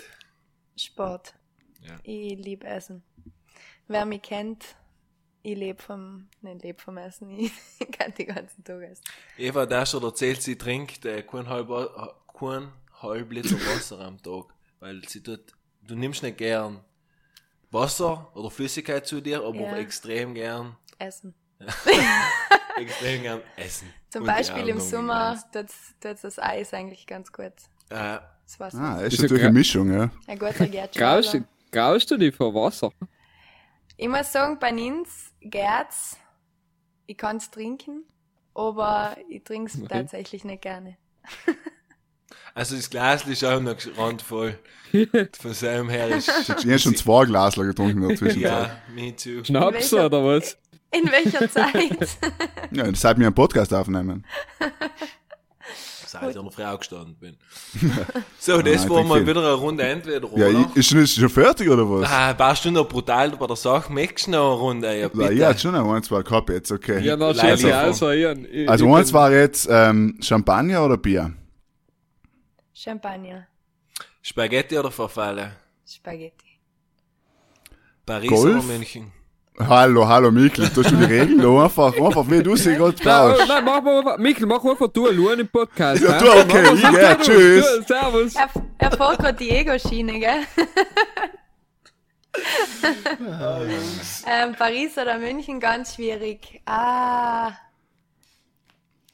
Sport. 0.75 1.33
Ja. 1.81 1.93
Ich 2.03 2.37
liebe 2.37 2.65
Essen. 2.65 3.03
Wer 3.89 4.05
mich 4.05 4.21
kennt, 4.21 4.63
ich 5.41 5.57
lebe 5.57 5.81
vom, 5.81 6.27
nicht 6.41 6.61
lebe 6.63 6.79
vom 6.79 6.97
Essen, 6.97 7.31
ich 7.39 7.51
kann 7.91 8.13
den 8.13 8.27
ganzen 8.27 8.63
Tag 8.63 8.81
essen. 8.83 9.03
Eva 9.37 9.61
hat 9.61 9.73
auch 9.73 9.87
schon 9.87 10.03
erzählt, 10.03 10.41
sie 10.43 10.55
trinkt 10.57 11.05
äh, 11.05 11.23
kein, 11.23 11.49
halb, 11.49 11.69
kein 12.39 12.71
halb 13.01 13.31
Liter 13.31 13.55
Wasser 13.75 13.99
am 13.99 14.21
Tag. 14.21 14.45
Weil 14.79 15.01
sie 15.09 15.23
tut, 15.23 15.41
du 15.81 15.95
nimmst 15.95 16.21
nicht 16.21 16.37
gern 16.37 16.79
Wasser 17.71 18.29
oder 18.35 18.51
Flüssigkeit 18.51 19.07
zu 19.07 19.21
dir, 19.21 19.43
aber 19.43 19.55
Ja. 19.59 19.77
extrem 19.77 20.35
gern, 20.35 20.75
Essen. 20.99 21.33
extrem 22.77 23.23
gern 23.23 23.41
essen. 23.57 23.91
Zum 24.09 24.21
Und 24.21 24.27
die 24.27 24.33
Beispiel 24.33 24.69
im 24.69 24.79
Sommer 24.79 25.37
tut 25.51 25.67
das 26.23 26.37
Eis 26.39 26.73
eigentlich 26.73 27.05
ganz 27.07 27.31
gut. 27.31 27.53
Äh, 27.89 28.19
Das 28.45 28.59
Wasser. 28.59 28.79
Ah, 28.79 29.01
ist 29.01 29.13
Ist 29.13 29.21
natürlich 29.23 29.43
eine 29.43 29.53
Mischung, 29.53 29.91
ja. 29.91 30.09
Ein 30.27 30.37
guter 30.39 30.67
du- 30.67 31.43
graust 31.71 32.11
du 32.11 32.17
dich 32.17 32.35
vor 32.35 32.53
Wasser? 32.53 32.91
Ich 34.01 34.07
muss 34.07 34.31
sagen, 34.31 34.57
bei 34.59 34.71
uns 34.71 35.33
geht's. 35.41 36.17
Ich 37.05 37.17
kann's 37.17 37.51
trinken, 37.51 38.05
aber 38.55 39.17
ich 39.29 39.43
trink's 39.43 39.75
Okay. 39.75 39.87
tatsächlich 39.89 40.45
nicht 40.45 40.61
gerne. 40.61 40.95
also 42.53 42.77
das 42.77 42.89
Glas 42.89 43.25
ist 43.27 43.43
auch 43.43 43.59
noch 43.59 43.75
randvoll. 43.97 44.57
Von 45.41 45.53
seinem 45.53 45.89
her 45.89 46.07
ist. 46.15 46.29
Ich 46.29 46.49
habe 46.49 46.79
schon 46.79 46.95
zwei 46.95 47.25
Glasler 47.25 47.65
getrunken 47.65 48.03
in 48.03 48.07
der 48.07 48.17
Zwischenzeit. 48.17 48.41
Ja, 48.69 48.81
me 48.95 49.13
too. 49.13 49.43
Schnaps 49.43 49.73
welcher- 49.73 50.05
oder 50.05 50.23
was? 50.23 50.57
In 50.91 51.11
welcher 51.11 51.49
Zeit? 51.51 52.07
Ja, 52.71 52.95
seit 52.95 53.17
wir 53.17 53.25
einen 53.25 53.35
Podcast 53.35 53.73
aufnehmen. 53.73 54.25
Seit 56.11 56.31
ich 56.31 56.39
eine 56.39 56.49
Frau 56.49 56.75
gestanden 56.75 57.15
bin. 57.15 57.37
So, 58.39 58.59
das 58.63 58.81
nein, 58.81 58.89
war 58.89 59.03
mal 59.03 59.27
wieder 59.27 59.41
eine 59.41 59.53
Runde 59.53 59.83
entweder, 59.83 60.27
Ja, 60.35 60.47
oder? 60.47 60.69
ich, 60.71 60.77
ist 60.77 60.89
schon, 60.89 60.99
ist 61.03 61.13
schon 61.13 61.29
fertig 61.29 61.69
oder 61.69 61.87
was? 61.87 62.09
Ah, 62.09 62.33
warst 62.35 62.65
du 62.65 62.71
noch 62.71 62.87
brutal 62.89 63.29
bei 63.29 63.45
der 63.45 63.55
Sache? 63.55 63.93
Möchtest 63.93 64.25
du 64.25 64.31
noch 64.31 64.53
eine 64.53 64.59
Runde? 64.59 64.99
Ja, 64.99 65.07
bitte. 65.07 65.33
ich 65.33 65.43
hatte 65.43 65.59
schon 65.59 65.75
ein, 65.75 65.85
ein, 65.85 66.01
zwei 66.01 66.23
gehabt 66.23 66.49
jetzt, 66.49 66.71
okay. 66.71 66.99
Ja, 67.03 67.15
na, 67.15 67.29
ich, 67.29 67.43
also 67.43 68.87
ich 68.87 68.91
eins 68.95 69.13
war 69.13 69.31
jetzt 69.31 69.67
ähm, 69.69 70.17
Champagner 70.19 70.83
oder 70.83 70.97
Bier? 70.97 71.31
Champagner. 72.73 73.45
Spaghetti 74.23 74.79
oder 74.79 74.89
Verfalle? 74.89 75.51
Spaghetti. 75.85 76.57
Paris 78.03 78.29
Golf? 78.29 78.55
oder 78.55 78.63
München? 78.63 79.11
Hallo, 79.61 80.07
hallo 80.07 80.31
Mikl, 80.31 80.69
du 80.69 80.81
hast 80.81 80.89
schon 80.89 80.99
die 80.99 81.05
Regeln 81.05 81.45
einfach, 81.45 81.93
einfach 81.93 82.29
wie 82.29 82.41
du 82.41 82.55
sie 82.55 82.75
gerade 82.75 82.93
brauchst. 82.93 83.45
nein, 83.47 83.65
mach 83.65 83.81
mal, 83.81 84.17
Mikkel, 84.17 84.45
mach 84.47 84.63
einfach 84.63 84.87
du 84.87 85.07
allein 85.07 85.39
im 85.39 85.49
Podcast. 85.49 86.01
Ja, 86.01 86.17
du, 86.17 86.31
okay, 86.31 86.73
ich 86.75 86.81
geh, 86.81 87.15
du, 87.15 87.21
tschüss. 87.21 87.65
du, 87.65 87.83
Servus. 87.83 88.35
Er, 88.35 88.49
er 88.77 88.91
fährt 88.91 89.19
gerade 89.19 89.37
die 89.37 89.49
Ego-Schiene, 89.49 90.17
gell? 90.19 90.43
ähm, 94.27 94.55
Paris 94.57 94.97
oder 94.97 95.17
München, 95.19 95.59
ganz 95.59 95.95
schwierig. 95.95 96.61
Ah. 96.65 97.51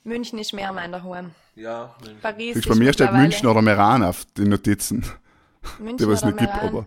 München 0.03 0.37
ist 0.37 0.53
mehr 0.53 0.71
mein 0.71 0.91
daheim. 0.91 1.31
Ja, 1.55 1.95
München. 2.01 2.19
Paris 2.21 2.67
bei 2.67 2.75
mir 2.75 2.93
steht 2.93 3.11
München 3.11 3.47
oder 3.47 3.63
Meran 3.63 4.03
auf 4.03 4.25
den 4.37 4.49
Notizen. 4.49 5.03
München 5.79 5.97
Der 5.97 6.07
was 6.07 6.21
oder 6.21 6.33
nicht 6.33 6.39
gibt, 6.39 6.53
aber. 6.53 6.85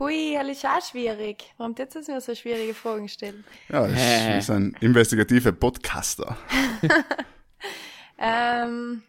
Hui, 0.00 0.34
das 0.34 0.48
ist 0.48 0.64
auch 0.64 0.82
schwierig. 0.82 1.52
Warum 1.58 1.76
tut 1.76 1.94
es 1.94 2.08
mir 2.08 2.20
so 2.20 2.34
schwierige 2.34 2.72
Fragen 2.74 3.06
stellen? 3.08 3.44
Ja, 3.68 3.86
das 3.86 3.98
Hä? 3.98 4.38
ist 4.38 4.50
ein 4.50 4.74
investigativer 4.80 5.52
Podcaster. 5.52 6.36
Ähm, 8.22 9.02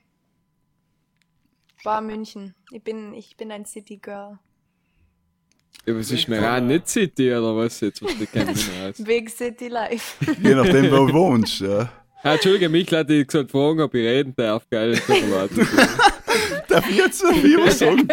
war 1.84 2.02
München. 2.02 2.56
Ich 2.72 2.82
bin, 2.82 3.14
ich 3.14 3.36
bin 3.36 3.52
ein 3.52 3.66
City 3.66 3.98
Girl. 3.98 4.39
Ja, 5.86 5.96
was 5.96 6.12
ist 6.12 6.30
mir 6.30 6.50
auch 6.50 6.62
nicht 6.62 6.88
City 6.88 7.30
oder 7.34 7.56
was 7.58 7.82
jetzt? 7.82 8.00
Verstehe 8.00 8.94
ich. 8.96 9.04
Big 9.04 9.30
City 9.30 9.68
Life. 9.68 10.24
Je 10.42 10.56
nachdem, 10.56 10.92
wo 10.92 11.08
du 11.08 11.14
wohnst. 11.14 11.60
Ja. 11.60 11.92
Ah, 12.24 12.34
Entschuldige, 12.34 12.70
Mikkel 12.70 13.00
hat 13.00 13.10
dich 13.10 13.28
gesagt, 13.28 13.52
fragen, 13.52 13.82
ob 13.82 13.94
ich 13.96 14.06
reden 14.06 14.34
darf. 14.36 14.70
Geil, 14.70 14.92
das 14.92 15.08
leid. 15.08 15.52
Darf 16.70 16.89
ich 16.89 16.96
jetzt 16.98 17.22
wie 17.22 17.58
was 17.58 17.80
sagen? 17.80 18.08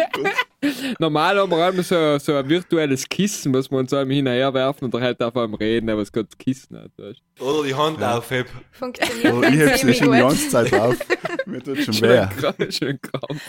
Normal 0.99 1.37
haben 1.39 1.51
wir 1.51 1.69
immer 1.69 1.83
so, 1.83 2.17
so 2.19 2.35
ein 2.35 2.49
virtuelles 2.49 3.07
Kissen, 3.07 3.53
was 3.53 3.71
wir 3.71 3.77
uns 3.77 3.93
einem 3.93 4.11
hinterher 4.11 4.53
werfen 4.53 4.85
und 4.85 4.93
er 4.93 5.01
halt 5.01 5.21
auf 5.23 5.35
einem 5.37 5.53
reden, 5.53 5.89
aber 5.89 6.01
es 6.01 6.11
das 6.11 6.25
Kissen 6.37 6.77
hat. 6.77 6.91
Weißt. 6.97 7.21
Oder 7.39 7.63
die 7.67 7.73
Hand 7.75 8.03
aufheben. 8.03 8.51
Funktioniert 8.71 9.33
Oh, 9.33 9.41
ich 9.41 9.55
heb's 9.55 9.83
nicht 9.83 9.99
schon 9.99 10.11
die 10.11 10.19
ganze 10.19 10.49
Zeit 10.49 10.73
auf. 10.73 10.97
Mir 11.45 11.63
tut 11.63 11.79
schon 11.83 11.93
Schön, 11.93 12.09
weh. 12.09 12.27
krank, 12.41 12.73
schön 12.73 12.99
krank. 13.01 13.41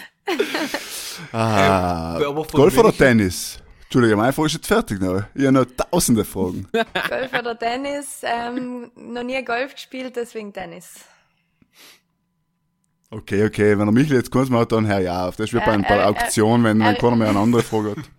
Ah, 1.32 2.18
Golf 2.52 2.78
oder 2.78 2.92
Tennis? 2.92 3.58
Entschuldige, 3.84 4.16
meine 4.16 4.32
Frage 4.32 4.46
ist 4.46 4.52
jetzt 4.54 4.66
fertig 4.68 5.00
noch. 5.00 5.24
Ich 5.34 5.42
habe 5.42 5.52
noch 5.52 5.66
tausende 5.90 6.24
Fragen. 6.24 6.68
Golf 6.72 7.32
oder 7.36 7.58
Tennis? 7.58 8.20
Ähm, 8.22 8.90
noch 8.94 9.24
nie 9.24 9.42
Golf 9.44 9.74
gespielt, 9.74 10.14
deswegen 10.14 10.52
Tennis. 10.52 10.94
Okay, 13.11 13.44
okay, 13.44 13.76
wenn 13.78 13.88
er 13.88 13.92
mich 13.92 14.08
jetzt 14.08 14.30
kurz 14.30 14.48
macht, 14.48 14.70
dann 14.72 14.86
hör 14.86 15.00
ja 15.00 15.26
auf. 15.28 15.36
Das 15.36 15.46
ist 15.46 15.52
wie 15.54 15.58
bei, 15.58 15.74
Äh, 15.74 15.78
bei 15.78 15.88
der 15.96 15.98
äh, 16.00 16.04
Auktion, 16.04 16.62
wenn, 16.64 16.78
wenn 16.78 16.94
äh, 16.94 16.98
keiner 16.98 17.16
mehr 17.16 17.28
eine 17.30 17.40
andere 17.40 17.62
Frage 17.62 17.90
hat. 17.92 17.98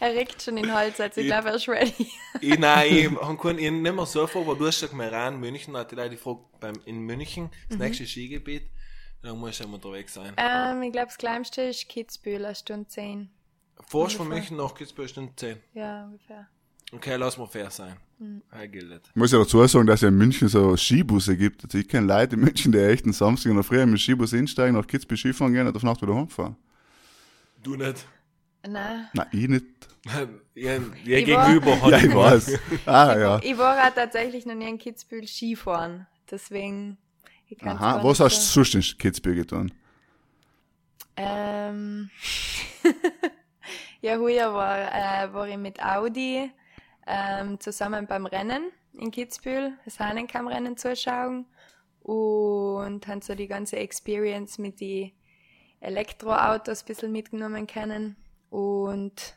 Er 0.00 0.12
regt 0.12 0.42
schon 0.42 0.56
den 0.56 0.72
Hals, 0.74 0.98
also 1.00 1.20
ich 1.20 1.28
glaube, 1.28 1.50
er 1.50 1.54
ist 1.54 1.68
ready. 1.68 2.10
Ich, 2.40 2.58
nein, 2.58 2.88
ich 3.22 3.38
keinen- 3.40 3.58
ich 3.60 3.70
nicht 3.70 3.94
mehr 3.94 4.06
so 4.06 4.26
vor, 4.26 4.44
weil 4.44 4.56
du 4.56 4.66
hast 4.66 4.80
gesagt, 4.80 4.92
Meran, 4.92 5.38
München, 5.38 5.76
hat 5.76 5.92
die 5.92 5.94
Leute 5.94 6.16
gefragt, 6.16 6.40
beim, 6.58 6.74
in 6.84 6.98
München, 7.02 7.48
das 7.68 7.78
Mhm. 7.78 7.84
nächste 7.84 8.04
Skigebiet, 8.06 8.64
dann 9.22 9.38
muss 9.38 9.50
ich 9.50 9.64
immer 9.64 9.74
unterwegs 9.74 10.14
sein. 10.14 10.32
Ähm, 10.36 10.82
ich 10.82 10.90
glaube, 10.90 11.06
das 11.08 11.18
Kleinste 11.18 11.62
ist 11.62 11.88
Kitzbühel, 11.88 12.44
eine 12.44 12.56
Stunde 12.56 12.88
zehn. 12.88 13.30
Forst 13.86 14.16
von. 14.16 14.26
München 14.28 14.56
nach 14.56 14.74
Kitzbühel 14.74 15.08
Stunde 15.08 15.32
10. 15.36 15.58
Ja, 15.74 16.06
ungefähr. 16.06 16.48
Okay, 16.90 17.16
lass 17.16 17.36
mal 17.36 17.46
fair 17.46 17.70
sein. 17.70 17.96
Mhm. 18.18 18.42
Ich 18.62 19.14
muss 19.14 19.32
ja 19.32 19.38
dazu 19.38 19.66
sagen, 19.66 19.86
dass 19.86 20.02
es 20.02 20.08
in 20.08 20.16
München 20.16 20.48
so 20.48 20.74
Skibusse 20.76 21.36
gibt. 21.36 21.64
Also 21.64 21.78
ich 21.78 21.86
kenne 21.86 22.06
Leute 22.06 22.34
in 22.36 22.40
München, 22.40 22.72
die 22.72 22.78
echt 22.78 23.04
einen 23.04 23.12
Samstag 23.12 23.52
der 23.52 23.62
Früh 23.62 23.84
mit 23.84 24.00
Skibus 24.00 24.30
hinsteigen, 24.30 24.74
nach 24.74 24.86
Kitzbühel 24.86 25.18
Skifahren 25.18 25.52
gehen 25.52 25.66
und 25.66 25.76
auf 25.76 25.82
Nacht 25.82 26.00
wieder 26.00 26.14
heimfahren. 26.14 26.56
Du 27.62 27.76
nicht. 27.76 28.06
Nein. 28.66 29.08
Nein, 29.12 29.26
ich 29.32 29.48
nicht. 29.48 29.64
Ja, 30.54 30.72
ja 31.04 31.18
Ich 31.18 31.28
war- 31.30 31.46
gegenüber 31.52 31.82
hat 31.82 31.90
Ja, 31.90 31.98
ich 31.98 32.14
weiß. 32.14 32.58
Ah, 32.86 33.18
ja. 33.18 33.40
Ich 33.42 33.58
war 33.58 33.76
auch 33.86 33.94
tatsächlich 33.94 34.46
noch 34.46 34.54
nie 34.54 34.68
in 34.68 34.78
Kitzbühel 34.78 35.26
Skifahren. 35.28 36.06
Deswegen, 36.30 36.96
ich 37.48 37.58
kann's 37.58 37.80
Aha, 37.80 38.02
was 38.02 38.20
hast 38.20 38.56
du 38.56 38.64
sonst 38.64 38.92
in 38.92 38.98
Kitzbühel 38.98 39.36
getan? 39.36 39.70
Ähm, 41.16 42.10
ja, 44.00 44.18
heuer 44.18 44.54
war, 44.54 44.78
äh, 44.78 45.32
war 45.32 45.46
ich 45.48 45.56
mit 45.58 45.82
Audi 45.82 46.50
ähm, 47.08 47.58
zusammen 47.58 48.06
beim 48.06 48.26
Rennen 48.26 48.70
in 48.96 49.10
Kitzbühel, 49.10 49.72
das 49.84 49.98
Hahnenkammrennen 49.98 50.76
zuschauen 50.76 51.46
und 52.00 53.06
haben 53.06 53.22
so 53.22 53.34
die 53.34 53.48
ganze 53.48 53.76
Experience 53.76 54.58
mit 54.58 54.80
die 54.80 55.14
Elektroautos 55.80 56.82
ein 56.82 56.86
bisschen 56.86 57.12
mitgenommen 57.12 57.66
können 57.66 58.16
und 58.50 59.36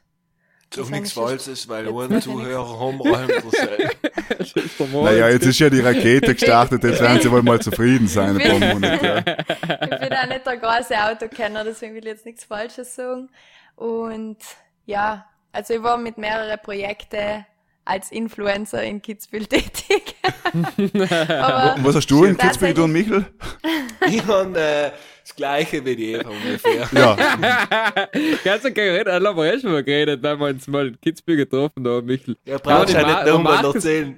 Doch 0.71 0.89
nichts 0.89 1.13
Falsches, 1.13 1.67
weil 1.67 1.87
ohne 1.87 2.17
ich 2.17 2.23
Zuhörer 2.23 2.93
dasselbe. 2.97 3.91
Das 4.37 4.53
ist. 4.53 4.79
Naja, 4.79 5.29
jetzt 5.29 5.45
ist 5.45 5.59
ja 5.59 5.69
die 5.69 5.81
Rakete 5.81 6.33
gestartet, 6.33 6.83
jetzt 6.83 7.01
werden 7.01 7.21
sie 7.21 7.29
wohl 7.29 7.43
mal 7.43 7.61
zufrieden 7.61 8.07
sein, 8.07 8.39
ein 8.39 8.59
paar 8.59 8.73
Monate. 8.73 9.05
Ja. 9.05 9.83
ich 9.83 9.99
bin 9.99 10.13
auch 10.13 10.27
nicht 10.27 10.45
der 10.45 10.57
große 10.57 10.95
Autokenner, 10.97 11.63
deswegen 11.65 11.93
will 11.93 12.03
ich 12.03 12.13
jetzt 12.13 12.25
nichts 12.25 12.45
Falsches 12.45 12.95
sagen. 12.95 13.29
Und 13.75 14.37
ja, 14.85 15.25
also 15.51 15.73
ich 15.73 15.83
war 15.83 15.97
mit 15.97 16.17
mehreren 16.17 16.57
Projekten 16.63 17.45
als 17.85 18.11
Influencer 18.11 18.83
in 18.83 19.01
Kitzbühel 19.01 19.45
tätig. 19.47 20.15
Aber 20.23 21.75
Was 21.83 21.95
hast 21.95 22.07
du 22.11 22.25
in 22.25 22.37
Kitzbühel 22.37 22.73
getan, 22.73 22.91
Michel? 22.91 23.25
ich 24.07 24.25
habe 24.25 24.59
äh, 24.59 24.91
das 25.23 25.35
gleiche 25.35 25.83
wie 25.85 25.95
die 25.95 26.11
Eva 26.13 26.29
ungefähr. 26.29 26.87
Ja, 26.91 27.15
Ganz 28.43 28.65
okay, 28.65 28.89
reden, 28.89 29.09
alle 29.09 29.29
haben 29.29 29.37
wir 29.37 29.59
schon 29.59 29.71
mal 29.71 29.83
geredet, 29.83 30.21
weil 30.23 30.39
wir 30.39 30.47
uns 30.47 30.67
mal 30.67 30.87
in 30.87 30.99
Kitzbühel 31.01 31.37
getroffen 31.37 31.87
haben, 31.87 32.05
Michel. 32.05 32.37
Ja, 32.45 32.57
brauchst 32.57 32.93
Ja, 32.93 32.99
nicht 33.05 33.13
Ma- 33.13 33.25
nochmal 33.25 33.65
erzählen. 33.65 34.17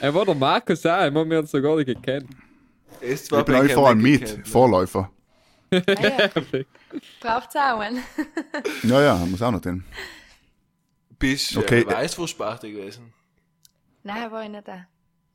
Er 0.00 0.14
war 0.14 0.24
der 0.24 0.34
Markus 0.34 0.84
auch, 0.86 1.00
den 1.04 1.14
haben 1.16 1.30
wir 1.30 1.38
uns 1.40 1.52
noch 1.52 1.60
gar 1.60 1.76
nicht 1.76 1.86
gekannt. 1.86 2.26
Es 3.00 3.24
ich 3.30 3.44
bin 3.44 3.54
einfach 3.54 3.86
ein 3.86 3.98
mit, 3.98 4.46
Vorläufer. 4.46 5.10
ah, 5.72 5.76
ja, 5.76 6.30
braucht's 7.20 7.54
auch 7.56 7.80
einen. 7.80 8.02
Ja, 8.84 9.02
ja, 9.02 9.14
muss 9.26 9.42
auch 9.42 9.50
noch 9.50 9.60
den. 9.60 9.84
Bist 11.18 11.56
Okay. 11.56 11.82
okay. 11.82 11.92
äh, 11.92 11.96
Weißwurstsparte 11.96 12.70
gewesen. 12.70 13.12
Nein, 14.02 14.30
war 14.30 14.42
ich 14.44 14.50
nicht 14.50 14.66
da. 14.68 14.86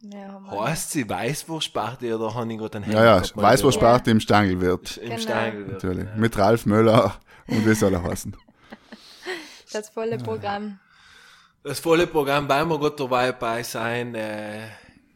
Ja, 0.02 0.42
Heißt 0.52 0.92
sie 0.92 1.08
Weißwurstsparte 1.10 2.14
oder 2.16 2.34
habe 2.34 2.52
ich 2.52 2.60
gerade 2.60 2.78
einen 2.80 2.92
Ja, 2.92 3.04
ja, 3.06 3.22
mal 3.36 3.44
Weißwurstsparte 3.44 4.12
im 4.12 4.20
Stangelwirt. 4.20 4.98
Im 4.98 5.10
Genau. 5.10 5.22
Steigel. 5.22 5.66
Natürlich. 5.68 6.08
Mit 6.18 6.38
Ralf 6.38 6.66
Möller 6.66 7.20
und 7.48 7.66
wie 7.66 7.74
soll 7.74 7.94
er 7.94 8.04
heißen? 8.04 8.36
Das 9.72 9.90
volle 9.90 10.18
Programm. 10.18 10.80
Das 11.64 11.80
volle 11.80 12.06
Programm, 12.08 12.50
weil 12.50 12.66
wir 12.66 12.78
gerade 12.80 12.96
dabei 12.98 13.32
bei 13.32 13.64
sein, 13.64 14.14
äh, 14.16 14.68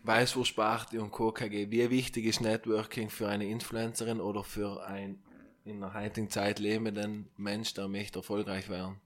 Weißwurstsparte 0.04 1.02
und 1.02 1.12
Co. 1.12 1.34
KG. 1.34 1.70
Wie 1.70 1.90
wichtig 1.90 2.26
ist 2.26 2.40
Networking 2.40 3.10
für 3.10 3.28
eine 3.28 3.46
Influencerin 3.46 4.22
oder 4.22 4.44
für 4.46 4.86
ein 4.86 5.20
in 5.66 5.82
der 5.82 5.94
heutigen 5.94 6.30
Zeit 6.30 6.60
lebenden 6.60 7.30
Mensch, 7.36 7.74
der 7.74 7.90
möchte 7.90 8.20
erfolgreich 8.20 8.70
werden? 8.70 9.02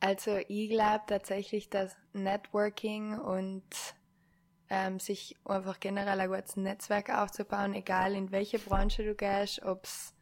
Also 0.00 0.38
ich 0.48 0.70
glaube 0.70 1.04
tatsächlich, 1.06 1.68
dass 1.68 1.94
Networking 2.14 3.18
und 3.18 3.64
ähm, 4.70 4.98
sich 4.98 5.36
einfach 5.44 5.78
generell 5.78 6.20
ein 6.20 6.30
gutes 6.30 6.56
Netzwerk 6.56 7.10
aufzubauen, 7.10 7.74
egal 7.74 8.14
in 8.14 8.30
welche 8.30 8.58
Branche 8.58 9.04
du 9.04 9.14
gehst, 9.14 9.62
ob 9.62 9.84
es 9.84 10.14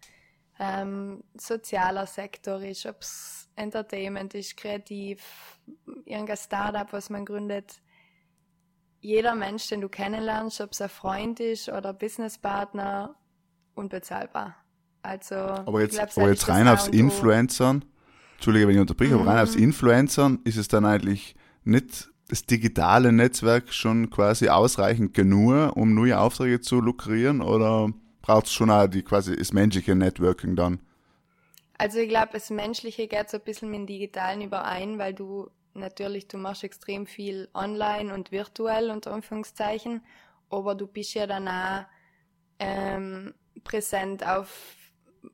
ähm, 0.58 1.22
sozialer 1.34 2.06
Sektor 2.06 2.60
ist, 2.60 2.86
ob 2.86 3.02
es 3.02 3.48
Entertainment 3.54 4.34
ist, 4.34 4.56
kreativ, 4.56 5.22
irgendein 6.04 6.36
Startup, 6.36 6.92
was 6.92 7.10
man 7.10 7.24
gründet. 7.24 7.80
Jeder 9.00 9.36
Mensch, 9.36 9.68
den 9.68 9.80
du 9.80 9.88
kennenlernst, 9.88 10.60
ob 10.60 10.72
es 10.72 10.80
ein 10.80 10.88
Freund 10.88 11.38
ist 11.38 11.68
oder 11.68 11.92
Businesspartner, 11.92 13.14
unbezahlbar. 13.74 14.56
Also, 15.02 15.36
Aber 15.36 15.82
jetzt, 15.82 15.94
glaub, 15.94 16.16
aber 16.16 16.30
jetzt 16.30 16.48
rein 16.48 16.66
aufs. 16.66 16.88
Influencern. 16.88 17.84
Entschuldige, 18.38 18.68
wenn 18.68 18.76
ich 18.76 18.80
unterbreche, 18.80 19.14
aber 19.14 19.26
Mhm. 19.26 19.28
rein 19.28 19.42
aufs 19.44 19.56
Influencern 19.56 20.40
ist 20.44 20.56
es 20.58 20.68
dann 20.68 20.86
eigentlich 20.86 21.36
nicht 21.64 22.10
das 22.28 22.44
digitale 22.46 23.12
Netzwerk 23.12 23.72
schon 23.74 24.10
quasi 24.10 24.48
ausreichend 24.48 25.14
genug, 25.14 25.76
um 25.76 25.94
neue 25.94 26.18
Aufträge 26.20 26.60
zu 26.60 26.80
lukrieren 26.80 27.40
oder 27.42 27.92
braucht 28.22 28.46
es 28.46 28.52
schon 28.52 28.70
auch 28.70 28.86
die 28.88 29.02
quasi 29.02 29.36
das 29.36 29.52
menschliche 29.52 29.96
Networking 29.96 30.56
dann? 30.56 30.80
Also 31.78 31.98
ich 31.98 32.08
glaube, 32.08 32.30
das 32.32 32.50
Menschliche 32.50 33.06
geht 33.06 33.30
so 33.30 33.36
ein 33.38 33.44
bisschen 33.44 33.70
mit 33.70 33.80
dem 33.80 33.86
Digitalen 33.86 34.42
überein, 34.42 34.98
weil 34.98 35.14
du 35.14 35.48
natürlich, 35.74 36.26
du 36.28 36.38
machst 36.38 36.64
extrem 36.64 37.06
viel 37.06 37.48
online 37.54 38.12
und 38.12 38.32
virtuell 38.32 38.90
unter 38.90 39.12
Anführungszeichen, 39.12 40.02
aber 40.50 40.74
du 40.74 40.86
bist 40.86 41.14
ja 41.14 41.26
dann 41.26 41.46
auch 41.48 41.84
ähm, 42.60 43.34
präsent 43.64 44.26
auf 44.26 44.76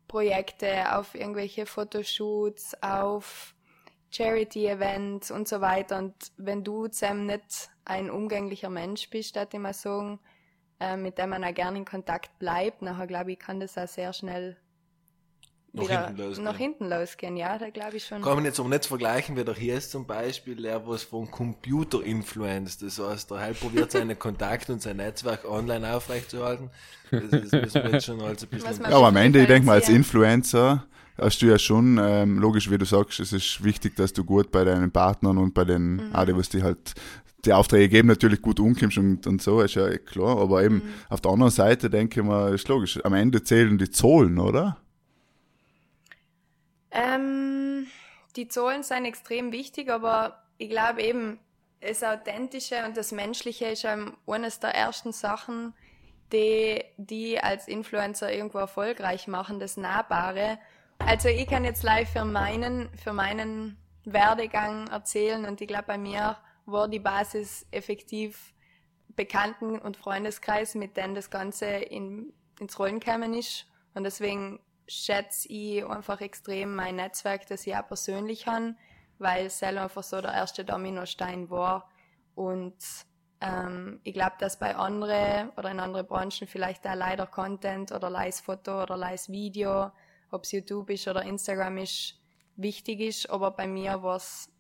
Projekte, 0.09 0.97
auf 0.97 1.15
irgendwelche 1.15 1.67
Fotoshoots, 1.67 2.81
auf 2.83 3.55
Charity-Events 4.11 5.31
und 5.31 5.49
so 5.49 5.61
weiter. 5.61 5.99
Und 5.99 6.15
wenn 6.37 6.63
du 6.63 6.87
zusammen 6.89 7.27
nicht 7.27 7.71
ein 7.85 8.11
umgänglicher 8.11 8.71
Mensch 8.71 9.11
bist, 9.11 9.37
ich 9.37 9.59
mal 9.59 9.75
sagen, 9.75 10.21
äh, 10.81 10.97
mit 10.97 11.19
dem 11.19 11.31
man 11.31 11.45
auch 11.45 11.55
gerne 11.55 11.79
in 11.79 11.85
Kontakt 11.85 12.39
bleibt, 12.39 12.83
nachher 12.83 13.07
glaube 13.07 13.33
ich, 13.33 13.39
kann 13.39 13.61
das 13.61 13.77
auch 13.77 13.89
sehr 13.89 14.13
schnell 14.13 14.57
Nach 15.77 15.83
wieder 15.83 16.07
hinten 16.07 16.23
losgehen. 16.23 16.45
nach 16.45 16.57
hinten 16.57 16.89
losgehen. 16.89 17.37
Ja, 17.37 17.59
da 17.59 17.69
glaube 17.71 17.97
ich 17.97 18.07
schon. 18.07 18.23
Kann 18.23 18.37
man 18.37 18.45
jetzt 18.45 18.61
aber 18.61 18.69
nicht 18.69 18.87
vergleichen, 18.87 19.37
wie 19.37 19.45
der 19.45 19.55
hier 19.55 19.77
ist 19.77 19.91
zum 19.91 20.07
Beispiel, 20.07 20.57
der 20.57 20.87
was 20.87 21.03
von 21.03 21.31
Computer 21.31 22.03
influenced. 22.03 22.83
Das 22.83 22.99
heißt, 22.99 23.31
der 23.31 23.39
halt 23.41 23.61
probiert 23.61 23.91
seine 23.93 24.15
Kontakte 24.17 24.73
und 24.73 24.81
sein 24.83 24.97
Netzwerk 24.99 25.45
online 25.51 25.95
aufrechtzuerhalten. 25.95 26.71
Das, 27.11 27.23
das 27.31 27.53
müssen 27.53 27.75
wir 27.83 27.91
jetzt 27.91 28.07
schon 28.07 28.21
als 28.21 28.43
ein 28.45 28.49
Was 28.53 28.65
bisschen. 28.65 28.85
Ja, 28.91 28.97
aber 28.97 29.09
am 29.09 29.17
Ende, 29.17 29.41
ich 29.43 29.47
denke 29.49 29.67
mal, 29.67 29.75
als. 29.75 29.89
Influencer 29.89 30.85
hast 31.19 31.43
du 31.43 31.47
ja 31.47 31.59
schon, 31.59 31.99
ähm, 32.03 32.39
logisch, 32.39 32.71
wie 32.71 32.79
du 32.79 32.85
sagst, 32.85 33.21
es 33.21 33.33
ist 33.33 33.63
wichtig, 33.63 33.95
dass 33.97 34.13
du 34.13 34.25
gut 34.25 34.51
bei 34.51 34.65
deinen 34.65 34.91
Partnern 34.91 35.39
und 35.39 35.55
bei 35.55 35.65
den, 35.65 35.97
Mhm. 35.97 36.27
die, 36.27 36.37
was 36.37 36.49
die 36.49 36.63
halt 36.63 36.95
die 37.45 37.53
Aufträge 37.53 37.89
geben, 37.91 38.09
natürlich 38.09 38.41
gut 38.41 38.59
umkommst 38.59 38.97
und, 38.97 39.27
und 39.27 39.43
so, 39.43 39.61
ist 39.61 39.75
ja 39.75 39.87
eh 39.87 39.99
klar. 39.99 40.39
Aber 40.39 40.63
eben 40.65 40.77
Mhm. 40.77 40.83
auf 41.11 41.21
der 41.21 41.31
anderen 41.33 41.53
Seite 41.53 41.91
denke 41.91 42.21
ich 42.21 42.27
mal, 42.27 42.55
ist 42.55 42.67
logisch, 42.69 42.99
am 43.05 43.13
Ende 43.15 43.43
zählen 43.45 43.77
die 43.77 43.91
Zahlen, 43.91 44.39
oder? 44.39 44.79
Ähm, 46.95 47.89
die 48.37 48.49
Zahlen 48.49 48.83
sind 48.83 49.05
extrem 49.05 49.53
wichtig, 49.53 49.91
aber 49.91 50.45
ich 50.57 50.71
glaube 50.71 51.03
eben, 51.03 51.41
das 51.81 52.03
Authentische 52.03 52.85
und 52.87 52.97
das 52.97 53.13
Menschliche 53.13 53.67
ist 53.67 53.85
eines 53.85 54.61
der 54.61 54.75
ersten 54.75 55.13
Sachen, 55.13 55.75
die, 56.33 56.83
die 56.97 57.39
als 57.39 57.69
Influencer 57.69 58.33
irgendwo 58.33 58.59
erfolgreich 58.59 59.27
machen, 59.27 59.61
das 59.61 59.77
Nahbare. 59.77 60.59
Also 60.99 61.29
ich 61.29 61.47
kann 61.47 61.65
jetzt 61.65 61.83
live 61.83 62.11
für 62.11 62.25
meinen, 62.25 62.89
für 62.97 63.13
meinen 63.13 63.77
Werdegang 64.05 64.89
erzählen 64.89 65.45
und 65.45 65.61
ich 65.61 65.69
glaube, 65.69 65.85
bei 65.89 65.99
mir 65.99 66.39
war 66.65 66.89
die 66.89 67.01
Basis 67.01 67.67
effektiv 67.71 68.55
Bekannten- 69.09 69.79
und 69.79 69.97
Freundeskreis, 69.97 70.75
mit 70.75 70.97
denen 70.97 71.15
das 71.15 71.31
Ganze 71.31 71.67
in, 71.67 72.33
ins 72.59 72.79
Rollen 72.79 73.01
gekommen 73.01 73.35
ist. 73.35 73.67
Und 73.95 74.05
deswegen 74.05 74.59
schätze 74.87 75.49
ich 75.49 75.85
einfach 75.85 76.21
extrem 76.21 76.75
mein 76.75 76.97
Netzwerk, 76.97 77.47
das 77.47 77.67
ich 77.67 77.75
auch 77.75 77.87
persönlich 77.87 78.47
habe, 78.47 78.75
weil 79.19 79.47
es 79.47 79.59
selber 79.59 79.83
einfach 79.83 80.03
so 80.03 80.21
der 80.21 80.33
erste 80.33 80.65
Dominostein 80.65 81.51
war. 81.51 81.89
Und 82.35 82.77
ähm, 83.41 84.01
ich 84.05 84.15
glaube, 84.15 84.37
dass 84.39 84.59
bei 84.59 84.77
anderen 84.77 85.51
oder 85.51 85.71
in 85.71 85.81
anderen 85.81 86.07
Branchen 86.07 86.47
vielleicht 86.47 86.87
auch 86.87 86.95
leider 86.95 87.27
Content 87.27 87.93
oder 87.93 88.11
leis 88.11 88.41
Foto 88.41 88.83
oder 88.83 88.97
leis 88.97 89.29
Video, 89.29 89.91
ob 90.31 90.45
es 90.45 90.53
YouTube 90.53 90.91
ist 90.91 91.09
oder 91.09 91.23
Instagram 91.23 91.79
ist, 91.79 92.21
wichtig 92.57 93.01
ist. 93.01 93.31
Aber 93.31 93.51
bei 93.51 93.67
mir 93.67 94.03
war 94.03 94.17
es 94.17 94.51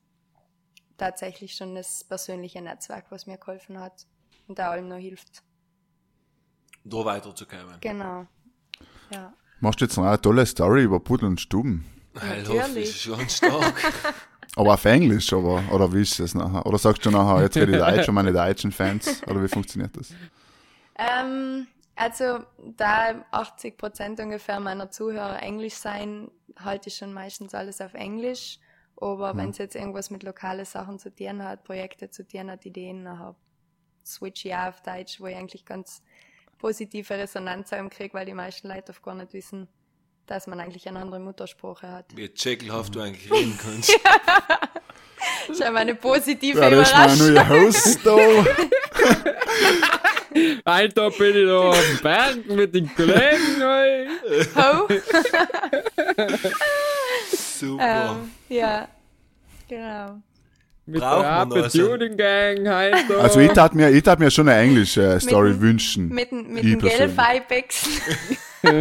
tatsächlich 0.97 1.55
schon 1.55 1.75
das 1.75 2.05
persönliche 2.05 2.63
Netzwerk, 2.63 3.11
was 3.11 3.27
mir 3.27 3.39
geholfen 3.39 3.81
hat 3.81 4.07
und 4.47 4.59
da 4.59 4.71
allem 4.71 4.89
noch 4.89 4.99
hilft. 4.99 5.43
da 6.85 7.05
weiterzukommen. 7.05 7.81
Genau. 7.81 8.27
Ja. 9.11 9.33
Machst 9.61 9.81
du 9.81 9.85
jetzt 9.85 9.97
noch 9.97 10.05
eine 10.05 10.21
tolle 10.21 10.47
Story 10.47 10.85
über 10.85 11.01
Pudel 11.01 11.29
und 11.29 11.41
Stuben? 11.41 11.85
Natürlich. 12.15 13.03
Schon 13.03 13.29
stark. 13.29 13.75
Aber 14.57 14.75
auf 14.75 14.85
Englisch, 14.85 15.33
aber, 15.33 15.65
oder 15.73 15.93
wie 15.93 16.03
ist 16.03 16.21
das 16.21 16.33
nachher? 16.33 16.65
Oder 16.65 16.79
sagst 16.79 17.05
du 17.05 17.11
nachher, 17.11 17.43
jetzt 17.43 17.57
rede 17.57 17.73
ich 17.73 17.79
Deutsch 17.79 18.09
und 18.09 18.15
meine 18.15 18.33
deutschen 18.33 18.71
Fans? 18.71 19.21
Oder 19.27 19.43
wie 19.43 19.49
funktioniert 19.49 19.97
das? 19.97 20.15
Ähm, 20.97 21.67
also, 21.97 22.39
da 22.59 23.25
80 23.33 23.77
Prozent 23.77 24.21
ungefähr 24.21 24.61
meiner 24.61 24.93
Zuhörer 24.93 25.43
Englisch 25.43 25.75
sein, 25.75 26.31
halte 26.57 26.89
ich 26.89 26.95
schon 26.95 27.13
meistens 27.13 27.53
alles 27.53 27.81
auf 27.81 27.95
Englisch. 27.95 28.61
Aber 28.97 29.37
wenn 29.37 29.51
es 29.51 29.59
jetzt 29.59 29.75
irgendwas 29.75 30.11
mit 30.11 30.23
lokalen 30.23 30.65
Sachen 30.65 31.01
zu 31.01 31.13
tun 31.13 31.43
hat, 31.43 31.65
Projekte 31.65 32.11
zu 32.11 32.25
tun 32.25 32.49
hat, 32.49 32.65
Ideen, 32.65 33.03
nachher 33.03 33.35
switch 34.07 34.45
ich 34.45 34.55
auch 34.55 34.69
auf 34.69 34.83
Deutsch, 34.83 35.21
wo 35.21 35.27
ich 35.27 35.35
eigentlich 35.35 35.65
ganz 35.65 36.03
positive 36.65 37.11
Resonanz 37.19 37.73
haben 37.73 37.91
kriege, 37.91 38.15
weil 38.15 38.25
die 38.25 38.33
meisten 38.33 38.69
Leute 38.69 38.93
oft 38.93 39.03
gar 39.03 39.15
nicht 39.15 39.35
wissen, 39.35 39.69
dass 40.25 40.47
man 40.47 40.59
eigentlich 40.61 40.89
eine 40.89 40.99
andere 41.01 41.21
Muttersprache 41.21 41.87
hat. 41.91 42.07
Wie 42.17 42.27
tscheckelhaft 42.33 42.95
du 42.95 43.01
eigentlich 43.03 43.31
reden 43.31 43.59
kannst. 43.63 43.93
Das 45.47 45.51
ist 45.51 45.61
ja 45.61 45.71
meine 45.71 45.95
positive 45.95 46.59
Ja, 46.59 46.71
das 46.71 46.89
ist 46.89 46.97
mein 46.97 47.19
Überraschung. 47.33 47.35
neuer 47.35 47.49
Host 47.67 48.01
da. 48.03 48.17
Alter, 50.73 51.11
bin 51.11 51.37
ich 51.37 51.47
da 51.47 51.59
auf 51.59 51.87
dem 51.87 51.99
Berg 52.03 52.47
mit 52.47 52.75
den 52.75 52.95
Kollegen. 52.95 53.61
ey. 53.61 54.09
Ho. 54.57 54.89
Super. 57.37 58.17
ähm, 58.23 58.31
ja, 58.49 58.89
genau. 59.69 60.23
Mit 60.87 61.01
Braucht 61.01 61.55
der 61.55 61.71
Tuning 61.71 62.17
Gang 62.17 62.65
da. 62.65 63.17
Also 63.21 63.41
ich 63.41 63.51
tat 63.53 63.75
mir, 63.75 63.89
ich 63.91 64.03
tat 64.03 64.19
mir 64.19 64.31
schon 64.31 64.49
eine 64.49 64.61
englische 64.61 65.19
Story 65.19 65.51
Mit- 65.53 65.61
wünschen. 65.63 66.09
Mit, 66.11 66.31
dem- 66.31 66.53
mit 66.53 66.63
dem. 66.65 66.79
Gelb-Ibex. 66.79 67.89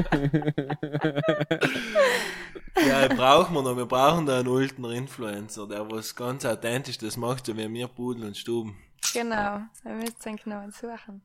Ja, 2.87 3.07
brauchen 3.07 3.53
wir 3.53 3.61
noch. 3.61 3.77
Wir 3.77 3.85
brauchen 3.85 4.25
da 4.25 4.39
einen 4.39 4.47
alten 4.49 4.83
Influencer, 4.85 5.67
der 5.67 5.89
was 5.91 6.15
ganz 6.15 6.43
authentisch 6.45 6.97
das 6.97 7.17
macht, 7.17 7.45
so 7.45 7.55
wie 7.55 7.71
wir 7.71 7.87
Pudel 7.87 8.25
und 8.25 8.35
Stuben. 8.37 8.75
genau, 9.13 9.59
wir 9.83 9.93
müssen 9.93 10.15
einen 10.25 10.37
genau 10.37 10.63
suchen. 10.71 11.21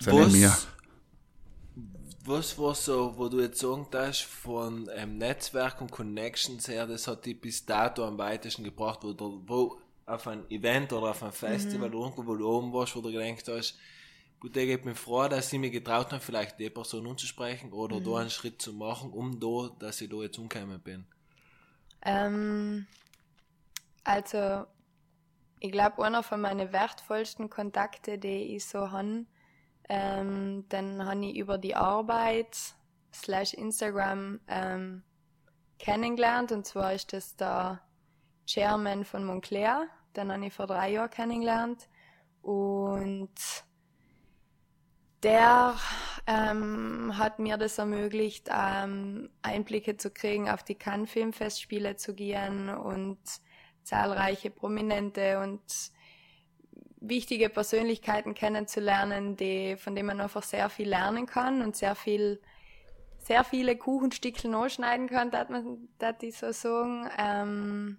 Seine 0.00 0.26
mir. 0.26 0.52
Was 2.26 2.58
war 2.58 2.74
so, 2.74 3.16
wo 3.16 3.28
du 3.28 3.40
jetzt 3.40 3.60
sagen 3.60 3.86
darfst, 3.90 4.22
von 4.22 4.88
ähm, 4.94 5.18
Netzwerk 5.18 5.80
und 5.80 5.90
Connections 5.90 6.68
her, 6.68 6.86
das 6.86 7.06
hat 7.06 7.26
dich 7.26 7.40
bis 7.40 7.64
dato 7.64 8.04
am 8.04 8.18
weitesten 8.18 8.64
gebracht, 8.64 9.00
wo 9.02 9.12
du 9.12 9.42
wo 9.46 9.78
auf 10.06 10.26
ein 10.28 10.48
Event 10.50 10.92
oder 10.92 11.10
auf 11.10 11.22
ein 11.22 11.32
Festival 11.32 11.92
oder 11.92 12.06
irgendwo, 12.06 12.26
wo 12.26 12.36
du 12.36 12.48
oben 12.48 12.72
warst, 12.72 12.94
wo 12.94 13.00
du 13.00 13.10
gedacht 13.10 13.48
hast, 13.48 13.76
gut, 14.38 14.52
geht 14.52 14.84
mir 14.84 14.94
vor, 14.94 15.28
dass 15.28 15.52
ich 15.52 15.58
mir 15.58 15.70
getraut 15.70 16.12
habe, 16.12 16.20
vielleicht 16.20 16.58
die 16.58 16.70
Person 16.70 17.06
anzusprechen 17.08 17.72
oder 17.72 18.00
da 18.00 18.18
einen 18.18 18.30
Schritt 18.30 18.62
zu 18.62 18.72
machen, 18.72 19.12
um 19.12 19.40
da, 19.40 19.70
dass 19.78 20.00
ich 20.00 20.08
da 20.08 20.16
jetzt 20.16 20.38
umgekommen 20.38 20.80
bin. 20.80 21.06
Ähm, 22.02 22.86
also, 24.04 24.66
ich 25.58 25.72
glaube, 25.72 26.04
einer 26.04 26.22
von 26.22 26.40
meinen 26.40 26.72
wertvollsten 26.72 27.50
Kontakte, 27.50 28.18
die 28.18 28.54
ich 28.54 28.64
so 28.64 28.92
habe, 28.92 29.26
ähm, 29.88 30.68
den 30.68 31.04
habe 31.04 31.24
ich 31.26 31.36
über 31.36 31.58
die 31.58 31.74
Arbeit 31.74 32.56
slash 33.12 33.54
Instagram 33.54 34.40
ähm, 34.48 35.02
kennengelernt. 35.78 36.52
Und 36.52 36.66
zwar 36.66 36.92
ist 36.92 37.12
das 37.12 37.36
der 37.36 37.80
Chairman 38.46 39.04
von 39.04 39.24
Montclair, 39.24 39.88
den 40.16 40.32
habe 40.32 40.46
ich 40.46 40.52
vor 40.52 40.66
drei 40.66 40.92
Jahren 40.92 41.10
kennengelernt. 41.10 41.88
und 42.42 43.34
der 45.22 45.74
ähm, 46.26 47.16
hat 47.16 47.38
mir 47.38 47.56
das 47.56 47.78
ermöglicht, 47.78 48.48
ähm, 48.52 49.30
Einblicke 49.42 49.96
zu 49.96 50.10
kriegen, 50.10 50.48
auf 50.48 50.62
die 50.62 50.74
Cannes 50.76 51.10
Filmfestspiele 51.10 51.96
zu 51.96 52.14
gehen 52.14 52.68
und 52.68 53.18
zahlreiche 53.82 54.50
prominente 54.50 55.40
und 55.40 55.62
wichtige 57.08 57.48
Persönlichkeiten 57.48 58.34
kennenzulernen, 58.34 59.36
die, 59.36 59.76
von 59.76 59.94
denen 59.94 60.06
man 60.08 60.20
einfach 60.20 60.42
sehr 60.42 60.68
viel 60.70 60.88
lernen 60.88 61.26
kann 61.26 61.62
und 61.62 61.76
sehr 61.76 61.94
viel, 61.94 62.40
sehr 63.18 63.44
viele 63.44 63.76
Kuchenstückchen 63.76 64.54
ausschneiden 64.54 65.08
kann, 65.08 65.30
dat 65.30 65.50
man, 65.50 65.88
dat 65.98 66.22
ich 66.22 66.36
so 66.38 66.52
sagen. 66.52 67.08
Ähm, 67.18 67.98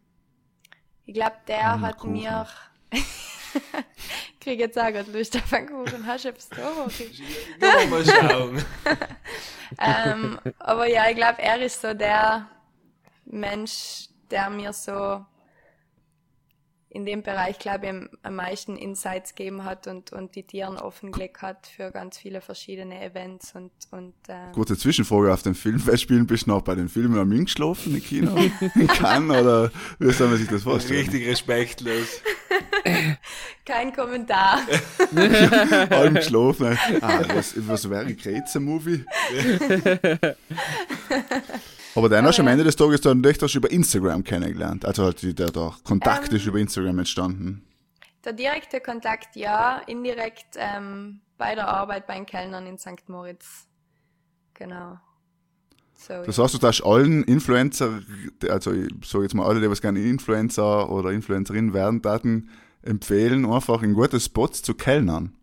ich 1.06 1.14
glaube, 1.14 1.38
der 1.48 1.82
Mm, 1.82 1.82
hat 1.82 2.04
Kuchen. 2.04 2.06
mir, 2.06 2.48
ich 2.92 3.04
kriege 4.40 4.64
jetzt 4.64 4.78
auch 4.80 4.88
gerade 4.88 5.12
Lust 5.12 5.36
auf 5.36 5.52
einen 5.54 5.68
Kuchen, 5.68 6.06
hast 6.06 6.26
du 6.26 6.30
etwas 6.30 6.54
da? 6.54 6.86
Okay. 6.86 7.12
Ja, 7.60 7.86
mal 7.90 8.06
schauen. 8.06 8.64
ähm, 9.80 10.40
aber 10.60 10.88
ja, 10.88 11.10
ich 11.10 11.16
glaube, 11.16 11.42
er 11.42 11.60
ist 11.62 11.82
so 11.82 11.94
der 11.94 12.50
Mensch, 13.26 14.10
der 14.32 14.50
mir 14.50 14.74
so 14.74 15.26
in 16.98 17.06
dem 17.06 17.22
Bereich, 17.22 17.60
glaube 17.60 17.86
ich, 17.86 17.94
am, 18.24 18.36
meisten 18.36 18.76
Insights 18.76 19.36
gegeben 19.36 19.64
hat 19.64 19.86
und, 19.86 20.12
und 20.14 20.34
die 20.34 20.42
Tieren 20.42 20.78
offengelegt 20.78 21.44
hat 21.44 21.68
für 21.68 21.92
ganz 21.92 22.18
viele 22.18 22.42
verschiedene 22.42 23.00
Events 23.04 23.54
und, 23.54 23.70
und 23.92 24.16
äh, 24.28 24.52
Kurze 24.54 24.76
Zwischenfrage 24.76 25.32
auf 25.32 25.44
den 25.44 25.54
Filmfestspielen. 25.54 26.26
Bist 26.26 26.48
du 26.48 26.52
noch 26.52 26.64
bei 26.64 26.74
den 26.74 26.90
Filmen 26.90 27.20
am 27.20 27.30
geschlafen 27.30 27.94
im 27.94 28.04
Kino? 28.04 28.36
In 28.74 28.88
Cannes? 28.88 29.38
Oder 29.38 29.72
wie 30.00 30.12
soll 30.12 30.30
man 30.30 30.38
sich 30.38 30.48
das 30.48 30.64
vorstellen? 30.64 31.02
Richtig 31.02 31.28
respektlos. 31.28 32.20
kein 33.64 33.94
Kommentar. 33.94 34.62
Allem 35.92 36.16
geschlafen. 36.16 36.80
Ah, 37.02 37.22
was, 37.32 37.54
was 37.68 37.88
wäre 37.88 38.08
ein 38.08 38.18
Kretzer-Movie? 38.18 39.06
Aber 41.98 42.10
dann 42.10 42.26
hast 42.26 42.38
du 42.38 42.44
am 42.44 42.48
Ende 42.48 42.64
des 42.64 42.76
Tages 42.76 43.02
dann 43.02 43.24
echt 43.24 43.42
hast 43.42 43.56
du 43.56 43.58
über 43.58 43.72
Instagram 43.72 44.24
kennengelernt. 44.24 44.86
Also 44.86 45.04
halt 45.04 45.22
der, 45.40 45.50
der 45.50 45.74
Kontakt 45.84 46.30
Ähm. 46.30 46.36
ist 46.36 46.46
über 46.46 46.60
Instagram 46.60 47.00
entstanden. 47.00 47.64
Der 48.24 48.34
direkte 48.34 48.80
Kontakt 48.82 49.36
ja, 49.36 49.82
indirekt 49.88 50.58
ähm, 50.58 51.22
bei 51.40 51.56
der 51.56 51.68
Arbeit 51.68 52.06
bei 52.06 52.14
den 52.14 52.28
Kellnern 52.28 52.68
in 52.68 52.78
St. 52.78 53.08
Moritz. 53.08 53.68
Genau. 54.54 55.00
So, 55.96 56.22
Das 56.24 56.38
heißt, 56.38 56.54
du 56.54 56.58
darfst 56.60 56.86
allen 56.86 57.24
Influencer, 57.24 58.02
also 58.48 58.74
ich 58.74 58.90
sage 59.04 59.24
jetzt 59.24 59.34
mal 59.34 59.48
alle, 59.48 59.60
die 59.60 59.70
was 59.70 59.82
gerne 59.82 60.00
Influencer 60.00 60.92
oder 60.92 61.10
Influencerin 61.10 61.74
werden, 61.74 62.04
Daten 62.04 62.52
empfehlen, 62.84 63.52
einfach 63.52 63.82
in 63.82 63.96
gute 63.96 64.20
Spots 64.20 64.62
zu 64.62 64.76
kellnern. 64.76 65.34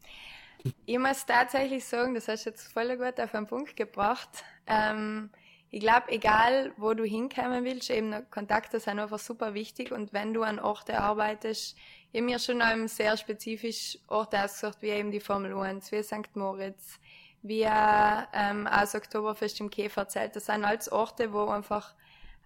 Ich 0.86 0.98
muss 1.00 1.26
tatsächlich 1.26 1.84
sagen, 1.84 2.14
das 2.14 2.28
hast 2.28 2.46
du 2.46 2.50
jetzt 2.50 2.72
voll 2.72 2.96
gut 2.96 3.18
auf 3.18 3.32
den 3.32 3.46
Punkt 3.46 3.76
gebracht. 3.76 4.44
Ähm, 4.68 5.30
ich 5.74 5.80
glaube, 5.80 6.12
egal 6.12 6.72
wo 6.76 6.94
du 6.94 7.02
hinkommen 7.02 7.64
willst, 7.64 7.90
eben 7.90 8.14
Kontakte 8.30 8.78
sind 8.78 9.00
einfach 9.00 9.18
super 9.18 9.54
wichtig 9.54 9.90
und 9.90 10.12
wenn 10.12 10.32
du 10.32 10.44
an 10.44 10.60
Orte 10.60 11.00
arbeitest, 11.00 11.76
ich 12.12 12.20
habe 12.20 12.30
mir 12.30 12.38
schon 12.38 12.62
einem 12.62 12.86
sehr 12.86 13.16
spezifisch 13.16 13.98
Orte 14.06 14.40
ausgesucht, 14.44 14.82
wie 14.82 14.90
eben 14.90 15.10
die 15.10 15.18
Formel 15.18 15.52
1, 15.52 15.90
wie 15.90 16.00
St. 16.00 16.36
Moritz, 16.36 17.00
wie 17.42 17.62
ähm, 17.62 18.68
auch 18.68 18.80
das 18.82 18.94
Oktoberfest 18.94 19.58
im 19.58 19.68
Käferzelt. 19.68 20.36
Das 20.36 20.46
sind 20.46 20.64
alles 20.64 20.92
Orte, 20.92 21.32
wo 21.32 21.46
einfach 21.46 21.96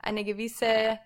eine 0.00 0.24
gewisse 0.24 0.98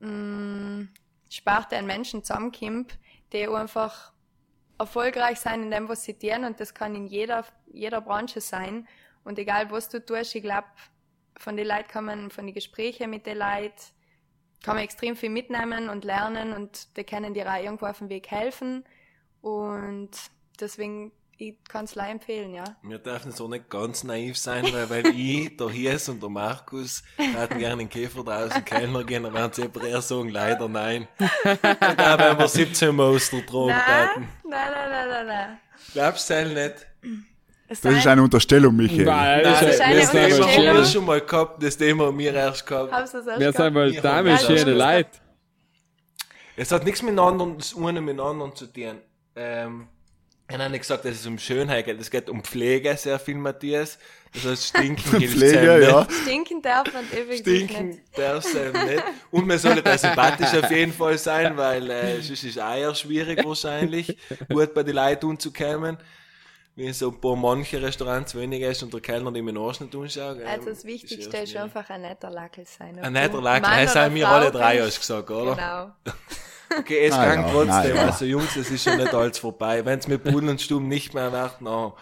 mh, 0.00 0.88
Sparte 1.30 1.78
an 1.78 1.86
Menschen 1.86 2.22
zusammenkommt, 2.22 2.98
die 3.32 3.48
einfach 3.48 4.12
erfolgreich 4.78 5.40
sein 5.40 5.62
in 5.62 5.70
dem, 5.70 5.88
was 5.88 6.04
sie 6.04 6.18
tun 6.18 6.44
und 6.44 6.60
das 6.60 6.74
kann 6.74 6.94
in 6.94 7.06
jeder, 7.06 7.46
jeder 7.72 8.02
Branche 8.02 8.42
sein. 8.42 8.86
Und 9.24 9.38
egal, 9.38 9.70
was 9.70 9.88
du 9.88 10.04
tust, 10.04 10.34
ich 10.34 10.42
glaube, 10.42 10.66
von 11.38 11.56
den 11.56 11.66
Leuten 11.66 11.88
kann 11.88 12.04
man, 12.04 12.30
von 12.30 12.46
den 12.46 12.54
Gesprächen 12.54 13.10
mit 13.10 13.26
den 13.26 13.38
Leuten, 13.38 13.74
kann 14.62 14.74
man 14.74 14.84
extrem 14.84 15.16
viel 15.16 15.30
mitnehmen 15.30 15.88
und 15.88 16.04
lernen 16.04 16.52
und 16.52 16.96
die 16.96 17.04
können 17.04 17.34
dir 17.34 17.50
auch 17.50 17.62
irgendwo 17.62 17.86
auf 17.86 17.98
dem 17.98 18.08
Weg 18.08 18.30
helfen. 18.30 18.84
Und 19.40 20.10
deswegen, 20.58 21.12
ich 21.36 21.62
kann 21.68 21.84
es 21.84 21.94
leider 21.94 22.12
empfehlen, 22.12 22.54
ja. 22.54 22.64
Wir 22.82 22.98
dürfen 22.98 23.30
so 23.30 23.46
nicht 23.46 23.70
ganz 23.70 24.02
naiv 24.02 24.36
sein, 24.38 24.64
weil, 24.72 24.90
weil 24.90 25.06
ich, 25.08 25.56
der 25.58 25.70
Hies 25.70 26.08
und 26.08 26.22
der 26.22 26.30
Markus 26.30 27.04
hätten 27.16 27.58
gerne 27.58 27.76
den 27.82 27.88
Käfer 27.88 28.24
draußen 28.24 28.64
Kellner 28.64 29.04
gehen, 29.04 29.22
dann 29.22 29.34
werden 29.34 29.52
sie 29.52 29.64
aber 29.64 29.86
eher 29.86 30.02
sagen, 30.02 30.30
leider 30.30 30.68
nein. 30.68 31.06
Da 31.44 32.18
werden 32.18 32.38
wir 32.38 32.48
17 32.48 32.94
Monster 32.94 33.36
getrunken 33.38 33.76
Nein, 33.76 34.28
nein, 34.44 34.90
nein, 34.90 35.08
nein, 35.08 35.26
nein. 35.26 35.58
Glaubst 35.92 36.28
du 36.30 36.44
nicht? 36.44 36.86
Es 37.68 37.80
Das 37.80 37.94
ist 37.94 38.06
eine 38.06 38.22
Unterstellung, 38.22 38.76
Michael. 38.76 39.04
Nein, 39.04 39.42
das 39.42 39.62
ist 39.62 39.68
das, 39.72 39.80
eine 39.80 40.00
das 40.00 40.10
Thema 40.10 40.22
haben 40.22 40.28
wir 40.30 40.44
Unterstellung. 40.46 40.84
schon 40.86 41.04
mal 41.04 41.20
gehabt, 41.20 41.62
das 41.62 41.76
Thema 41.76 42.06
haben 42.06 42.18
wir 42.18 42.34
erst 42.34 42.66
gehabt. 42.66 42.92
Hab's 42.92 43.12
das 43.12 43.26
erst 43.26 43.40
wir 43.40 43.52
sind 43.52 43.74
mal 43.74 43.92
Ja, 43.92 44.20
ja, 44.22 44.38
schöne 44.38 44.76
das- 44.76 44.94
Leute. 44.94 45.10
Es 46.56 46.72
hat 46.72 46.84
nichts 46.84 47.02
miteinander, 47.02 47.46
das 47.58 47.76
eine 47.76 48.00
miteinander 48.00 48.54
zu 48.54 48.66
tun. 48.66 48.98
Ähm, 49.34 49.88
ich 50.48 50.56
habe 50.56 50.70
nicht 50.70 50.80
gesagt, 50.82 51.04
dass 51.04 51.16
es 51.16 51.26
um 51.26 51.38
Schönheit 51.38 51.84
geht. 51.84 52.00
Es 52.00 52.10
geht 52.10 52.30
um 52.30 52.42
Pflege 52.42 52.96
sehr 52.96 53.18
viel, 53.18 53.34
Matthias. 53.34 53.98
Das 54.32 54.44
heißt, 54.44 54.66
stinken 54.68 55.18
hilft 55.18 55.36
Pflege, 55.36 55.58
einem 55.58 55.80
nicht. 55.80 55.90
ja. 55.90 56.06
Stinken 56.22 56.62
darf 56.62 56.92
man 56.94 57.04
effektiv 57.12 57.40
Stinken 57.40 57.88
nicht. 57.88 58.00
darf 58.18 58.44
es 58.44 58.54
einem 58.56 58.86
nicht. 58.88 59.02
Und 59.32 59.46
man 59.46 59.58
sollte 59.58 59.92
auch 59.92 59.98
sympathisch 59.98 60.54
auf 60.54 60.70
jeden 60.70 60.92
Fall 60.92 61.18
sein, 61.18 61.56
weil 61.56 61.90
äh, 61.90 62.18
ist 62.20 62.30
es 62.44 62.56
auch 62.58 62.74
eher 62.74 62.94
schwierig 62.94 63.44
wahrscheinlich, 63.44 64.16
gut 64.48 64.72
bei 64.72 64.82
den 64.84 64.94
Leuten 64.94 65.26
umzukommen. 65.26 65.98
Wie 66.76 66.92
so 66.92 67.08
ein 67.10 67.20
paar 67.20 67.36
manche 67.36 67.80
Restaurants 67.80 68.34
weniger 68.34 68.68
ist 68.70 68.82
und 68.82 68.92
der 68.92 69.00
Kellner 69.00 69.32
die 69.32 69.40
mir 69.42 69.58
Arsch 69.58 69.80
nicht 69.80 69.94
anschaut. 69.96 70.36
ähm, 70.40 70.46
Also 70.46 70.68
das 70.70 70.84
Wichtigste 70.84 71.36
ist 71.38 71.54
eher 71.54 71.64
einfach 71.64 71.88
ein 71.88 72.02
netter 72.02 72.30
Lackel 72.30 72.66
sein. 72.66 72.98
Ein 72.98 73.14
netter 73.14 73.40
Lackel, 73.40 73.84
das 73.84 73.96
haben 73.96 74.14
wir 74.14 74.28
alle 74.28 74.50
drei 74.50 74.78
hast 74.80 75.00
gesagt, 75.00 75.30
oder? 75.30 75.54
Genau. 76.04 76.14
Okay, 76.80 77.06
es 77.06 77.14
Ah, 77.14 77.24
kann 77.26 77.42
ja, 77.46 77.50
trotzdem. 77.52 77.96
ja. 77.96 78.06
Also 78.06 78.24
Jungs, 78.24 78.56
es 78.56 78.68
ist 78.72 78.82
schon 78.82 78.96
nicht 78.96 79.14
alles 79.14 79.38
vorbei. 79.38 79.84
Wenn 79.84 80.00
es 80.00 80.08
mit 80.08 80.24
Pudel 80.24 80.48
und 80.48 80.60
Stumm 80.60 80.88
nicht 80.88 81.14
mehr 81.14 81.30
wird, 81.30 81.54
na, 81.60 81.94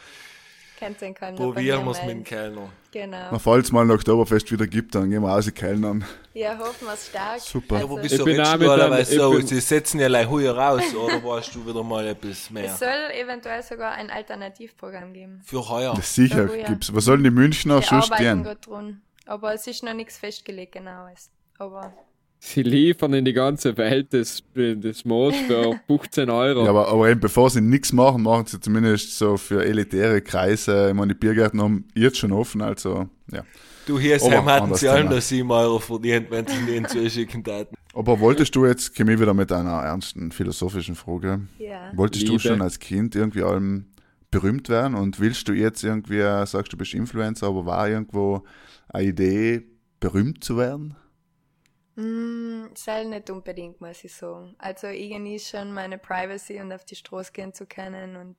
Kennt 0.78 1.00
den 1.00 1.14
probieren 1.14 1.84
wir 1.84 1.92
es 1.92 2.00
mit 2.02 2.10
dem. 2.10 2.24
Kellner. 2.24 2.68
Genau. 2.90 3.38
Falls 3.38 3.66
es 3.66 3.72
mal 3.72 3.82
ein 3.84 3.90
Oktoberfest 3.90 4.50
wieder 4.52 4.66
gibt, 4.66 4.94
dann 4.94 5.08
gehen 5.10 5.22
wir 5.22 5.28
raus 5.28 5.52
kellnern. 5.54 6.04
Ja, 6.32 6.58
hoffen 6.58 6.86
wir 6.86 6.94
es 6.94 7.06
stark. 7.06 7.40
Super. 7.40 7.78
Ja, 7.80 7.88
wo 7.88 7.96
bist 7.96 8.12
Ich 8.12 8.18
du 8.18 8.24
bin 8.24 8.40
auch 8.40 8.56
mit 8.56 8.68
einem- 8.68 9.00
ich 9.00 9.08
so? 9.08 9.30
bin- 9.32 9.46
Sie 9.46 9.60
setzen 9.60 10.00
ja 10.00 10.08
gleich 10.08 10.28
heuer 10.28 10.56
raus, 10.56 10.82
oder 10.94 11.22
warst 11.24 11.54
du 11.54 11.64
wieder 11.66 11.82
mal 11.82 12.06
etwas 12.06 12.50
mehr? 12.50 12.64
es 12.64 12.78
soll 12.78 12.88
eventuell 13.14 13.62
sogar 13.62 13.92
ein 13.92 14.10
Alternativprogramm 14.10 15.12
geben. 15.12 15.40
Für 15.44 15.68
heuer. 15.68 15.94
Das 15.94 16.14
sicher 16.14 16.54
ja. 16.54 16.66
gibt's. 16.68 16.92
Was 16.94 17.04
sollen 17.04 17.22
die 17.24 17.30
Münchner 17.30 17.76
Wir 17.80 17.82
sonst 17.82 18.10
gerade 18.10 18.56
dran. 18.56 19.00
Aber 19.26 19.54
es 19.54 19.66
ist 19.66 19.82
noch 19.82 19.94
nichts 19.94 20.18
festgelegt, 20.18 20.72
genau. 20.72 21.08
Aber 21.58 21.92
Sie 22.46 22.62
liefern 22.62 23.14
in 23.14 23.24
die 23.24 23.32
ganze 23.32 23.74
Welt 23.78 24.12
das, 24.12 24.42
das 24.54 25.06
Moos 25.06 25.34
für 25.34 25.80
15 25.86 26.28
Euro. 26.28 26.64
Ja, 26.64 26.70
aber, 26.70 26.88
aber 26.88 27.08
eben 27.08 27.18
bevor 27.18 27.48
sie 27.48 27.62
nichts 27.62 27.90
machen, 27.90 28.22
machen 28.22 28.44
sie 28.44 28.60
zumindest 28.60 29.16
so 29.16 29.38
für 29.38 29.64
elitäre 29.64 30.20
Kreise. 30.20 30.88
Ich 30.90 30.94
meine, 30.94 31.14
die 31.14 31.18
Biergärten 31.18 31.62
haben 31.62 31.88
jetzt 31.94 32.18
schon 32.18 32.32
offen, 32.32 32.60
also 32.60 33.08
ja. 33.32 33.44
Du, 33.86 33.98
hier 33.98 34.16
Aber 34.16 34.30
Sam, 34.30 34.44
hatten 34.44 34.74
sie 34.74 34.88
allen 34.90 35.08
da 35.08 35.22
7 35.22 35.50
Euro 35.50 35.78
verdient, 35.78 36.30
wenn 36.30 36.46
sie 36.46 36.66
den 36.66 36.86
zuschicken 36.86 37.42
hätten. 37.46 37.76
Aber 37.94 38.20
wolltest 38.20 38.54
du 38.54 38.66
jetzt, 38.66 38.94
komme 38.94 39.14
ich 39.14 39.20
wieder 39.20 39.32
mit 39.32 39.50
einer 39.50 39.80
ernsten 39.80 40.30
philosophischen 40.30 40.96
Frage, 40.96 41.40
ja. 41.58 41.92
wolltest 41.94 42.28
du 42.28 42.32
Liebe. 42.32 42.42
schon 42.42 42.60
als 42.60 42.78
Kind 42.78 43.16
irgendwie 43.16 43.42
allem 43.42 43.86
berühmt 44.30 44.68
werden 44.68 44.94
und 44.94 45.18
willst 45.18 45.48
du 45.48 45.54
jetzt 45.54 45.82
irgendwie, 45.82 46.20
sagst 46.44 46.74
du 46.74 46.76
bist 46.76 46.92
Influencer, 46.92 47.46
aber 47.46 47.64
war 47.64 47.88
irgendwo 47.88 48.42
eine 48.90 49.08
Idee, 49.08 49.62
berühmt 49.98 50.44
zu 50.44 50.58
werden? 50.58 50.94
Mm, 51.96 52.74
soll 52.74 53.04
nicht 53.04 53.30
unbedingt, 53.30 53.80
muss 53.80 54.02
ich 54.02 54.14
sagen. 54.14 54.56
Also 54.58 54.88
ich 54.88 55.10
genieße 55.10 55.58
schon 55.58 55.72
meine 55.72 55.98
Privacy 55.98 56.60
und 56.60 56.72
auf 56.72 56.84
die 56.84 56.96
Straße 56.96 57.32
gehen 57.32 57.52
zu 57.54 57.66
können 57.66 58.16
und 58.16 58.36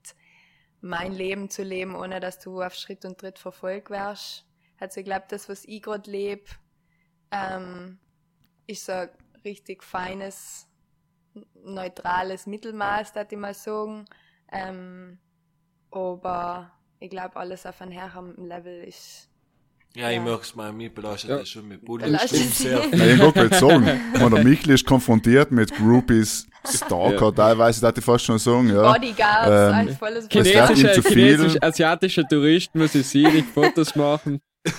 mein 0.81 1.13
Leben 1.13 1.49
zu 1.49 1.63
leben, 1.63 1.95
ohne 1.95 2.19
dass 2.19 2.39
du 2.39 2.61
auf 2.61 2.73
Schritt 2.73 3.05
und 3.05 3.17
Tritt 3.17 3.39
verfolgt 3.39 3.89
wirst. 3.89 4.45
Also 4.77 4.99
ich 4.99 5.05
glaube, 5.05 5.25
das, 5.29 5.47
was 5.47 5.63
ich 5.65 5.81
gerade 5.81 6.09
lebe, 6.11 6.43
ähm, 7.31 7.97
ist 8.67 8.85
so 8.85 8.91
ein 8.91 9.09
richtig 9.43 9.83
feines, 9.83 10.67
neutrales 11.63 12.45
Mittelmaß, 12.45 13.15
würde 13.15 13.35
ich 13.35 13.39
mal 13.39 13.53
sagen. 13.53 14.05
Ähm, 14.51 15.19
aber 15.91 16.73
ich 16.99 17.09
glaube, 17.09 17.37
alles 17.37 17.65
auf 17.65 17.81
einem 17.81 17.93
höheren 17.93 18.35
Level 18.47 18.83
ist 18.83 19.29
Ja, 19.95 20.09
ich 20.09 20.15
Ja. 20.17 20.21
möchte 20.21 20.41
es 20.43 20.55
mal, 20.55 20.73
mich 20.73 20.93
belastet 20.93 21.29
Ja. 21.29 21.37
das 21.37 21.49
schon 21.49 21.67
mit 21.67 21.81
sie. 21.81 22.67
Ja, 22.69 22.83
ich 22.83 23.19
wollte 23.19 23.31
gerade 23.49 23.55
sagen, 23.57 24.01
ich 24.13 24.19
meine, 24.21 24.35
der 24.35 24.43
Michel 24.43 24.71
ist 24.71 24.85
konfrontiert 24.85 25.51
mit 25.51 25.73
Groupies, 25.73 26.47
Stalker, 26.67 27.33
teilweise, 27.33 27.79
darf 27.81 27.97
ich 27.97 28.03
fast 28.03 28.25
schon 28.25 28.37
sagen, 28.39 28.67
ja. 28.73 28.91
Bodyguards, 28.91 29.47
Ähm, 29.49 29.73
ein 29.73 29.97
volles 29.97 30.27
Chinesische, 30.29 30.91
zu 30.93 31.01
viel. 31.03 31.37
chinesisch, 31.37 31.61
asiatische 31.61 32.23
Touristen 32.27 32.79
muss 32.79 32.93
ich 32.95 33.07
sehen, 33.07 33.33
nicht 33.33 33.47
Fotos 33.49 33.95
machen. 33.95 34.41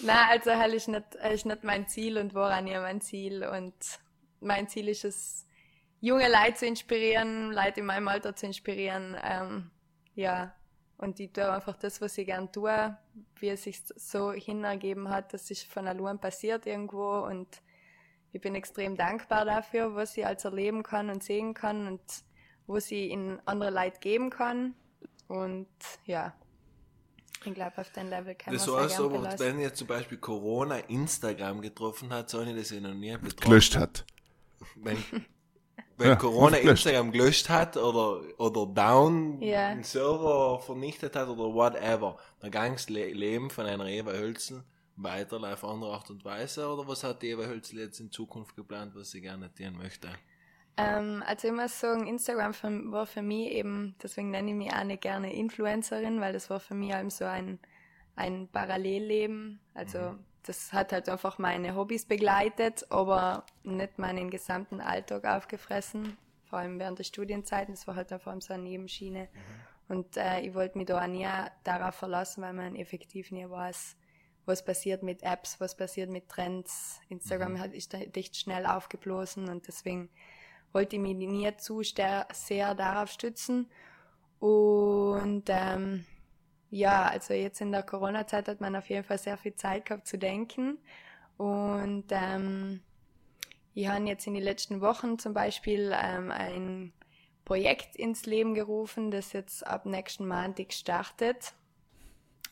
Nein, 0.00 0.16
Nein, 0.16 0.16
also 0.30 0.50
hell 0.50 0.74
ist 0.74 0.88
nicht, 0.88 1.04
hell 1.20 1.34
ist 1.34 1.46
nicht 1.46 1.62
mein 1.64 1.86
Ziel 1.88 2.18
und 2.18 2.34
woran 2.34 2.66
ja 2.66 2.80
mein 2.80 3.00
Ziel. 3.00 3.44
Und 3.44 3.74
mein 4.40 4.68
Ziel 4.68 4.88
ist 4.88 5.04
es, 5.04 5.44
junge 6.02 6.28
Leute 6.30 6.54
zu 6.54 6.66
inspirieren, 6.66 7.52
Leute 7.52 7.80
in 7.80 7.86
meinem 7.86 8.08
Alter 8.08 8.36
zu 8.36 8.44
inspirieren. 8.44 9.16
Ähm, 9.22 9.70
ja, 10.14 10.54
und 10.98 11.18
ich 11.18 11.32
tue 11.32 11.50
einfach 11.50 11.76
das, 11.76 12.00
was 12.00 12.18
ich 12.18 12.26
gern 12.26 12.52
tue, 12.52 12.96
wie 13.36 13.48
es 13.48 13.62
sich 13.62 13.82
so 13.96 14.32
hinergeben 14.32 15.08
hat, 15.08 15.32
das 15.32 15.50
ist 15.50 15.64
von 15.64 15.86
allein 15.88 16.20
passiert 16.20 16.66
irgendwo 16.66 17.20
und 17.20 17.48
ich 18.32 18.40
bin 18.40 18.54
extrem 18.54 18.96
dankbar 18.96 19.44
dafür, 19.44 19.94
was 19.94 20.16
ich 20.16 20.26
als 20.26 20.44
erleben 20.44 20.82
kann 20.82 21.08
und 21.10 21.22
sehen 21.22 21.54
kann 21.54 21.86
und 21.86 22.00
was 22.66 22.90
ich 22.90 23.10
in 23.10 23.40
andere 23.44 23.70
Leute 23.70 24.00
geben 24.00 24.30
kann. 24.30 24.74
Und 25.28 25.68
ja, 26.06 26.34
ich 27.44 27.54
glaube, 27.54 27.78
auf 27.78 27.90
den 27.90 28.08
Level 28.08 28.34
kann 28.34 28.54
Das 28.54 28.66
man 28.66 28.76
sehr 28.76 28.84
heißt 28.84 29.00
aber, 29.00 29.08
belassen. 29.18 29.40
wenn 29.40 29.60
jetzt 29.60 29.78
zum 29.78 29.86
Beispiel 29.86 30.18
Corona 30.18 30.78
Instagram 30.78 31.60
getroffen 31.60 32.12
hat, 32.12 32.30
so 32.30 32.40
habe 32.40 32.50
ich 32.50 32.56
das 32.56 32.70
ja 32.70 32.80
noch 32.80 32.94
nie 32.94 33.12
betroffen. 33.16 33.40
Gelöscht 33.50 33.76
hat. 33.76 34.06
Wenn, 34.76 34.96
wenn 35.96 36.08
Ja, 36.08 36.16
Corona. 36.16 36.56
Instagram 36.56 37.12
gelöscht 37.12 37.48
hat 37.48 37.76
oder, 37.76 38.22
oder 38.38 38.66
down 38.66 39.40
Ja. 39.42 39.68
einen 39.68 39.84
Server 39.84 40.60
vernichtet 40.60 41.16
hat 41.16 41.28
oder 41.28 41.54
whatever, 41.54 42.18
dann 42.40 42.50
ging 42.50 42.72
das 42.74 42.88
Le 42.88 43.12
Leben 43.12 43.50
von 43.50 43.66
einer 43.66 43.86
Eva 43.86 44.12
Hölzen 44.12 44.64
weiter 44.96 45.38
auf 45.52 45.64
andere 45.64 45.92
Art 45.94 46.10
und 46.10 46.24
Weise 46.24 46.68
oder 46.68 46.86
was 46.86 47.04
hat 47.04 47.22
die 47.22 47.30
Eva 47.30 47.44
Hölzel 47.46 47.78
jetzt 47.80 48.00
in 48.00 48.10
Zukunft 48.10 48.56
geplant, 48.56 48.94
was 48.94 49.10
sie 49.10 49.20
gerne 49.20 49.52
tun 49.54 49.76
möchte? 49.76 50.08
Ähm, 50.76 51.22
also 51.26 51.48
ich 51.48 51.54
muss 51.54 51.78
sagen, 51.80 52.06
Instagram 52.06 52.54
für, 52.54 52.70
war 52.92 53.06
für 53.06 53.22
mich 53.22 53.50
eben, 53.52 53.94
deswegen 54.02 54.30
nenne 54.30 54.50
ich 54.50 54.56
mich 54.56 54.72
auch 54.72 54.84
nicht 54.84 55.02
gerne 55.02 55.32
Influencerin, 55.34 56.20
weil 56.20 56.32
das 56.32 56.48
war 56.50 56.60
für 56.60 56.74
mich 56.74 56.92
eben 56.94 57.10
so 57.10 57.24
ein, 57.26 57.58
ein 58.16 58.48
Parallelleben. 58.48 59.60
Also 59.74 60.16
das 60.44 60.72
hat 60.72 60.92
halt 60.92 61.08
einfach 61.08 61.38
meine 61.38 61.76
Hobbys 61.76 62.04
begleitet, 62.04 62.86
aber 62.90 63.44
nicht 63.62 63.98
meinen 63.98 64.30
gesamten 64.30 64.80
Alltag 64.80 65.24
aufgefressen, 65.24 66.16
vor 66.44 66.58
allem 66.58 66.78
während 66.78 66.98
der 66.98 67.04
Studienzeiten. 67.04 67.74
Das 67.74 67.86
war 67.86 67.94
halt 67.94 68.12
einfach 68.12 68.34
so 68.40 68.54
eine 68.54 68.62
Nebenschiene. 68.64 69.28
Und 69.88 70.16
äh, 70.16 70.40
ich 70.40 70.54
wollte 70.54 70.78
mich 70.78 70.86
da 70.86 71.02
auch 71.02 71.06
nie 71.06 71.28
darauf 71.64 71.94
verlassen, 71.94 72.42
weil 72.42 72.54
man 72.54 72.76
effektiv 72.76 73.30
nie 73.30 73.48
weiß, 73.48 73.96
was 74.44 74.64
passiert 74.64 75.02
mit 75.02 75.22
Apps, 75.22 75.60
was 75.60 75.76
passiert 75.76 76.10
mit 76.10 76.28
Trends. 76.28 77.00
Instagram 77.08 77.60
hat, 77.60 77.72
ist 77.72 77.94
da 77.94 77.98
echt 77.98 78.36
schnell 78.36 78.66
aufgeblasen 78.66 79.48
und 79.48 79.68
deswegen 79.68 80.10
wollte 80.72 80.96
ich 80.96 81.02
mich 81.02 81.14
nie 81.16 81.56
zu 81.58 81.82
sehr 81.82 82.26
darauf 82.74 83.10
stützen. 83.10 83.70
Und 84.40 85.44
ähm, 85.48 86.04
ja, 86.72 87.04
also 87.04 87.34
jetzt 87.34 87.60
in 87.60 87.70
der 87.70 87.82
Corona-Zeit 87.82 88.48
hat 88.48 88.62
man 88.62 88.74
auf 88.74 88.88
jeden 88.88 89.04
Fall 89.04 89.18
sehr 89.18 89.36
viel 89.36 89.54
Zeit 89.54 89.84
gehabt 89.84 90.08
zu 90.08 90.16
denken. 90.16 90.78
Und 91.36 92.06
ähm, 92.08 92.80
ich 93.74 93.88
habe 93.88 94.06
jetzt 94.06 94.26
in 94.26 94.32
den 94.32 94.42
letzten 94.42 94.80
Wochen 94.80 95.18
zum 95.18 95.34
Beispiel 95.34 95.94
ähm, 95.94 96.30
ein 96.30 96.94
Projekt 97.44 97.94
ins 97.96 98.24
Leben 98.24 98.54
gerufen, 98.54 99.10
das 99.10 99.34
jetzt 99.34 99.66
ab 99.66 99.84
nächsten 99.84 100.26
Montag 100.26 100.72
startet. 100.72 101.52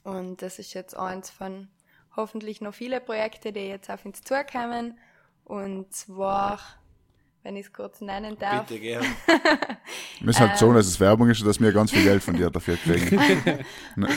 Und 0.05 0.43
das 0.43 0.59
ist 0.59 0.75
jetzt 0.75 0.95
eins 0.95 1.31
von 1.31 1.69
hoffentlich 2.15 2.61
noch 2.61 2.75
viele 2.75 3.01
Projekte, 3.01 3.55
die 3.55 3.69
jetzt 3.69 3.89
auf 3.89 4.05
uns 4.05 4.21
zukommen. 4.21 4.99
Und 5.45 5.95
zwar, 5.95 6.61
wenn 7.43 7.57
ich 7.57 7.67
es 7.67 7.73
kurz 7.73 8.01
nennen 8.01 8.39
darf, 8.39 8.67
Bitte 8.67 8.81
gern. 8.81 9.03
Wir 9.03 10.27
müssen 10.27 10.41
halt 10.41 10.53
Ähm. 10.53 10.59
so, 10.59 10.73
dass 10.73 10.87
es 10.87 11.01
Werbung 11.01 11.31
ist 11.31 11.41
und 11.41 11.47
dass 11.47 11.61
wir 11.61 11.73
ganz 11.73 11.91
viel 11.91 12.05
Geld 12.05 12.23
von 12.23 12.37
dir 12.37 12.51
dafür 12.51 12.77
kriegen. 12.77 13.17
ne, 13.97 14.09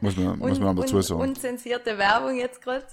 muss 0.00 0.16
man, 0.16 0.38
muss 0.38 0.58
man 0.58 0.76
auch 0.76 0.82
dazu 0.82 1.00
sagen. 1.00 1.20
unzensierte 1.20 1.96
Werbung 1.98 2.36
jetzt 2.36 2.60
gerade 2.60 2.86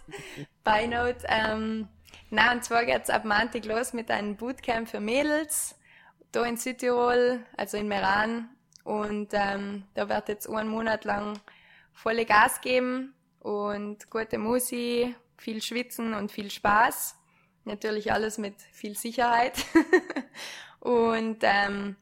bei 0.63 0.85
Note. 0.85 1.25
Ähm, 1.27 1.87
na, 2.29 2.51
und 2.51 2.63
zwar 2.63 2.85
geht's 2.85 3.09
ab 3.09 3.25
Montag 3.25 3.65
los 3.65 3.93
mit 3.93 4.09
einem 4.11 4.35
Bootcamp 4.35 4.89
für 4.89 4.99
Mädels, 4.99 5.75
da 6.31 6.43
in 6.45 6.57
Südtirol, 6.57 7.39
also 7.57 7.77
in 7.77 7.87
Meran. 7.87 8.49
Und 8.83 9.29
ähm, 9.33 9.83
da 9.93 10.09
wird 10.09 10.27
jetzt 10.29 10.49
einen 10.49 10.69
Monat 10.69 11.05
lang 11.05 11.39
volle 11.93 12.25
Gas 12.25 12.61
geben 12.61 13.13
und 13.39 14.09
gute 14.09 14.37
Musik, 14.37 15.15
viel 15.37 15.61
Schwitzen 15.61 16.13
und 16.13 16.31
viel 16.31 16.49
Spaß. 16.49 17.15
Natürlich 17.65 18.11
alles 18.11 18.37
mit 18.37 18.61
viel 18.71 18.97
Sicherheit. 18.97 19.65
und 20.79 21.37
ähm, 21.41 21.95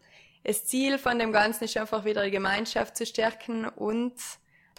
das 0.43 0.65
Ziel 0.65 0.97
von 0.97 1.19
dem 1.19 1.31
Ganzen 1.31 1.65
ist 1.65 1.77
einfach 1.77 2.03
wieder 2.05 2.23
die 2.23 2.31
Gemeinschaft 2.31 2.97
zu 2.97 3.05
stärken 3.05 3.65
und 3.67 4.15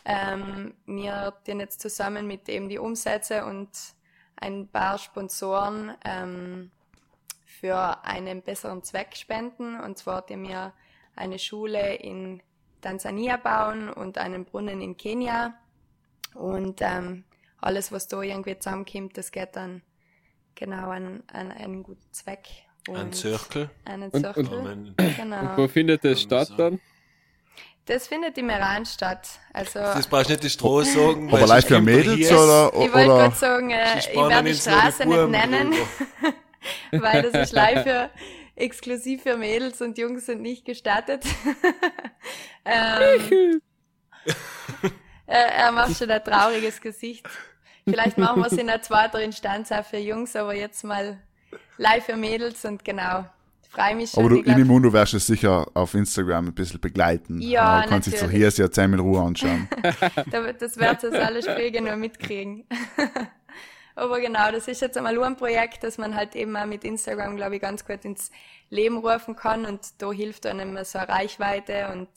ähm, 0.05 0.75
wir 0.87 1.35
den 1.47 1.61
jetzt 1.61 1.81
zusammen 1.81 2.27
mit 2.27 2.49
eben 2.49 2.69
die 2.69 2.79
Umsätze 2.79 3.45
und 3.45 3.69
ein 4.37 4.67
paar 4.67 4.99
Sponsoren 4.99 5.95
ähm, 6.05 6.73
für 7.45 8.05
einen 8.05 8.43
besseren 8.43 8.83
Zweck 8.83 9.17
spenden. 9.17 9.79
Und 9.79 9.99
zwar 9.99 10.23
die 10.23 10.37
wir 10.37 10.73
eine 11.15 11.39
Schule 11.39 11.95
in 11.95 12.43
Tansania 12.81 13.37
bauen 13.37 13.89
und 13.89 14.19
einen 14.19 14.45
Brunnen 14.45 14.81
in 14.81 14.97
Kenia. 14.97 15.55
Und 16.35 16.81
ähm, 16.81 17.25
alles, 17.61 17.93
was 17.93 18.09
da 18.09 18.21
irgendwie 18.21 18.59
zusammenkommt, 18.59 19.17
das 19.17 19.31
geht 19.31 19.55
dann 19.55 19.83
genau 20.55 20.91
an, 20.91 21.23
an 21.33 21.51
einen 21.53 21.83
guten 21.83 22.13
Zweck. 22.13 22.47
Und 22.89 22.97
Ein 22.97 23.13
Zirkel. 23.13 23.71
Einen 23.85 24.11
Und- 24.11 24.21
Zirkel. 24.21 24.49
und- 24.49 24.95
Wenn- 24.99 25.17
genau. 25.17 25.57
Wo 25.57 25.69
findet 25.69 26.05
das 26.05 26.21
statt 26.23 26.49
so. 26.49 26.57
dann? 26.57 26.81
Das 27.87 28.07
findet 28.07 28.39
im 28.39 28.49
Iran 28.49 28.87
statt. 28.87 29.29
Also 29.53 29.81
Das 29.81 30.07
brauchst 30.07 30.29
du 30.29 30.33
nicht 30.35 30.45
die 30.45 30.51
Straße 30.51 30.93
sagen. 30.93 31.29
Aber 31.29 31.47
live 31.47 31.67
für 31.67 31.81
Mädels 31.81 32.31
oder, 32.31 32.69
ich 32.75 32.93
wollte 32.93 33.09
gerade 33.09 33.35
sagen, 33.37 33.71
äh, 33.71 33.99
ich 33.99 34.15
werde 34.15 34.49
die 34.49 34.55
Straße 34.55 35.05
nicht 35.07 35.29
nennen, 35.29 35.75
weil 36.93 37.23
das 37.23 37.43
ist 37.49 37.53
live 37.53 37.83
für 37.83 38.11
exklusiv 38.55 39.23
für 39.25 39.37
Mädels 39.37 39.81
und 39.81 39.99
Jungs 39.99 40.27
sind 40.27 40.43
nicht 40.43 40.65
gestattet. 40.65 41.25
ähm, 42.65 43.61
er, 45.27 45.47
er 45.53 45.73
macht 45.73 45.97
schon 45.97 46.11
ein 46.11 46.23
trauriges 46.23 46.81
Gesicht. 46.81 47.27
Vielleicht 47.89 48.17
machen 48.19 48.41
wir 48.43 48.47
es 48.47 48.53
in 48.53 48.67
der 48.69 48.81
zweiten 48.83 49.19
Instanz 49.19 49.73
auch 49.73 49.85
für 49.85 49.99
Jungs, 49.99 50.37
aber 50.37 50.55
jetzt 50.55 50.85
mal 50.85 51.19
live 51.79 52.05
für 52.05 52.17
Mädels 52.17 52.65
und 52.65 52.85
genau. 52.85 53.25
Freue 53.71 53.95
mich 53.97 54.11
schon. 54.11 54.21
aber 54.23 54.29
du, 54.31 54.37
ich 54.41 54.45
glaub- 54.45 54.57
in 54.57 54.63
Immundo 54.63 54.93
wirst 54.93 55.15
du 55.15 55.17
es 55.17 55.27
sicher 55.27 55.67
auf 55.73 55.95
Instagram 55.95 56.49
ein 56.49 56.55
bisschen 56.55 56.79
begleiten. 56.81 57.41
Ja, 57.41 57.83
Du 57.83 57.89
kannst 57.89 58.07
dich 58.13 58.21
so 58.21 58.29
hier 58.29 58.51
sehr 58.51 58.71
in 58.95 59.01
Ruhe 59.01 59.21
anschauen. 59.23 59.67
Da- 60.31 60.53
Das 60.53 60.77
wird 60.77 61.03
das 61.03 61.15
alle 61.15 61.43
Spiele 61.43 61.81
nur 61.81 61.97
mitkriegen. 61.97 62.67
Aber 63.95 64.21
genau, 64.21 64.51
das 64.51 64.69
ist 64.69 64.81
jetzt 64.81 64.97
einmal 64.97 65.15
nur 65.15 65.27
ein 65.27 65.37
Projekt, 65.37 65.85
das 65.85 65.99
man 65.99 66.15
halt 66.15 66.35
eben 66.35 66.57
auch 66.57 66.65
mit 66.67 66.83
Instagram, 66.85 67.37
glaube 67.37 67.57
ich, 67.57 67.63
ganz 67.63 67.85
gut 67.85 68.05
ins 68.05 68.31
Leben 68.71 68.97
rufen 68.99 69.37
kann 69.37 69.67
und 69.67 69.81
da 69.99 70.11
hilft 70.13 70.47
einem 70.47 70.83
so 70.85 70.99
eine 70.99 71.09
Reichweite 71.09 71.89
und 71.93 72.09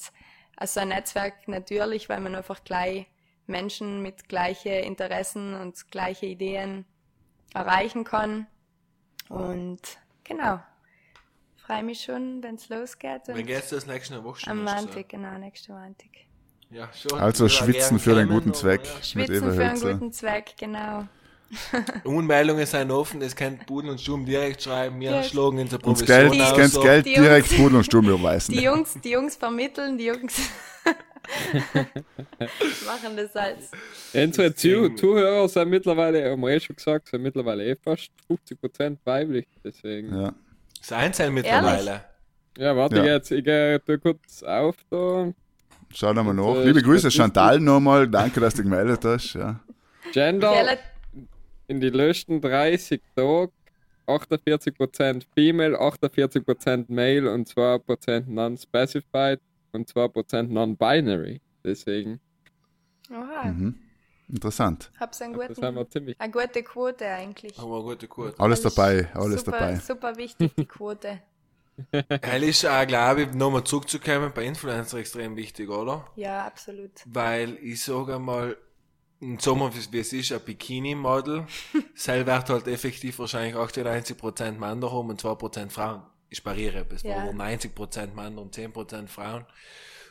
also 0.55 0.79
ein 0.79 0.87
Netzwerk 0.89 1.47
natürlich, 1.47 2.07
weil 2.07 2.21
man 2.21 2.33
einfach 2.35 2.63
gleich 2.63 3.07
Menschen 3.47 4.01
mit 4.01 4.27
gleichen 4.29 4.71
Interessen 4.71 5.53
und 5.53 5.89
gleiche 5.91 6.25
Ideen 6.25 6.85
erreichen 7.53 8.03
kann. 8.03 8.47
Und 9.29 9.79
genau, 10.23 10.59
freue 11.65 11.83
mich 11.83 12.01
schon, 12.01 12.43
wenn 12.43 12.55
es 12.55 12.69
losgeht. 12.69 13.21
Wann 13.27 13.37
Und 13.37 13.45
geht's 13.45 13.69
das 13.69 13.85
nächste 13.87 14.23
Woche 14.23 14.41
schon? 14.41 14.51
am 14.51 14.63
Montag, 14.63 15.09
genau, 15.09 15.37
nächste 15.37 15.71
Montag. 15.73 16.09
Ja, 16.69 16.89
schon. 16.93 17.19
Also 17.19 17.47
schwitzen 17.47 17.99
für 17.99 18.15
den 18.15 18.27
kommen, 18.27 18.39
guten 18.39 18.53
Zweck. 18.53 18.81
ja. 18.85 18.93
Mit 18.95 19.05
Schwitzen 19.05 19.53
für 19.53 19.63
einen 19.65 19.79
guten 19.79 20.11
Zweck, 20.11 20.53
genau. 20.57 21.07
Unmeldungen 22.03 22.65
sind 22.65 22.89
offen, 22.91 23.19
das 23.19 23.35
könnt 23.35 23.67
Buden 23.67 23.89
und 23.91 24.01
Sturm 24.01 24.25
direkt 24.25 24.63
schreiben, 24.63 24.99
wir 24.99 25.11
Ja. 25.11 25.23
schlagen 25.23 25.59
in 25.59 25.69
der 25.69 25.77
Provision 25.77 26.07
Geld, 26.31 26.41
aus, 26.41 26.57
ganze 26.57 26.69
so. 26.75 26.81
Geld 26.81 27.05
direkt 27.05 27.55
Pudel 27.55 27.75
und 27.77 27.83
Sturm 27.83 28.09
überweisen. 28.09 28.53
Die 28.55 28.63
Jungs, 28.63 28.97
die 29.03 29.11
Jungs 29.11 29.35
vermitteln, 29.35 29.97
die 29.97 30.05
Jungs 30.05 30.35
machen 32.85 33.15
das 33.17 33.35
als. 33.35 33.71
Unsere 34.13 34.53
Zu 34.55 34.67
Deswegen- 34.67 34.97
Zuhörer 34.97 35.47
sind 35.49 35.69
mittlerweile, 35.69 36.31
haben 36.31 36.41
wir 36.41 36.49
eh 36.49 36.59
schon 36.59 36.75
gesagt, 36.75 37.09
sind 37.09 37.21
mittlerweile 37.23 37.65
eh 37.65 37.75
fast 37.75 38.09
50% 38.29 38.97
weiblich. 39.03 39.47
Deswegen. 39.63 40.15
Ja. 40.15 40.33
Sein 40.81 41.13
sein 41.13 41.33
mittlerweile. 41.33 42.03
Ja, 42.57 42.75
warte 42.75 42.97
Ja. 42.97 43.05
jetzt, 43.05 43.31
ich 43.31 43.43
gehe 43.43 43.79
kurz 44.01 44.43
auf 44.43 44.75
da. 44.89 45.31
Schau 45.93 46.13
da 46.13 46.23
mal 46.23 46.31
Und, 46.31 46.35
nach. 46.37 46.61
äh, 46.61 46.65
Liebe 46.67 46.81
Grüße. 46.81 47.09
Chantal 47.11 47.59
nochmal. 47.59 48.07
Danke, 48.07 48.39
dass 48.39 48.53
du 48.55 48.63
gemeldet 48.63 49.03
hast. 49.03 49.33
Ja. 49.33 49.59
Gender 50.13 50.77
in 51.67 51.79
die 51.79 51.89
letzten 51.89 52.41
30 52.41 53.01
Tagen 53.15 53.51
48% 54.07 55.25
Female, 55.33 55.75
48% 55.79 56.85
Male 56.89 57.31
und 57.31 57.47
2% 57.49 58.27
Non-Specified 58.29 59.39
und 59.75 59.89
2% 59.89 60.51
Non-Binary. 60.51 61.41
Deswegen, 61.63 62.19
Oha, 63.11 63.45
Mhm. 63.45 63.75
Interessant. 64.27 64.91
hab's 64.99 65.21
einen 65.21 65.33
guten, 65.33 65.55
wir 65.75 65.89
ziemlich. 65.89 66.19
eine 66.19 66.31
gute 66.31 66.63
Quote 66.63 67.05
eigentlich. 67.05 67.59
Aber 67.59 67.83
gute 67.83 68.07
Quote. 68.07 68.39
Alles 68.39 68.61
dabei, 68.61 69.07
alles 69.13 69.41
super, 69.41 69.51
dabei. 69.51 69.75
Super 69.75 70.17
wichtig, 70.17 70.51
die 70.57 70.65
Quote. 70.65 71.21
Heil 72.25 72.43
ist 72.43 72.65
auch, 72.65 72.87
glaube 72.87 73.23
ich, 73.23 73.33
nochmal 73.33 73.63
zurückzukommen, 73.63 74.31
bei 74.33 74.45
Influencer 74.45 74.97
extrem 74.97 75.35
wichtig, 75.35 75.69
oder? 75.69 76.07
Ja, 76.15 76.45
absolut. 76.45 76.91
Weil 77.05 77.57
ich 77.61 77.83
sage 77.83 78.15
einmal, 78.15 78.57
im 79.19 79.39
Sommer, 79.39 79.73
wie 79.75 79.91
wie 79.91 79.99
es 79.99 80.13
ist, 80.13 80.31
ein 80.31 80.39
Bikini-Model. 80.41 81.45
Selber 81.95 82.37
wird 82.37 82.49
halt 82.49 82.67
effektiv 82.67 83.19
wahrscheinlich 83.19 83.55
98% 83.55 84.51
Männer 84.53 84.91
haben 84.91 85.09
und 85.09 85.21
2% 85.21 85.69
Frauen. 85.69 86.03
Ich 86.29 86.43
pariere 86.43 86.79
etwas, 86.79 87.03
Ja. 87.03 87.17
aber 87.23 87.33
90% 87.33 88.15
Männer 88.15 88.41
und 88.41 88.53
10% 88.55 89.07
Frauen. 89.09 89.45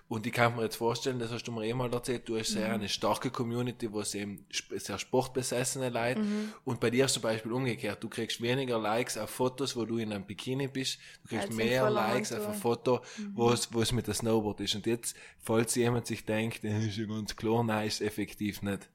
Und 0.07 0.27
ich 0.27 0.35
kann 0.35 0.55
mir 0.55 0.65
jetzt 0.65 0.77
vorstellen, 0.77 1.19
das 1.19 1.33
hast 1.33 1.45
du 1.45 1.51
mir 1.53 1.65
eh 1.65 1.73
mal 1.73 1.91
erzählt, 1.91 2.29
du 2.29 2.39
hast 2.39 2.51
sehr 2.51 2.69
Mhm. 2.69 2.75
eine 2.75 2.89
starke 2.91 3.31
Community, 3.31 3.91
wo 3.91 4.01
es 4.03 4.15
eben 4.15 4.45
sehr 4.77 4.99
sportbesessene 4.99 5.89
Leute. 5.89 6.21
Mhm. 6.21 6.53
Und 6.65 6.79
bei 6.79 6.91
dir 6.91 7.07
ist 7.07 7.15
zum 7.15 7.23
Beispiel 7.23 7.51
umgekehrt. 7.53 8.05
Du 8.05 8.11
kriegst 8.11 8.43
weniger 8.43 8.79
Likes 8.79 9.17
auf 9.17 9.31
Fotos, 9.31 9.75
wo 9.77 9.87
du 9.87 9.97
in 9.97 10.13
einem 10.13 10.25
Bikini 10.27 10.69
bist. 10.69 10.99
Du 11.23 11.29
kriegst 11.31 11.47
Als 11.49 11.57
mehr 11.57 11.89
Likes 11.91 12.33
auf 12.35 12.47
ein. 12.47 12.55
Foto, 12.55 13.01
wo 13.35 13.51
es, 13.51 13.73
wo 13.73 13.81
es 13.81 13.93
mit 13.93 14.07
der 14.07 14.13
Snowboard 14.15 14.61
ist. 14.61 14.75
Und 14.75 14.85
jetzt, 14.85 15.17
falls 15.41 15.75
jemand 15.75 16.07
sich 16.07 16.27
denkt, 16.27 16.65
das 16.65 16.85
ist 16.85 16.99
ja 16.99 17.07
ganz 17.07 17.35
klar, 17.35 17.65
nein, 17.65 17.87
ist 17.89 18.03
effektiv 18.03 18.61
nicht. 18.61 18.87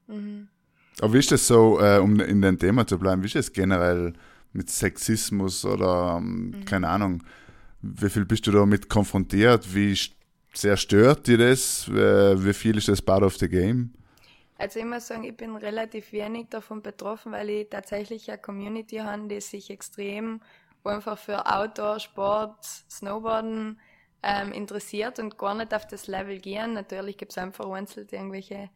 Aber 1.01 1.13
wie 1.13 1.19
ist 1.19 1.31
das 1.31 1.47
so, 1.47 1.79
äh, 1.81 1.97
um 1.97 2.19
in 2.19 2.41
dem 2.43 2.59
Thema 2.59 2.85
zu 2.85 2.99
bleiben, 2.99 3.23
wie 3.23 3.27
ist 3.27 3.35
das 3.35 3.51
generell 3.51 4.13
mit 4.53 4.69
Sexismus 4.69 5.65
oder, 5.65 6.17
ähm, 6.17 6.63
keine 6.65 6.89
Ahnung, 6.89 7.23
wie 7.81 8.09
viel 8.09 8.25
bist 8.25 8.45
du 8.47 8.51
damit 8.51 8.89
konfrontiert? 8.89 9.73
Wie 9.73 9.97
sehr 10.53 10.77
stört 10.77 11.27
dir 11.27 11.37
das? 11.37 11.87
Wie 11.89 12.53
viel 12.53 12.77
ist 12.77 12.87
das 12.87 13.01
part 13.01 13.23
of 13.23 13.37
the 13.37 13.47
game? 13.47 13.93
Also 14.57 14.79
ich 14.79 14.85
muss 14.85 15.07
sagen, 15.07 15.23
ich 15.23 15.37
bin 15.37 15.55
relativ 15.55 16.11
wenig 16.11 16.47
davon 16.49 16.81
betroffen, 16.81 17.31
weil 17.31 17.49
ich 17.49 17.69
tatsächlich 17.69 18.29
eine 18.29 18.39
Community 18.41 18.97
habe, 18.97 19.27
die 19.29 19.39
sich 19.39 19.69
extrem 19.69 20.41
einfach 20.83 21.17
für 21.17 21.45
Outdoor, 21.45 21.99
Sport, 22.01 22.65
Snowboarden 22.89 23.79
ähm, 24.21 24.51
interessiert 24.51 25.19
und 25.19 25.37
gar 25.37 25.55
nicht 25.55 25.73
auf 25.73 25.87
das 25.87 26.07
Level 26.07 26.39
gehen. 26.39 26.73
Natürlich 26.73 27.17
gibt 27.17 27.31
es 27.31 27.37
einfach 27.37 27.69
einzelne 27.69 28.07
irgendwelche 28.11 28.69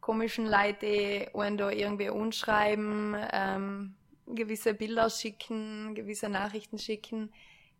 komischen 0.00 0.46
Leute, 0.46 0.86
die 0.86 1.28
einen 1.34 1.56
da 1.56 1.70
irgendwie 1.70 2.08
anschreiben, 2.08 3.16
ähm, 3.32 3.96
gewisse 4.34 4.74
Bilder 4.74 5.08
schicken, 5.10 5.94
gewisse 5.94 6.28
Nachrichten 6.28 6.78
schicken, 6.78 7.32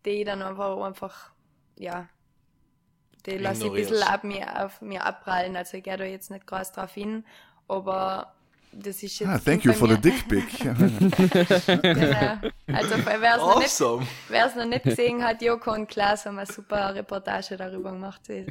die 0.05 0.11
ich 0.21 0.25
dann 0.25 0.41
einfach, 0.41 0.77
einfach 0.81 1.31
ja, 1.75 2.07
die 3.25 3.37
lasse 3.37 3.63
ich 3.65 3.69
ein 3.69 3.73
bisschen 3.75 4.03
ab 4.03 4.23
mir, 4.23 4.65
auf 4.65 4.81
mir 4.81 5.05
abprallen. 5.05 5.55
Also 5.57 5.77
ich 5.77 5.83
gehe 5.83 5.97
da 5.97 6.05
jetzt 6.05 6.31
nicht 6.31 6.47
groß 6.47 6.71
drauf 6.71 6.93
hin, 6.93 7.25
aber 7.67 8.33
das 8.71 9.01
ist 9.03 9.19
jetzt 9.19 9.29
Ah, 9.29 9.39
thank 9.39 9.65
you 9.65 9.73
for 9.73 9.87
the 9.87 9.95
mir- 9.95 10.01
dick 10.01 10.27
pic. 10.27 10.47
Genau. 11.81 12.37
Also 12.67 12.95
wer 13.05 13.31
es 13.35 13.37
noch, 13.37 13.59
nicht- 13.59 13.67
Awesome! 13.81 14.07
wer's 14.29 14.55
noch 14.55 14.65
nicht 14.65 14.83
gesehen 14.83 15.23
hat, 15.23 15.41
Joko 15.41 15.71
und 15.73 15.87
Klaas 15.87 16.25
haben 16.25 16.37
eine 16.37 16.45
super 16.45 16.93
Reportage 16.93 17.57
darüber 17.57 17.91
gemacht. 17.91 18.21
Die 18.27 18.43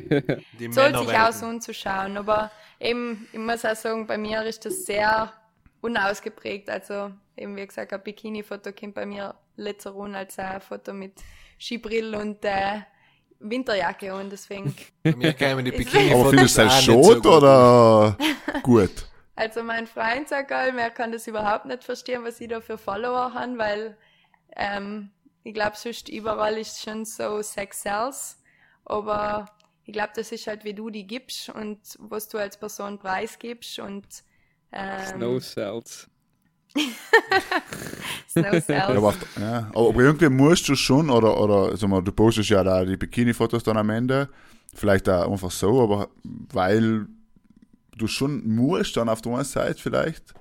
Männer 0.69 0.99
sich 0.99 1.09
werden- 1.09 1.17
aus 1.23 1.43
anzuschauen. 1.43 2.17
Aber 2.17 2.51
eben, 2.81 3.27
ich 3.33 3.39
muss 3.39 3.65
auch 3.65 3.77
sagen, 3.77 4.07
bei 4.07 4.19
mir 4.19 4.43
ist 4.45 4.65
das 4.65 4.85
sehr 4.85 5.33
unausgeprägt. 5.81 6.69
Also 6.71 7.13
eben 7.37 7.57
wie 7.57 7.67
gesagt, 7.67 7.93
ein 7.93 8.03
Bikini-Foto 8.03 8.73
kommt 8.73 8.95
bei 8.95 9.07
mir 9.07 9.35
letzter 9.57 9.91
rum 9.91 10.15
als 10.15 10.39
ein 10.39 10.61
Foto 10.61 10.93
mit 10.93 11.15
Skibrill 11.59 12.15
und 12.15 12.45
äh, 12.45 12.81
Winterjacke 13.39 14.15
und 14.15 14.31
deswegen. 14.31 14.75
Bei 15.03 15.15
mir 15.15 15.33
kämen 15.33 15.65
die 15.65 15.71
bikini 15.73 16.13
Aber 16.13 16.31
findest 16.31 16.59
du 16.59 16.63
das 16.63 16.85
schot 16.85 17.05
so 17.05 17.15
gut. 17.15 17.27
oder 17.27 18.17
gut? 18.63 18.91
Also 19.35 19.63
mein 19.63 19.87
Freund 19.87 20.29
sagt 20.29 20.51
allem, 20.53 20.79
er 20.79 20.91
kann 20.91 21.13
das 21.13 21.27
überhaupt 21.27 21.67
nicht 21.67 21.85
verstehen, 21.85 22.25
was 22.25 22.41
ich 22.41 22.49
da 22.49 22.61
für 22.61 22.79
Follower 22.79 23.35
habe, 23.35 23.59
weil 23.59 23.97
ähm, 24.57 25.11
ich 25.45 25.53
glaube, 25.53 25.77
sonst 25.77 26.09
überall 26.09 26.57
ist 26.57 26.83
schon 26.83 27.05
so 27.05 27.43
Sex 27.43 27.83
Sells. 27.83 28.43
Aber 28.87 29.47
ich 29.85 29.93
glaube, 29.93 30.13
das 30.17 30.33
ist 30.33 30.47
halt, 30.47 30.65
wie 30.65 30.75
du 30.75 30.91
die 30.91 31.07
gibst 31.07 31.51
und 31.51 31.79
was 31.99 32.29
du 32.29 32.39
als 32.39 32.57
Person 32.57 32.99
preisgibst 32.99 33.79
und 33.79 34.07
ähm, 34.73 35.05
Snow 35.05 35.41
Cells. 35.41 36.09
Ja, 38.35 38.89
aber, 38.89 39.15
ja, 39.41 39.71
aber 39.75 39.95
irgendwie 39.97 40.29
musst 40.29 40.69
du 40.69 40.77
schon, 40.77 41.09
oder, 41.09 41.41
oder 41.41 41.75
sag 41.77 41.89
mal, 41.89 42.03
du 42.03 42.13
postest 42.13 42.51
ja 42.51 42.63
da 42.63 42.85
die 42.85 42.99
Bikini-Fotos 42.99 43.63
dann 43.63 43.79
am 43.79 43.89
Ende, 43.89 44.29
vielleicht 44.75 45.09
auch 45.09 45.33
einfach 45.33 45.51
so, 45.51 45.83
aber 45.83 46.09
weil 46.23 47.07
du 47.97 48.07
schon 48.07 48.47
musst 48.47 48.97
dann 48.99 49.09
auf 49.09 49.23
der 49.23 49.33
einen 49.33 49.45
Seite 49.45 49.81
vielleicht, 49.81 50.35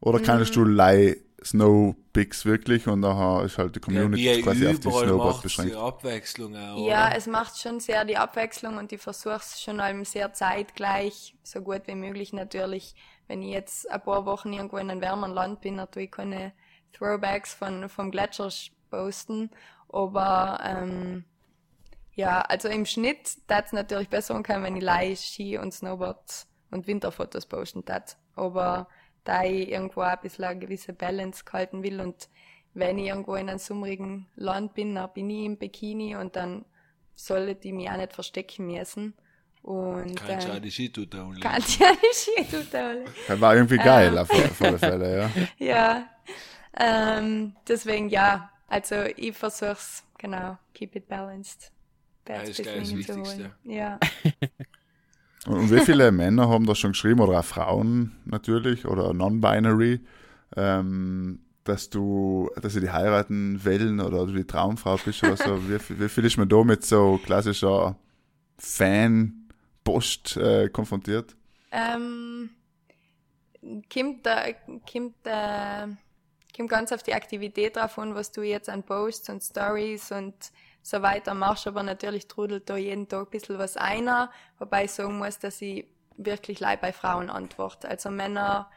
oder 0.00 0.20
kannst 0.20 0.56
du 0.56 0.64
lei 0.64 1.16
Snow 1.42 1.94
Pics 2.12 2.44
wirklich 2.44 2.86
und 2.86 3.00
nachher 3.00 3.44
ist 3.46 3.56
halt 3.56 3.74
die 3.74 3.80
Ja, 3.80 3.84
Community 3.84 4.36
wie 4.36 4.42
quasi 4.42 4.66
auf 4.66 4.80
die 4.80 4.90
Snowboard 4.90 5.42
beschränkt. 5.42 5.72
die 5.72 5.76
Abwechslung 5.78 6.54
auch. 6.56 6.86
Ja, 6.86 7.08
oder? 7.08 7.16
es 7.16 7.26
macht 7.26 7.58
schon 7.58 7.80
sehr 7.80 8.04
die 8.04 8.16
Abwechslung 8.16 8.76
und 8.76 8.92
ich 8.92 9.00
versuche 9.00 9.36
es 9.36 9.60
schon 9.62 9.80
allem 9.80 10.04
sehr 10.04 10.32
zeitgleich, 10.34 11.34
so 11.42 11.60
gut 11.62 11.82
wie 11.86 11.94
möglich 11.94 12.32
natürlich. 12.32 12.94
Wenn 13.30 13.42
ich 13.42 13.50
jetzt 13.52 13.88
ein 13.88 14.02
paar 14.02 14.26
Wochen 14.26 14.52
irgendwo 14.52 14.78
in 14.78 14.90
einem 14.90 15.00
wärmeren 15.00 15.32
Land 15.32 15.60
bin, 15.60 15.76
dann 15.76 15.88
tue 15.88 16.02
ich 16.02 16.10
keine 16.10 16.52
Throwbacks 16.92 17.54
von, 17.54 17.88
vom 17.88 18.10
Gletscher 18.10 18.46
sch- 18.48 18.72
posten. 18.90 19.50
Aber 19.88 20.58
ähm, 20.64 21.24
ja, 22.14 22.40
also 22.40 22.68
im 22.68 22.86
Schnitt 22.86 23.46
tat 23.46 23.66
es 23.66 23.72
natürlich 23.72 24.08
besser 24.08 24.34
umkommen, 24.34 24.64
wenn 24.64 24.76
ich 24.76 24.82
Leih 24.82 25.14
Ski 25.14 25.58
und 25.58 25.72
Snowboard 25.72 26.46
und 26.72 26.88
Winterfotos 26.88 27.46
posten 27.46 27.84
tat. 27.84 28.16
Aber 28.34 28.88
da 29.22 29.44
ich 29.44 29.68
irgendwo 29.68 30.00
ein 30.00 30.18
bisschen 30.20 30.44
eine 30.46 30.58
gewisse 30.58 30.92
Balance 30.92 31.44
halten 31.52 31.84
will 31.84 32.00
und 32.00 32.28
wenn 32.74 32.98
ich 32.98 33.06
irgendwo 33.06 33.36
in 33.36 33.48
einem 33.48 33.60
summrigen 33.60 34.26
Land 34.34 34.74
bin, 34.74 34.96
dann 34.96 35.12
bin 35.12 35.30
ich 35.30 35.44
im 35.44 35.56
Bikini 35.56 36.16
und 36.16 36.34
dann 36.34 36.64
sollte 37.14 37.68
ich 37.68 37.74
mich 37.74 37.88
auch 37.90 37.96
nicht 37.96 38.12
verstecken 38.12 38.66
müssen. 38.66 39.14
Und 39.62 40.14
Kannst 40.16 40.46
du 40.48 40.52
auch 40.52 40.56
äh, 40.56 40.60
die 40.60 40.70
Skitute 40.70 41.20
anlegen. 41.20 41.40
kann 41.40 41.60
ich 41.66 41.78
ja 41.78 41.92
die 41.92 42.14
Skitute 42.14 43.04
Das 43.28 43.40
war 43.40 43.54
irgendwie 43.54 43.76
geil, 43.76 44.12
Ähm. 44.12 44.18
auf, 44.18 44.30
auf 44.30 44.62
alle 44.62 44.78
Fälle, 44.78 45.18
ja. 45.18 45.30
Ja, 45.58 46.06
ähm, 46.78 47.54
deswegen 47.68 48.08
ja, 48.08 48.50
also 48.68 48.96
ich 49.16 49.36
versuch's, 49.36 50.04
genau, 50.18 50.56
keep 50.74 50.96
it 50.96 51.08
balanced. 51.08 51.72
Ja, 52.28 52.36
Bad 52.38 52.48
ist 52.48 52.58
das 52.64 52.66
Wichtigste. 52.96 53.14
holen. 53.42 53.52
Ja. 53.64 53.98
Und, 55.46 55.70
wie 55.70 55.80
viele 55.80 56.12
Männer 56.12 56.48
haben 56.48 56.66
da 56.66 56.74
schon 56.74 56.92
geschrieben, 56.92 57.20
oder 57.20 57.40
auch 57.40 57.44
Frauen 57.44 58.12
natürlich, 58.24 58.86
oder 58.86 59.12
non-binary, 59.12 60.00
ähm, 60.56 61.40
dass 61.64 61.90
du, 61.90 62.50
dass 62.60 62.72
sie 62.74 62.80
die 62.80 62.90
heiraten 62.90 63.62
wollen 63.64 64.00
oder 64.00 64.26
du 64.26 64.32
die 64.32 64.44
Traumfrau 64.46 64.96
bist 65.04 65.22
oder 65.24 65.36
so. 65.36 65.68
Wie, 65.68 65.78
viel- 65.78 65.98
wie 66.00 66.08
viel 66.08 66.24
ist 66.24 66.36
man 66.38 66.48
da 66.48 66.62
mit 66.64 66.84
so 66.84 67.18
klassischer 67.24 67.96
Fan-Post 69.90 70.36
äh, 70.36 70.68
konfrontiert? 70.68 71.36
Ähm, 71.72 72.50
kommt, 73.92 74.26
da, 74.26 74.52
kommt, 74.90 75.14
äh, 75.24 75.86
kommt 76.56 76.68
ganz 76.68 76.92
auf 76.92 77.02
die 77.02 77.14
Aktivität 77.14 77.76
drauf 77.76 77.98
an, 77.98 78.14
was 78.14 78.32
du 78.32 78.42
jetzt 78.42 78.68
an 78.68 78.82
Posts 78.82 79.30
und 79.30 79.42
Stories 79.42 80.12
und 80.12 80.34
so 80.82 81.02
weiter 81.02 81.34
machst, 81.34 81.66
aber 81.66 81.82
natürlich 81.82 82.26
trudelt 82.26 82.70
da 82.70 82.76
jeden 82.76 83.08
Tag 83.08 83.28
ein 83.28 83.30
bisschen 83.30 83.58
was 83.58 83.76
einer, 83.76 84.30
wobei 84.58 84.84
ich 84.84 84.92
sagen 84.92 85.18
muss, 85.18 85.38
dass 85.38 85.60
ich 85.60 85.86
wirklich 86.16 86.60
leid 86.60 86.80
bei 86.80 86.92
Frauen 86.92 87.28
antworte. 87.28 87.88
Also 87.88 88.10
Männer, 88.10 88.70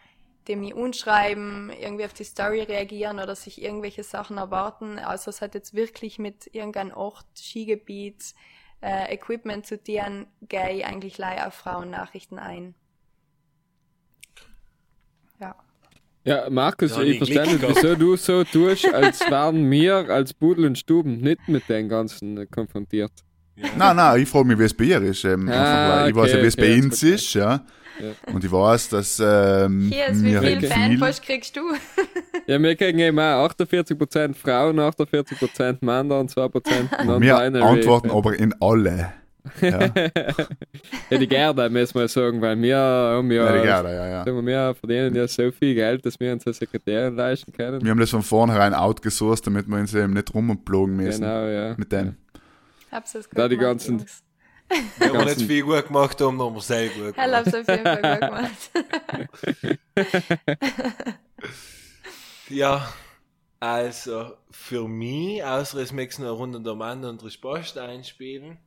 die 0.47 0.57
mich 0.57 0.73
unschreiben, 0.73 1.71
irgendwie 1.71 2.03
auf 2.03 2.13
die 2.13 2.25
Story 2.25 2.61
reagieren 2.61 3.19
oder 3.19 3.35
sich 3.35 3.61
irgendwelche 3.61 4.03
Sachen 4.03 4.37
erwarten, 4.37 4.99
also 4.99 5.29
es 5.29 5.41
hat 5.41 5.55
jetzt 5.55 5.73
wirklich 5.73 6.19
mit 6.19 6.53
irgendeinem 6.53 6.93
Ort, 6.93 7.25
Skigebiet, 7.37 8.35
äh, 8.83 9.13
Equipment 9.13 9.65
zu 9.65 9.77
gehe 9.77 10.27
ich 10.71 10.85
eigentlich 10.85 11.17
leih 11.17 11.47
auf 11.47 11.53
Frauennachrichten 11.53 12.37
ein. 12.37 12.75
Ja. 15.39 15.55
Ja, 16.25 16.49
Markus, 16.49 16.95
Ja, 16.95 17.01
ich 17.01 17.17
verstehe 17.17 17.43
nicht, 17.43 17.61
wieso 17.67 17.95
du 17.95 18.15
so 18.15 18.43
tust, 18.43 18.93
als 18.93 19.19
wären 19.29 19.69
wir 19.69 20.09
als 20.09 20.33
Pudel 20.33 20.65
und 20.65 20.77
Stuben 20.77 21.17
nicht 21.17 21.47
mit 21.47 21.67
den 21.67 21.89
Ganzen 21.89 22.49
konfrontiert. 22.49 23.11
Nein, 23.55 23.95
nein, 23.95 24.21
ich 24.21 24.29
frage 24.29 24.47
mich, 24.47 24.57
wie 24.59 24.63
es 24.63 24.73
bei 24.73 24.85
ihr 24.85 25.01
ist. 25.01 25.23
Ähm, 25.25 25.47
Ah, 25.49 26.01
weil 26.01 26.09
ich 26.09 26.15
weiß 26.15 26.31
ja, 26.31 26.33
okay, 26.35 26.43
wie 26.43 26.47
es 26.47 26.55
bei 26.55 26.63
okay, 26.63 26.81
uns 26.81 27.01
jetzt 27.01 27.25
ist, 27.25 27.33
ja. 27.35 27.65
Ja. 27.99 28.33
Und 28.33 28.43
ich 28.43 28.51
weiß, 28.51 28.89
dass 28.89 29.19
ähm, 29.23 29.89
Hier 29.91 30.07
ist, 30.07 30.23
wie 30.23 30.31
wir 30.31 30.41
viel 30.41 30.59
viel, 30.59 30.69
Fanpost 30.69 31.21
kriegst 31.23 31.55
du? 31.55 31.61
Ja, 32.47 32.61
wir 32.61 32.75
kriegen 32.75 32.99
eben 32.99 33.19
auch 33.19 33.49
48% 33.53 34.33
Frauen, 34.35 34.77
48% 34.79 35.77
Männer 35.81 36.19
und 36.19 36.29
2% 36.31 36.51
wir 36.99 37.05
non-binary. 37.05 37.61
antworten 37.63 38.11
aber 38.11 38.37
in 38.37 38.53
alle. 38.59 39.13
Ja, 39.61 39.79
Ja, 41.09 41.17
die 41.17 41.27
Gerda, 41.27 41.67
müssen 41.69 41.99
wir 41.99 42.07
sagen, 42.07 42.41
weil 42.41 42.59
wir 42.61 42.77
haben 42.77 43.29
ja, 43.31 43.45
ja, 43.45 43.57
die 43.57 43.63
Gerda, 43.67 43.93
ja, 43.93 44.07
ja. 44.07 44.23
sagen 44.23 44.37
wir, 44.37 44.43
wir 44.45 44.75
verdienen 44.75 45.15
ja 45.15 45.27
so 45.27 45.51
viel 45.51 45.75
Geld, 45.75 46.05
dass 46.05 46.17
wir 46.19 46.31
uns 46.33 46.45
eine 46.45 46.53
Sekretärin 46.53 47.15
leisten 47.15 47.51
können. 47.51 47.83
Wir 47.83 47.91
haben 47.91 47.99
das 47.99 48.09
von 48.09 48.23
vornherein 48.23 48.73
outgesourced, 48.73 49.45
damit 49.47 49.67
wir 49.67 49.77
uns 49.77 49.93
eben 49.93 50.13
nicht 50.13 50.33
rumplogen 50.33 50.95
müssen. 50.95 51.21
Genau, 51.21 51.45
ja. 51.45 51.75
Mit 51.77 51.91
dem. 51.91 52.15
Hab's 52.91 53.11
das 53.13 53.29
gut 53.29 53.37
Da 53.37 53.47
die 53.49 53.55
gemacht, 53.57 53.71
ganzen- 53.71 53.97
Jungs. 53.99 54.23
Wenn 54.97 55.11
wir 55.13 55.19
ganzen- 55.19 55.37
nicht 55.39 55.47
viel 55.47 55.63
gut 55.63 55.87
gemacht 55.87 56.19
haben, 56.21 56.37
dann 56.37 56.47
haben 56.47 56.55
wir 56.55 56.61
sehr 56.61 56.87
gut 56.89 57.15
gemacht. 57.15 57.35
hab's 57.35 57.53
auf 57.53 57.67
jeden 57.67 57.83
Fall 57.83 58.19
gut 58.19 58.21
gemacht. 58.21 58.71
Ja, 62.49 62.93
also 63.59 64.33
für 64.51 64.87
mich, 64.87 65.43
außer 65.43 65.79
es 65.79 65.91
möchtest 65.93 66.19
noch 66.19 66.27
eine 66.27 66.35
Runde 66.35 66.61
der 66.61 66.75
Mann 66.75 67.03
und 67.05 67.23
Respost 67.23 67.77
einspielen, 67.77 68.57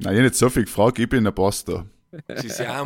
Nein, 0.00 0.12
ich 0.14 0.18
hab 0.20 0.24
nicht 0.24 0.34
so 0.36 0.48
viel 0.50 0.64
gefragt, 0.64 0.98
ich 1.00 1.08
bin 1.08 1.24
der 1.24 1.32
Pastor. 1.32 1.86
das 2.28 2.44
ist 2.44 2.60
ja 2.60 2.76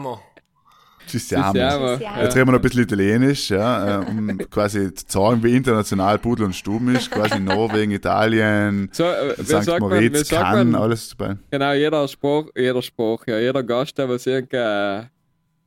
immer. 1.02 1.10
Ci 1.10 1.18
siamo. 1.18 1.52
siamo. 1.52 1.88
Ci 1.92 1.98
siamo. 1.98 2.22
Jetzt 2.22 2.36
reden 2.36 2.46
wir 2.48 2.52
noch 2.52 2.58
ein 2.58 2.62
bisschen 2.62 2.82
Italienisch, 2.82 3.50
ja, 3.50 4.00
äh, 4.02 4.04
um 4.06 4.38
quasi 4.50 4.92
zu 4.94 5.04
sagen, 5.08 5.42
wie 5.42 5.56
international 5.56 6.18
Pudel 6.18 6.46
und 6.46 6.54
Stuben 6.54 6.94
ist. 6.94 7.10
Quasi 7.10 7.38
Norwegen, 7.40 7.92
Italien, 7.92 8.88
So, 8.92 9.04
äh, 9.04 9.34
St. 9.42 9.78
Moritz, 9.80 10.28
Cannes, 10.28 10.64
man, 10.72 10.74
alles 10.74 11.14
dabei. 11.16 11.36
genau, 11.50 11.72
jeder 11.72 12.06
Spruch, 12.08 12.50
jeder 12.56 12.82
Spruch, 12.82 13.24
ja, 13.26 13.38
jeder 13.38 13.62
Gast, 13.62 13.96
der 13.98 14.08
was 14.08 14.26
irgendeine 14.26 15.10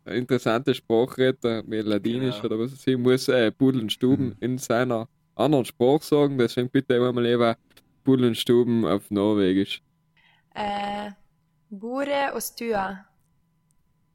äh, 0.05 0.17
interessante 0.17 0.73
Sprache 0.73 1.17
redet, 1.17 1.65
wie 1.67 1.81
Ladinisch 1.81 2.41
Genau. 2.41 2.55
oder 2.55 2.63
was 2.63 2.71
weiß 2.73 2.87
ich, 2.87 2.97
muss 2.97 3.27
äh, 3.27 3.51
Pudel 3.51 3.81
und 3.81 3.91
Stuben 3.91 4.27
Mhm. 4.27 4.35
in 4.39 4.57
seiner 4.57 5.07
anderen 5.35 5.65
Sprache 5.65 6.03
sagen, 6.03 6.37
deswegen 6.37 6.69
bitte 6.69 6.93
immer 6.95 7.11
mal 7.11 7.25
eben 7.25 7.55
Pudel 8.03 8.27
und 8.27 8.37
Stuben 8.37 8.85
auf 8.85 9.09
Norwegisch. 9.09 9.81
Äh, 10.53 11.11
Bure 11.69 12.31
og 12.33 12.41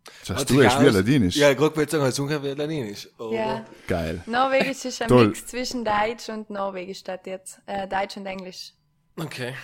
stua. 0.04 0.14
Das 0.20 0.30
hast 0.30 0.40
Hat 0.40 0.50
du 0.50 0.54
sich 0.54 0.64
echt 0.66 0.80
wie 0.82 0.88
aus- 0.88 0.94
Ladinisch. 0.94 1.36
Ja, 1.36 1.58
wollte 1.58 1.82
ich 1.82 1.90
sagen, 1.90 2.04
als 2.04 2.18
ungefähr 2.18 2.56
Ladinisch. 2.56 3.08
Aber 3.18 3.32
Ja. 3.34 3.64
Geil. 3.86 4.22
Norwegisch 4.26 4.84
ist 4.84 5.02
ein 5.02 5.08
Toll. 5.08 5.28
Mix 5.28 5.46
zwischen 5.46 5.84
Deutsch 5.84 6.28
und 6.28 6.50
Norwegisch 6.50 6.98
statt 6.98 7.26
jetzt. 7.26 7.60
Äh, 7.66 7.86
Deutsch 7.88 8.16
und 8.16 8.26
Englisch. 8.26 8.72
Okay. 9.16 9.54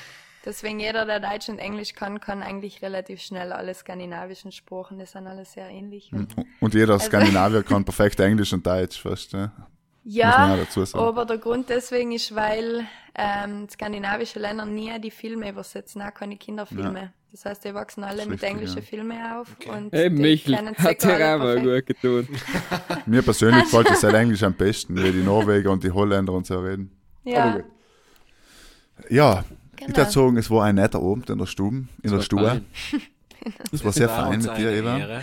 Deswegen 0.44 0.78
jeder, 0.78 1.04
der 1.06 1.18
Deutsch 1.18 1.48
und 1.48 1.58
Englisch 1.58 1.92
kann, 1.94 2.20
kann 2.20 2.40
eigentlich 2.42 2.80
relativ 2.80 3.20
schnell 3.20 3.52
alle 3.52 3.74
skandinavischen 3.74 4.52
Sprachen. 4.52 4.98
Die 4.98 5.06
sind 5.06 5.26
alle 5.26 5.44
sehr 5.44 5.68
ähnlich. 5.68 6.12
Und 6.12 6.36
Und 6.60 6.72
jeder 6.74 6.98
Skandinavier 7.00 7.64
kann 7.64 7.84
perfekt 7.84 8.20
Englisch 8.20 8.52
und 8.52 8.64
Deutsch 8.64 9.00
fast. 9.00 9.32
Ja. 9.32 9.50
Man 10.04 10.58
ja, 10.58 11.00
aber 11.00 11.24
der 11.24 11.38
Grund 11.38 11.68
deswegen 11.68 12.12
ist, 12.12 12.32
weil 12.32 12.86
ähm, 13.16 13.68
skandinavische 13.68 14.38
Länder 14.38 14.64
nie 14.64 14.96
die 15.00 15.10
Filme 15.10 15.50
übersetzen, 15.50 16.00
auch 16.00 16.14
keine 16.14 16.36
Kinderfilme. 16.36 17.12
Das 17.36 17.44
heißt, 17.44 17.64
die 17.66 17.74
wachsen 17.74 18.02
alle 18.02 18.24
mit 18.24 18.42
englischen 18.42 18.78
ja. 18.78 18.82
Filmen 18.82 19.18
auf. 19.22 19.54
Und 19.68 19.92
Hey, 19.92 20.08
Michel, 20.08 20.56
hat 20.56 21.02
dir 21.02 21.34
auch 21.34 21.38
mal 21.38 21.60
gut 21.60 21.84
getan. 21.84 22.26
Mir 23.06 23.20
persönlich 23.20 23.64
gefällt 23.70 23.90
das 23.90 24.02
halt 24.02 24.14
Englisch 24.14 24.42
am 24.42 24.54
besten, 24.54 24.96
wie 24.96 25.12
die 25.12 25.22
Norweger 25.22 25.70
und 25.70 25.84
die 25.84 25.90
Holländer 25.90 26.32
und 26.32 26.46
so 26.46 26.58
reden. 26.60 26.90
Ja, 27.24 27.58
Ja, 29.10 29.44
ich 29.78 29.84
Genau. 29.86 29.98
würde 29.98 30.10
sagen, 30.10 30.36
es 30.38 30.50
war 30.50 30.64
ein 30.64 30.76
netter 30.76 30.98
Abend 30.98 31.28
in 31.28 31.36
der 31.36 31.44
Stube. 31.44 31.84
In 32.02 32.10
der 32.10 32.22
Stube. 32.22 32.62
Es 33.70 33.84
war 33.84 33.92
sehr 33.92 34.08
War 34.08 34.28
fein 34.28 34.40
mit 34.40 34.56
dir, 34.56 34.70
Eva. 34.72 34.98
Ehre. 34.98 35.22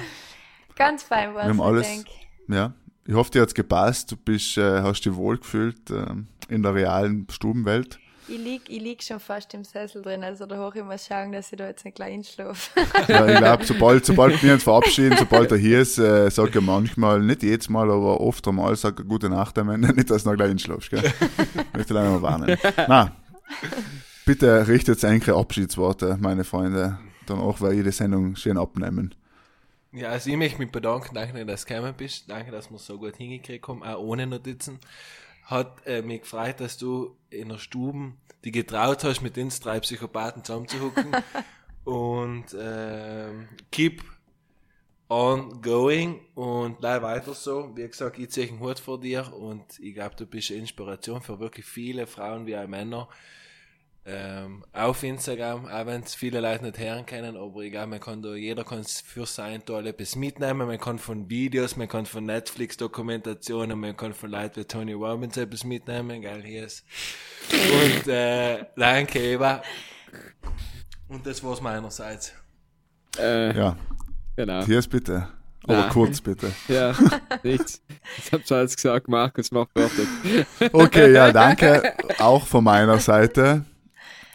ganz 0.76 1.02
fein 1.04 1.34
war 1.34 1.42
Wir 1.42 1.42
es, 1.42 1.48
haben 1.50 1.58
ich 1.58 1.64
alles, 1.66 1.88
denk. 1.88 2.06
ja. 2.48 2.74
Ich 3.08 3.14
hoffe, 3.16 3.32
dir 3.32 3.42
hat's 3.42 3.56
gepasst. 3.56 4.12
Du 4.12 4.16
bist, 4.18 4.56
äh, 4.60 4.82
hast 4.82 5.02
dich 5.02 5.16
wohlgefühlt 5.16 5.90
ähm, 5.90 6.28
in 6.48 6.62
der 6.62 6.76
realen 6.76 7.26
Stubenwelt. 7.32 8.00
Ich 8.28 8.38
lieg, 8.38 8.62
ich 8.70 8.82
lieg 8.82 9.04
schon 9.04 9.20
fast 9.20 9.54
im 9.54 9.64
Sessel 9.64 10.02
drin, 10.02 10.24
also 10.24 10.46
da 10.46 10.58
hoch 10.58 10.74
ich 10.76 10.84
mal 10.84 10.98
schauen, 10.98 11.34
dass 11.34 11.52
ich 11.52 11.58
da 11.58 11.68
jetzt 11.68 11.84
nicht 11.84 11.96
gleich 11.96 12.14
einschlafe. 12.14 12.72
Ja, 13.08 13.28
ich 13.28 13.38
glaube, 13.38 13.66
sobald, 13.66 14.06
sobald 14.06 14.42
wir 14.42 14.54
uns 14.54 14.64
verabschieden, 14.64 15.18
sobald 15.18 15.52
er 15.52 15.58
hier 15.58 15.82
ist, 15.82 15.98
äh, 15.98 16.30
sag 16.30 16.56
ich 16.56 16.62
manchmal, 16.62 17.20
nicht 17.20 17.44
jedes 17.44 17.70
Mal, 17.70 17.92
aber 17.92 18.22
oft 18.22 18.48
einmal, 18.48 18.76
sag 18.76 19.00
ich 19.00 19.08
gute 19.08 19.30
Nacht 19.30 19.58
am 19.58 19.70
Ende, 19.70 19.94
nicht, 19.94 20.10
dass 20.10 20.24
du 20.24 20.30
noch 20.30 20.38
gleich 20.38 20.52
einschlafst, 20.52 20.90
gell? 20.90 21.04
Möchte 21.74 21.94
leider 21.94 22.12
mal 22.12 22.22
warnen. 22.22 22.58
Na, 22.88 23.16
bitte 24.26 24.68
richtet 24.68 25.04
einige 25.04 25.36
Abschiedsworte, 25.36 26.18
meine 26.20 26.46
Freunde. 26.46 26.98
Danach 27.26 27.62
werde 27.62 27.76
ich 27.76 27.84
die 27.84 27.92
Sendung 27.92 28.36
schön 28.36 28.58
abnehmen. 28.58 29.14
Ja, 29.92 30.10
also 30.10 30.30
ich 30.30 30.38
möchte 30.38 30.60
mich 30.60 30.72
bedanken, 30.72 31.14
danke, 31.14 31.46
dass 31.46 31.66
du 31.66 31.74
gekommen 31.74 31.94
bist. 31.96 32.30
Danke, 32.30 32.52
dass 32.52 32.72
wir 32.72 32.78
es 32.78 32.86
so 32.86 32.98
gut 32.98 33.18
hingekriegt 33.18 33.68
haben, 33.68 33.84
auch 33.84 34.00
ohne 34.00 34.26
Notizen. 34.26 34.80
Hat 35.46 35.86
äh, 35.86 36.02
mich 36.02 36.22
gefreut, 36.22 36.60
dass 36.60 36.78
du 36.78 37.18
in 37.30 37.50
der 37.50 37.58
Stube 37.58 38.14
die 38.44 38.52
getraut 38.52 39.04
hast, 39.04 39.22
mit 39.22 39.38
uns 39.38 39.60
drei 39.60 39.80
Psychopathen 39.80 40.44
zusammenzuhucken. 40.44 41.16
und 41.84 42.46
ähm, 42.60 43.48
keep 43.72 44.04
on 45.10 45.62
going 45.62 46.22
und 46.36 46.80
bleib 46.80 47.04
weiter 47.04 47.34
so. 47.34 47.76
Wie 47.76 47.88
gesagt, 47.88 48.18
ich 48.18 48.30
ziehe 48.32 48.48
einen 48.48 48.60
Hut 48.60 48.80
vor 48.80 49.00
dir 49.00 49.34
und 49.34 49.80
ich 49.80 49.94
glaube, 49.94 50.16
du 50.16 50.26
bist 50.26 50.52
eine 50.52 50.62
Inspiration 50.62 51.22
für 51.22 51.40
wirklich 51.40 51.66
viele 51.66 52.08
Frauen 52.08 52.46
wie 52.46 52.58
auch 52.58 52.68
Männer 52.68 53.08
ähm, 54.06 54.66
auf 54.74 55.04
Instagram, 55.04 55.66
auch 55.66 55.86
wenn 55.86 56.02
es 56.02 56.14
viele 56.14 56.42
Leute 56.42 56.66
nicht 56.66 56.78
hören 56.78 57.06
können, 57.06 57.38
aber 57.38 57.64
glaube, 57.70 57.88
man 57.88 58.00
kann 58.02 58.22
da, 58.22 58.34
jeder 58.36 58.64
kann 58.66 58.84
für 58.84 59.26
sein 59.26 59.64
Teil 59.66 59.88
etwas 59.88 60.16
mitnehmen, 60.16 60.68
man 60.68 60.78
kann 60.80 61.00
von 61.00 61.30
Videos, 61.30 61.78
man 61.78 61.88
kann 61.88 62.06
von 62.06 62.26
Netflix-Dokumentationen, 62.26 63.80
man 63.80 63.96
kann 63.96 64.14
von 64.14 64.30
Leuten 64.30 64.62
wie 64.62 64.66
Tony 64.66 64.94
Robbins 64.94 65.38
etwas 65.38 65.64
mitnehmen, 65.64 66.22
geil, 66.22 66.44
hier 66.44 66.66
ist. 66.66 66.84
Und, 67.52 68.08
äh, 68.08 68.66
danke, 68.76 69.20
Eva. 69.20 69.62
Und 71.08 71.26
das 71.26 71.44
war's 71.44 71.62
meinerseits. 71.62 72.34
Äh, 73.18 73.56
Ja, 73.56 73.78
genau. 74.36 74.66
hier 74.66 74.80
ist 74.80 74.90
bitte. 74.90 75.30
Aber 75.66 75.78
Nein. 75.82 75.90
kurz 75.92 76.20
bitte. 76.20 76.52
Ja, 76.68 76.94
nichts. 77.44 77.82
Ich 78.18 78.34
hab's 78.34 78.52
alles 78.52 78.76
gesagt, 78.76 79.08
Markus, 79.08 79.50
mach 79.52 79.68
fertig. 79.70 80.08
Okay, 80.74 81.14
ja, 81.14 81.32
danke 81.32 81.94
auch 82.20 82.46
von 82.46 82.66
meiner 82.66 83.00
Seite, 83.00 83.64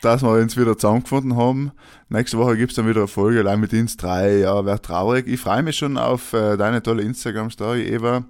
dass 0.00 0.22
wir 0.22 0.30
uns 0.30 0.56
wieder 0.56 0.76
zusammengefunden 0.76 1.36
haben. 1.36 1.72
Nächste 2.08 2.38
Woche 2.38 2.56
gibt's 2.56 2.76
dann 2.76 2.88
wieder 2.88 3.00
eine 3.00 3.08
Folge, 3.08 3.40
allein 3.40 3.60
mit 3.60 3.72
uns 3.72 3.96
drei. 3.96 4.38
Ja, 4.38 4.64
wäre 4.64 4.80
traurig. 4.80 5.26
Ich 5.26 5.40
freue 5.40 5.62
mich 5.62 5.76
schon 5.76 5.98
auf 5.98 6.32
äh, 6.32 6.56
deine 6.56 6.82
tolle 6.82 7.02
Instagram-Story, 7.02 7.82
Eva. 7.88 8.24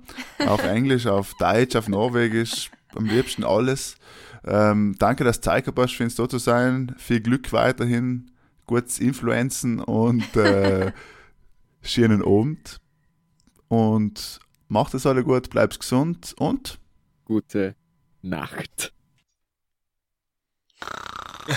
Auf 0.46 0.64
Englisch, 0.64 1.06
auf 1.06 1.34
Deutsch, 1.38 1.76
auf 1.76 1.88
Norwegisch, 1.88 2.70
am 2.94 3.06
liebsten 3.06 3.44
alles. 3.44 3.96
Ähm, 4.46 4.96
danke, 4.98 5.24
dass 5.24 5.40
du 5.40 5.50
Zeit 5.50 5.64
gehabt 5.64 5.90
für 5.90 6.04
uns 6.04 6.14
da 6.14 6.28
zu 6.28 6.38
sein. 6.38 6.94
Viel 6.96 7.20
Glück 7.20 7.52
weiterhin, 7.52 8.30
gutes 8.66 8.98
Influenzen 8.98 9.80
und 9.80 10.36
äh, 10.36 10.92
schönen 11.82 12.22
Abend. 12.22 12.80
Und 13.68 14.40
macht 14.68 14.94
es 14.94 15.04
alle 15.04 15.22
gut, 15.22 15.50
bleib's 15.50 15.78
gesund 15.78 16.34
und 16.38 16.78
Gute 17.28 17.74
Nacht. 18.22 18.94
Ja, 21.48 21.54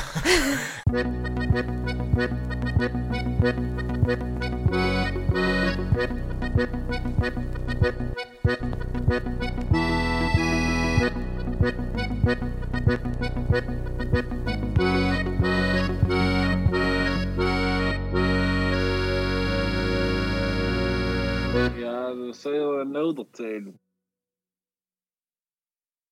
dat 22.14 22.36
zou 22.36 22.56
je 22.56 22.60
wel 22.60 22.86
nodig. 22.86 23.28